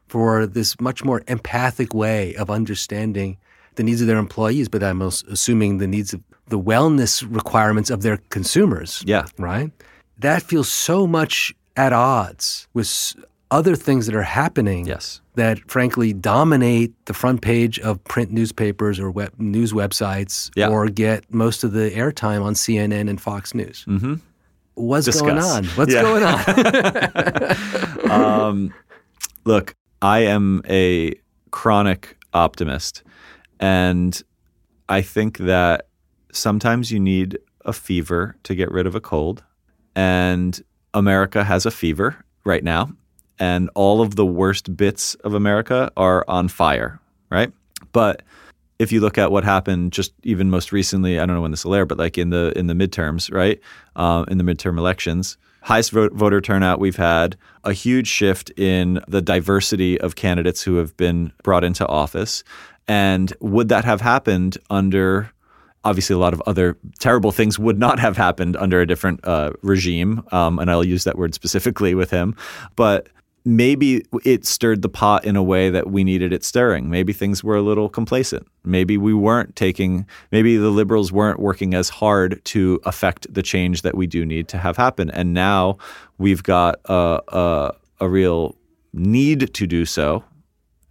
for 0.08 0.46
this 0.46 0.80
much 0.80 1.04
more 1.04 1.22
empathic 1.28 1.94
way 1.94 2.34
of 2.36 2.50
understanding 2.50 3.36
the 3.76 3.82
needs 3.82 4.00
of 4.00 4.06
their 4.06 4.18
employees, 4.18 4.68
but 4.68 4.82
I'm 4.82 5.00
assuming 5.02 5.78
the 5.78 5.86
needs 5.86 6.12
of 6.12 6.20
the 6.48 6.58
wellness 6.58 7.22
requirements 7.28 7.90
of 7.90 8.02
their 8.02 8.18
consumers 8.30 9.02
Yeah. 9.06 9.24
right? 9.38 9.70
That 10.18 10.42
feels 10.42 10.68
so 10.68 11.06
much 11.06 11.54
at 11.76 11.92
odds 11.92 12.66
with 12.74 13.14
other 13.50 13.76
things 13.76 14.06
that 14.06 14.14
are 14.14 14.22
happening 14.22 14.86
Yes. 14.86 15.20
that 15.36 15.58
frankly 15.70 16.12
dominate 16.12 16.92
the 17.06 17.14
front 17.14 17.40
page 17.40 17.78
of 17.80 18.02
print 18.04 18.30
newspapers 18.32 18.98
or 18.98 19.10
web, 19.10 19.30
news 19.38 19.72
websites 19.72 20.50
Yeah. 20.56 20.68
or 20.68 20.88
get 20.88 21.32
most 21.32 21.62
of 21.64 21.72
the 21.72 21.90
airtime 21.90 22.42
on 22.42 22.54
CNN 22.54 23.08
and 23.08 23.20
Fox 23.20 23.54
News. 23.54 23.84
Mm-hmm. 23.86 24.14
What's 24.74 25.20
going 25.20 25.38
on? 25.38 25.64
What's 25.76 25.92
Yeah. 25.92 26.02
going 26.02 26.24
on? 26.24 28.10
um, 28.10 28.74
look, 29.44 29.74
I 30.00 30.20
am 30.20 30.62
a 30.68 31.14
chronic 31.50 32.16
optimist, 32.32 33.02
and 33.58 34.20
I 34.88 35.02
think 35.02 35.38
that 35.38 35.88
sometimes 36.32 36.92
you 36.92 37.00
need 37.00 37.38
a 37.64 37.72
fever 37.72 38.36
to 38.44 38.54
get 38.54 38.70
rid 38.70 38.86
of 38.86 38.94
a 38.94 39.00
cold, 39.00 39.42
and 39.96 40.60
America 40.94 41.44
has 41.44 41.66
a 41.66 41.70
fever 41.70 42.24
right 42.44 42.62
now, 42.62 42.92
and 43.38 43.70
all 43.74 44.00
of 44.00 44.16
the 44.16 44.26
worst 44.26 44.76
bits 44.76 45.14
of 45.16 45.34
America 45.34 45.90
are 45.96 46.24
on 46.28 46.48
fire, 46.48 47.00
right? 47.30 47.52
But 47.92 48.22
if 48.78 48.92
you 48.92 49.00
look 49.00 49.18
at 49.18 49.32
what 49.32 49.44
happened 49.44 49.92
just 49.92 50.12
even 50.22 50.50
most 50.50 50.70
recently, 50.72 51.18
I 51.18 51.26
don't 51.26 51.34
know 51.34 51.42
when 51.42 51.50
this 51.50 51.64
will 51.64 51.74
air, 51.74 51.86
but 51.86 51.98
like 51.98 52.16
in 52.16 52.30
the 52.30 52.52
in 52.56 52.68
the 52.68 52.74
midterms, 52.74 53.32
right? 53.32 53.60
Um, 53.96 54.24
in 54.28 54.38
the 54.38 54.44
midterm 54.44 54.78
elections, 54.78 55.36
highest 55.62 55.90
vote, 55.92 56.12
voter 56.12 56.40
turnout 56.40 56.80
we've 56.80 56.96
had, 56.96 57.36
a 57.64 57.72
huge 57.72 58.06
shift 58.06 58.50
in 58.56 59.00
the 59.08 59.20
diversity 59.20 60.00
of 60.00 60.16
candidates 60.16 60.62
who 60.62 60.76
have 60.76 60.96
been 60.96 61.32
brought 61.42 61.64
into 61.64 61.86
office, 61.86 62.44
and 62.86 63.32
would 63.40 63.68
that 63.68 63.84
have 63.84 64.00
happened 64.00 64.58
under? 64.70 65.30
Obviously, 65.84 66.14
a 66.14 66.18
lot 66.18 66.34
of 66.34 66.42
other 66.46 66.76
terrible 66.98 67.30
things 67.30 67.58
would 67.58 67.78
not 67.78 67.98
have 67.98 68.16
happened 68.16 68.56
under 68.56 68.80
a 68.80 68.86
different 68.86 69.20
uh, 69.24 69.52
regime, 69.62 70.22
um, 70.32 70.58
and 70.58 70.70
I'll 70.70 70.84
use 70.84 71.04
that 71.04 71.16
word 71.16 71.34
specifically 71.34 71.94
with 71.94 72.10
him. 72.10 72.34
But 72.74 73.08
maybe 73.48 74.04
it 74.26 74.44
stirred 74.44 74.82
the 74.82 74.90
pot 74.90 75.24
in 75.24 75.34
a 75.34 75.42
way 75.42 75.70
that 75.70 75.90
we 75.90 76.04
needed 76.04 76.34
it 76.34 76.44
stirring. 76.44 76.90
Maybe 76.90 77.14
things 77.14 77.42
were 77.42 77.56
a 77.56 77.62
little 77.62 77.88
complacent. 77.88 78.46
Maybe 78.62 78.98
we 78.98 79.14
weren't 79.14 79.56
taking, 79.56 80.06
maybe 80.30 80.58
the 80.58 80.68
liberals 80.68 81.10
weren't 81.10 81.40
working 81.40 81.72
as 81.72 81.88
hard 81.88 82.44
to 82.44 82.78
affect 82.84 83.32
the 83.32 83.42
change 83.42 83.80
that 83.82 83.96
we 83.96 84.06
do 84.06 84.26
need 84.26 84.48
to 84.48 84.58
have 84.58 84.76
happen. 84.76 85.10
And 85.12 85.32
now 85.32 85.78
we've 86.18 86.42
got 86.42 86.78
a, 86.84 87.22
a, 87.28 87.72
a 88.00 88.08
real 88.10 88.54
need 88.92 89.54
to 89.54 89.66
do 89.66 89.86
so 89.86 90.24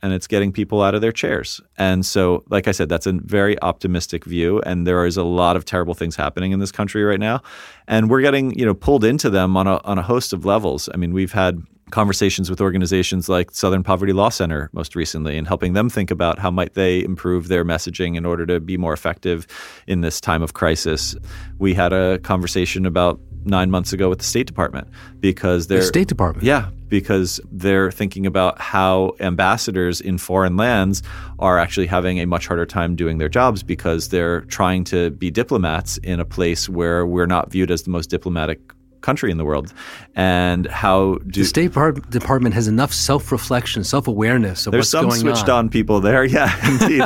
and 0.01 0.13
it's 0.13 0.27
getting 0.27 0.51
people 0.51 0.81
out 0.81 0.95
of 0.95 1.01
their 1.01 1.11
chairs. 1.11 1.59
And 1.77 2.05
so, 2.05 2.43
like 2.49 2.67
I 2.67 2.71
said, 2.71 2.87
that's 2.87 3.07
a 3.07 3.13
very 3.13 3.59
optimistic 3.63 4.25
view. 4.25 4.61
And 4.61 4.85
there 4.85 5.05
is 5.07 5.17
a 5.17 5.23
lot 5.23 5.55
of 5.55 5.65
terrible 5.65 5.95
things 5.95 6.15
happening 6.15 6.51
in 6.51 6.59
this 6.59 6.71
country 6.71 7.03
right 7.03 7.19
now, 7.19 7.41
and 7.87 8.07
we're 8.07 8.21
getting 8.21 8.57
you 8.57 8.63
know 8.63 8.75
pulled 8.75 9.03
into 9.03 9.31
them 9.31 9.57
on 9.57 9.65
a 9.65 9.81
on 9.85 9.97
a 9.97 10.03
host 10.03 10.33
of 10.33 10.45
levels. 10.45 10.87
I 10.93 10.97
mean, 10.97 11.13
we've 11.13 11.33
had 11.33 11.63
conversations 11.91 12.49
with 12.49 12.59
organizations 12.59 13.29
like 13.29 13.51
Southern 13.51 13.83
Poverty 13.83 14.13
Law 14.13 14.29
Center 14.29 14.69
most 14.73 14.95
recently 14.95 15.37
and 15.37 15.47
helping 15.47 15.73
them 15.73 15.89
think 15.89 16.11
about 16.11 16.39
how 16.39 16.51
might 16.51 16.73
they 16.73 17.03
improve 17.03 17.47
their 17.47 17.63
messaging 17.63 18.17
in 18.17 18.25
order 18.25 18.45
to 18.45 18.59
be 18.59 18.77
more 18.77 18.93
effective 18.93 19.47
in 19.87 20.01
this 20.01 20.19
time 20.19 20.41
of 20.41 20.53
crisis. 20.53 21.15
We 21.57 21.73
had 21.73 21.93
a 21.93 22.19
conversation 22.19 22.85
about 22.85 23.19
nine 23.45 23.71
months 23.71 23.93
ago 23.93 24.09
with 24.09 24.19
the 24.19 24.25
State 24.25 24.47
Department 24.47 24.87
because 25.19 25.67
they're 25.67 25.79
The 25.79 25.85
State 25.85 26.07
Department. 26.07 26.45
yeah, 26.45 26.69
because 26.89 27.39
they're 27.51 27.91
thinking 27.91 28.25
about 28.25 28.59
how 28.59 29.13
ambassadors 29.19 30.01
in 30.01 30.17
foreign 30.17 30.57
lands 30.57 31.01
are 31.39 31.57
actually 31.57 31.87
having 31.87 32.19
a 32.19 32.25
much 32.25 32.47
harder 32.47 32.65
time 32.65 32.95
doing 32.95 33.17
their 33.17 33.29
jobs 33.29 33.63
because 33.63 34.09
they're 34.09 34.41
trying 34.41 34.83
to 34.85 35.11
be 35.11 35.31
diplomats 35.31 35.97
in 35.99 36.19
a 36.19 36.25
place 36.25 36.67
where 36.67 37.05
we're 37.05 37.25
not 37.25 37.51
viewed 37.51 37.71
as 37.71 37.83
the 37.83 37.89
most 37.89 38.09
diplomatic 38.09 38.59
country 39.01 39.31
in 39.31 39.37
the 39.37 39.45
world. 39.45 39.73
And 40.15 40.65
how 40.67 41.15
do 41.27 41.41
The 41.41 41.45
State 41.45 41.67
Depart- 41.67 42.09
Department 42.09 42.55
has 42.55 42.67
enough 42.67 42.93
self-reflection, 42.93 43.83
self-awareness 43.83 44.67
of 44.67 44.71
there's 44.71 44.81
what's 44.81 44.89
some 44.89 45.09
going 45.09 45.19
switched 45.21 45.49
on. 45.49 45.65
on 45.65 45.69
people 45.69 45.99
there. 46.01 46.25
Yeah, 46.37 46.53
indeed. 46.69 47.03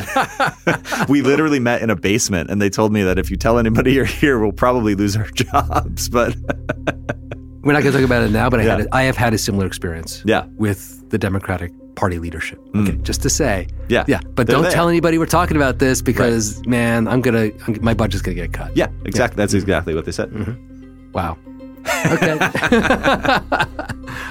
we 1.10 1.22
literally 1.22 1.60
met 1.60 1.82
in 1.82 1.90
a 1.90 1.96
basement 1.96 2.50
and 2.50 2.62
they 2.62 2.70
told 2.70 2.92
me 2.92 3.04
that 3.04 3.20
if 3.20 3.30
you 3.30 3.38
tell 3.38 3.60
anybody 3.60 3.94
you're 3.94 4.06
here, 4.06 4.40
we'll 4.40 4.52
probably 4.52 4.96
lose 4.96 5.16
our 5.16 5.30
jobs. 5.36 6.10
But 6.10 6.36
We're 7.64 7.74
not 7.74 7.84
going 7.84 7.94
to 7.94 8.00
talk 8.00 8.06
about 8.06 8.24
it 8.24 8.32
now, 8.32 8.50
but 8.50 8.60
I, 8.60 8.64
had 8.64 8.82
a, 8.82 8.96
I 8.96 9.04
have 9.04 9.16
had 9.18 9.34
a 9.34 9.38
similar 9.38 9.68
experience 9.68 10.24
Yeah. 10.26 10.46
with 10.58 11.08
the 11.12 11.18
Democratic 11.20 11.72
Party 11.96 12.18
leadership. 12.18 12.60
Okay, 12.76 12.94
mm. 12.94 13.04
just 13.04 13.22
to 13.22 13.30
say. 13.30 13.68
Yeah. 13.90 14.06
Yeah, 14.08 14.22
but 14.34 14.48
They're 14.48 14.56
don't 14.56 14.64
there. 14.64 14.72
tell 14.72 14.90
anybody 14.90 15.18
we're 15.20 15.26
talking 15.28 15.58
about 15.58 15.78
this 15.78 16.02
because, 16.02 16.66
man, 16.66 17.08
I'm 17.08 17.22
going 17.22 17.52
to, 17.52 17.82
my 17.82 17.94
budget's 17.94 18.24
going 18.24 18.36
to 18.36 18.42
get 18.42 18.54
cut. 18.54 18.76
yeah, 18.76 18.88
exactly. 19.06 19.36
That's 19.38 19.54
mm-hmm. 19.54 19.62
exactly 19.62 19.94
what 19.94 20.06
they 20.06 20.12
said. 20.12 20.32
Mm-hmm. 20.32 21.12
Wow. 21.12 21.38
Okay. 21.86 22.38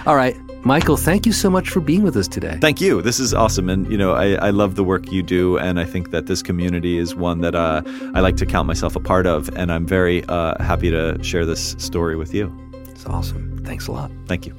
All 0.06 0.16
right. 0.16 0.36
Michael, 0.62 0.98
thank 0.98 1.24
you 1.24 1.32
so 1.32 1.48
much 1.48 1.70
for 1.70 1.80
being 1.80 2.02
with 2.02 2.16
us 2.16 2.28
today. 2.28 2.58
Thank 2.60 2.82
you. 2.82 3.00
This 3.00 3.18
is 3.18 3.32
awesome. 3.32 3.70
And, 3.70 3.90
you 3.90 3.96
know, 3.96 4.12
I, 4.12 4.32
I 4.34 4.50
love 4.50 4.74
the 4.74 4.84
work 4.84 5.10
you 5.10 5.22
do. 5.22 5.58
And 5.58 5.80
I 5.80 5.84
think 5.84 6.10
that 6.10 6.26
this 6.26 6.42
community 6.42 6.98
is 6.98 7.14
one 7.14 7.40
that 7.40 7.54
uh, 7.54 7.80
I 8.14 8.20
like 8.20 8.36
to 8.36 8.46
count 8.46 8.66
myself 8.66 8.94
a 8.94 9.00
part 9.00 9.26
of. 9.26 9.48
And 9.56 9.72
I'm 9.72 9.86
very 9.86 10.22
uh, 10.26 10.62
happy 10.62 10.90
to 10.90 11.22
share 11.22 11.46
this 11.46 11.76
story 11.78 12.14
with 12.14 12.34
you. 12.34 12.54
It's 12.88 13.06
awesome. 13.06 13.64
Thanks 13.64 13.86
a 13.86 13.92
lot. 13.92 14.10
Thank 14.26 14.46
you. 14.46 14.54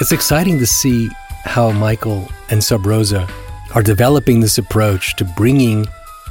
It's 0.00 0.12
exciting 0.12 0.58
to 0.58 0.66
see 0.66 1.10
how 1.44 1.70
Michael 1.70 2.26
and 2.48 2.64
Sub 2.64 2.86
Rosa 2.86 3.28
are 3.74 3.82
developing 3.82 4.40
this 4.40 4.58
approach 4.58 5.16
to 5.16 5.24
bringing 5.24 5.86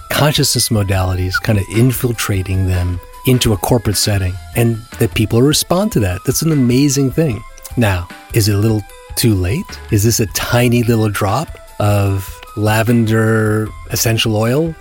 consciousness 0.10 0.70
modalities, 0.70 1.42
kind 1.42 1.58
of 1.58 1.66
infiltrating 1.72 2.68
them 2.68 3.00
into 3.26 3.54
a 3.54 3.58
corporate 3.58 3.98
setting, 3.98 4.34
and 4.56 4.78
that 5.00 5.14
people 5.14 5.42
respond 5.42 5.92
to 5.94 6.00
that. 6.00 6.22
That's 6.26 6.42
an 6.42 6.52
amazing 6.52 7.12
thing. 7.12 7.44
Now, 7.78 8.08
is 8.34 8.50
it 8.50 8.56
a 8.56 8.58
little 8.58 8.82
too 9.16 9.36
late? 9.36 9.66
Is 9.92 10.04
this 10.04 10.20
a 10.20 10.26
tiny 10.28 10.84
little 10.84 11.10
drop 11.10 11.48
of 11.80 12.34
lavender 12.58 13.68
essential 13.92 14.36
oil 14.36 14.76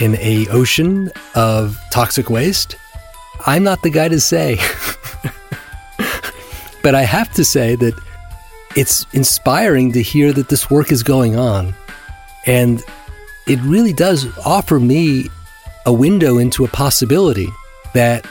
in 0.00 0.16
a 0.16 0.46
ocean 0.48 1.10
of 1.34 1.78
toxic 1.90 2.30
waste? 2.30 2.76
I'm 3.46 3.62
not 3.62 3.82
the 3.82 3.90
guy 3.90 4.08
to 4.08 4.20
say. 4.20 4.56
but 6.82 6.94
I 6.94 7.02
have 7.02 7.32
to 7.34 7.44
say 7.44 7.74
that 7.76 7.94
it's 8.76 9.06
inspiring 9.12 9.92
to 9.92 10.02
hear 10.02 10.32
that 10.32 10.48
this 10.48 10.70
work 10.70 10.92
is 10.92 11.02
going 11.02 11.36
on. 11.36 11.74
And 12.46 12.82
it 13.46 13.60
really 13.62 13.92
does 13.92 14.26
offer 14.44 14.78
me 14.78 15.28
a 15.86 15.92
window 15.92 16.38
into 16.38 16.64
a 16.64 16.68
possibility 16.68 17.48
that 17.94 18.26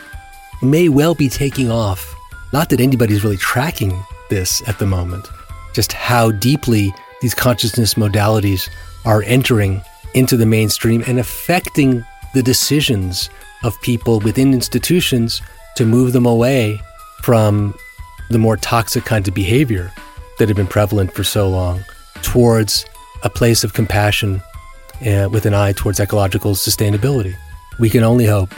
may 0.61 0.89
well 0.89 1.15
be 1.15 1.29
taking 1.29 1.71
off. 1.71 2.15
Not 2.53 2.69
that 2.69 2.81
anybody's 2.81 3.23
really 3.23 3.37
tracking 3.37 4.03
this 4.29 4.67
at 4.67 4.79
the 4.79 4.85
moment, 4.85 5.27
just 5.73 5.93
how 5.93 6.31
deeply 6.31 6.93
these 7.21 7.33
consciousness 7.33 7.95
modalities 7.95 8.69
are 9.05 9.23
entering 9.23 9.81
into 10.13 10.37
the 10.37 10.45
mainstream 10.45 11.03
and 11.07 11.19
affecting 11.19 12.03
the 12.33 12.43
decisions 12.43 13.29
of 13.63 13.79
people 13.81 14.19
within 14.19 14.53
institutions 14.53 15.41
to 15.75 15.85
move 15.85 16.13
them 16.13 16.25
away 16.25 16.81
from 17.23 17.75
the 18.29 18.39
more 18.39 18.57
toxic 18.57 19.05
kinds 19.05 19.27
of 19.27 19.33
behavior 19.33 19.91
that 20.37 20.47
have 20.47 20.57
been 20.57 20.67
prevalent 20.67 21.11
for 21.13 21.23
so 21.23 21.49
long 21.49 21.83
towards 22.21 22.85
a 23.23 23.29
place 23.29 23.63
of 23.63 23.73
compassion 23.73 24.41
uh, 25.05 25.29
with 25.31 25.45
an 25.45 25.53
eye 25.53 25.73
towards 25.73 25.99
ecological 25.99 26.53
sustainability. 26.53 27.35
We 27.79 27.89
can 27.89 28.03
only 28.03 28.25
hope. 28.25 28.53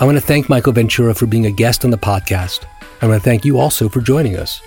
I 0.00 0.04
want 0.04 0.18
to 0.18 0.22
thank 0.22 0.48
Michael 0.48 0.72
Ventura 0.72 1.14
for 1.14 1.26
being 1.26 1.46
a 1.46 1.50
guest 1.50 1.84
on 1.84 1.90
the 1.90 1.98
podcast. 1.98 2.64
I 3.00 3.06
want 3.06 3.22
to 3.22 3.24
thank 3.24 3.44
you 3.44 3.58
also 3.58 3.88
for 3.88 4.00
joining 4.00 4.36
us. 4.36 4.60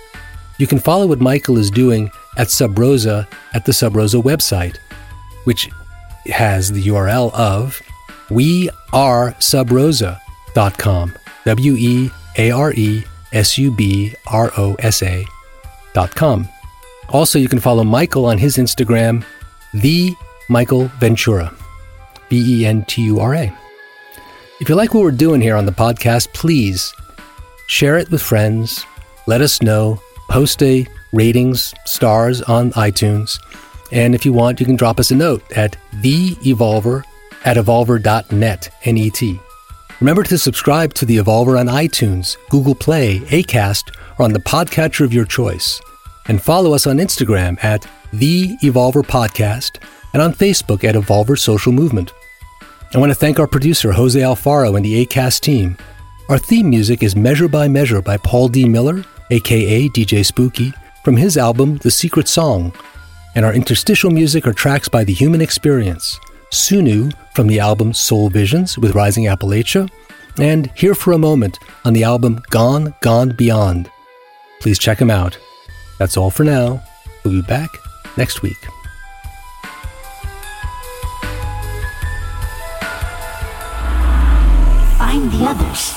You 0.58 0.66
can 0.66 0.78
follow 0.78 1.06
what 1.06 1.20
Michael 1.20 1.58
is 1.58 1.70
doing 1.70 2.10
at 2.36 2.50
Sub 2.50 2.78
Rosa 2.78 3.28
at 3.54 3.64
the 3.64 3.72
Sub 3.72 3.94
Rosa 3.94 4.18
website, 4.18 4.78
which 5.44 5.70
has 6.26 6.72
the 6.72 6.82
URL 6.84 7.32
of 7.34 7.80
wearesubrosa.com. 8.28 11.14
W 11.44 11.76
E 11.76 12.10
A 12.38 12.50
R 12.50 12.72
E 12.72 13.04
S 13.32 13.58
U 13.58 13.70
B 13.70 14.14
R 14.26 14.50
O 14.56 14.74
S 14.80 15.02
A 15.02 15.24
dot 15.94 16.14
com. 16.14 16.48
Also, 17.10 17.38
you 17.38 17.48
can 17.48 17.60
follow 17.60 17.84
Michael 17.84 18.26
on 18.26 18.38
his 18.38 18.56
Instagram, 18.56 19.24
the 19.72 20.14
Michael 20.48 20.88
Ventura, 20.98 21.52
B 22.28 22.62
E 22.62 22.66
N 22.66 22.84
T 22.84 23.02
U 23.02 23.20
R 23.20 23.34
A. 23.34 23.52
If 24.60 24.68
you 24.68 24.74
like 24.74 24.94
what 24.94 25.02
we're 25.02 25.10
doing 25.10 25.40
here 25.40 25.56
on 25.56 25.66
the 25.66 25.72
podcast, 25.72 26.32
please 26.32 26.94
share 27.68 27.98
it 27.98 28.10
with 28.10 28.22
friends. 28.22 28.84
Let 29.26 29.40
us 29.40 29.62
know. 29.62 30.00
Post 30.28 30.62
a 30.62 30.86
ratings, 31.12 31.74
stars 31.84 32.42
on 32.42 32.72
iTunes. 32.72 33.38
And 33.92 34.14
if 34.14 34.24
you 34.24 34.32
want, 34.32 34.58
you 34.58 34.66
can 34.66 34.76
drop 34.76 34.98
us 34.98 35.10
a 35.10 35.14
note 35.14 35.44
at 35.52 35.76
theevolver 35.96 37.04
at 37.44 37.56
evolver.net, 37.56 38.70
N-E-T. 38.84 39.40
Remember 40.00 40.22
to 40.24 40.36
subscribe 40.36 40.92
to 40.94 41.06
The 41.06 41.18
Evolver 41.18 41.58
on 41.58 41.68
iTunes, 41.68 42.36
Google 42.50 42.74
Play, 42.74 43.20
Acast, 43.20 43.96
or 44.18 44.24
on 44.24 44.32
the 44.32 44.40
podcatcher 44.40 45.04
of 45.04 45.14
your 45.14 45.24
choice. 45.24 45.80
And 46.28 46.42
follow 46.42 46.74
us 46.74 46.86
on 46.86 46.98
Instagram 46.98 47.62
at 47.62 47.86
The 48.12 48.56
Evolver 48.62 49.02
Podcast 49.02 49.78
and 50.12 50.22
on 50.22 50.32
Facebook 50.32 50.82
at 50.84 50.94
Evolver 50.94 51.38
Social 51.38 51.72
Movement. 51.72 52.12
I 52.94 52.98
want 52.98 53.10
to 53.10 53.14
thank 53.14 53.38
our 53.38 53.46
producer, 53.46 53.92
Jose 53.92 54.18
Alfaro, 54.18 54.76
and 54.76 54.84
the 54.84 55.04
ACAST 55.04 55.40
team. 55.40 55.76
Our 56.28 56.38
theme 56.38 56.70
music 56.70 57.02
is 57.02 57.14
Measure 57.14 57.48
by 57.48 57.68
Measure 57.68 58.02
by 58.02 58.16
Paul 58.16 58.48
D. 58.48 58.64
Miller, 58.66 59.04
aka 59.30 59.88
DJ 59.88 60.24
Spooky, 60.24 60.72
from 61.04 61.16
his 61.16 61.36
album 61.36 61.76
The 61.78 61.90
Secret 61.90 62.26
Song. 62.26 62.72
And 63.34 63.44
our 63.44 63.52
interstitial 63.52 64.10
music 64.10 64.46
are 64.46 64.52
tracks 64.52 64.88
by 64.88 65.04
The 65.04 65.12
Human 65.12 65.40
Experience, 65.40 66.18
Sunu 66.50 67.12
from 67.34 67.46
the 67.46 67.60
album 67.60 67.92
Soul 67.92 68.30
Visions 68.30 68.78
with 68.78 68.94
Rising 68.94 69.24
Appalachia, 69.24 69.90
and 70.38 70.70
Here 70.74 70.94
for 70.94 71.12
a 71.12 71.18
Moment 71.18 71.58
on 71.84 71.92
the 71.92 72.04
album 72.04 72.40
Gone, 72.50 72.94
Gone 73.02 73.30
Beyond. 73.30 73.90
Please 74.60 74.78
check 74.78 74.98
them 74.98 75.10
out. 75.10 75.38
That's 75.98 76.16
all 76.16 76.30
for 76.30 76.44
now. 76.44 76.82
We'll 77.24 77.42
be 77.42 77.42
back 77.42 77.70
next 78.16 78.42
week. 78.42 78.56
Find 84.98 85.30
the 85.32 85.44
others. 85.46 85.92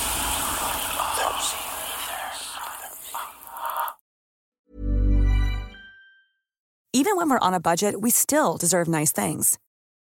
Even 6.92 7.16
when 7.16 7.30
we're 7.30 7.40
on 7.40 7.54
a 7.54 7.60
budget, 7.60 8.02
we 8.02 8.10
still 8.10 8.58
deserve 8.58 8.88
nice 8.88 9.12
things. 9.12 9.58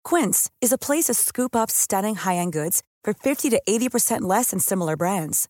Quince 0.05 0.51
is 0.61 0.73
a 0.73 0.79
place 0.79 1.05
to 1.05 1.15
scoop 1.15 1.55
up 1.55 1.71
stunning 1.71 2.17
high-end 2.17 2.53
goods 2.53 2.83
for 3.05 3.15
50 3.15 3.51
to 3.51 3.63
80% 3.69 4.23
less 4.23 4.51
than 4.51 4.59
similar 4.59 4.97
brands. 4.97 5.49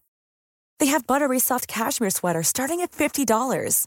They 0.78 0.86
have 0.86 1.06
buttery 1.06 1.38
soft 1.38 1.68
cashmere 1.68 2.10
sweaters 2.10 2.48
starting 2.48 2.80
at 2.80 2.90
$50, 2.92 3.86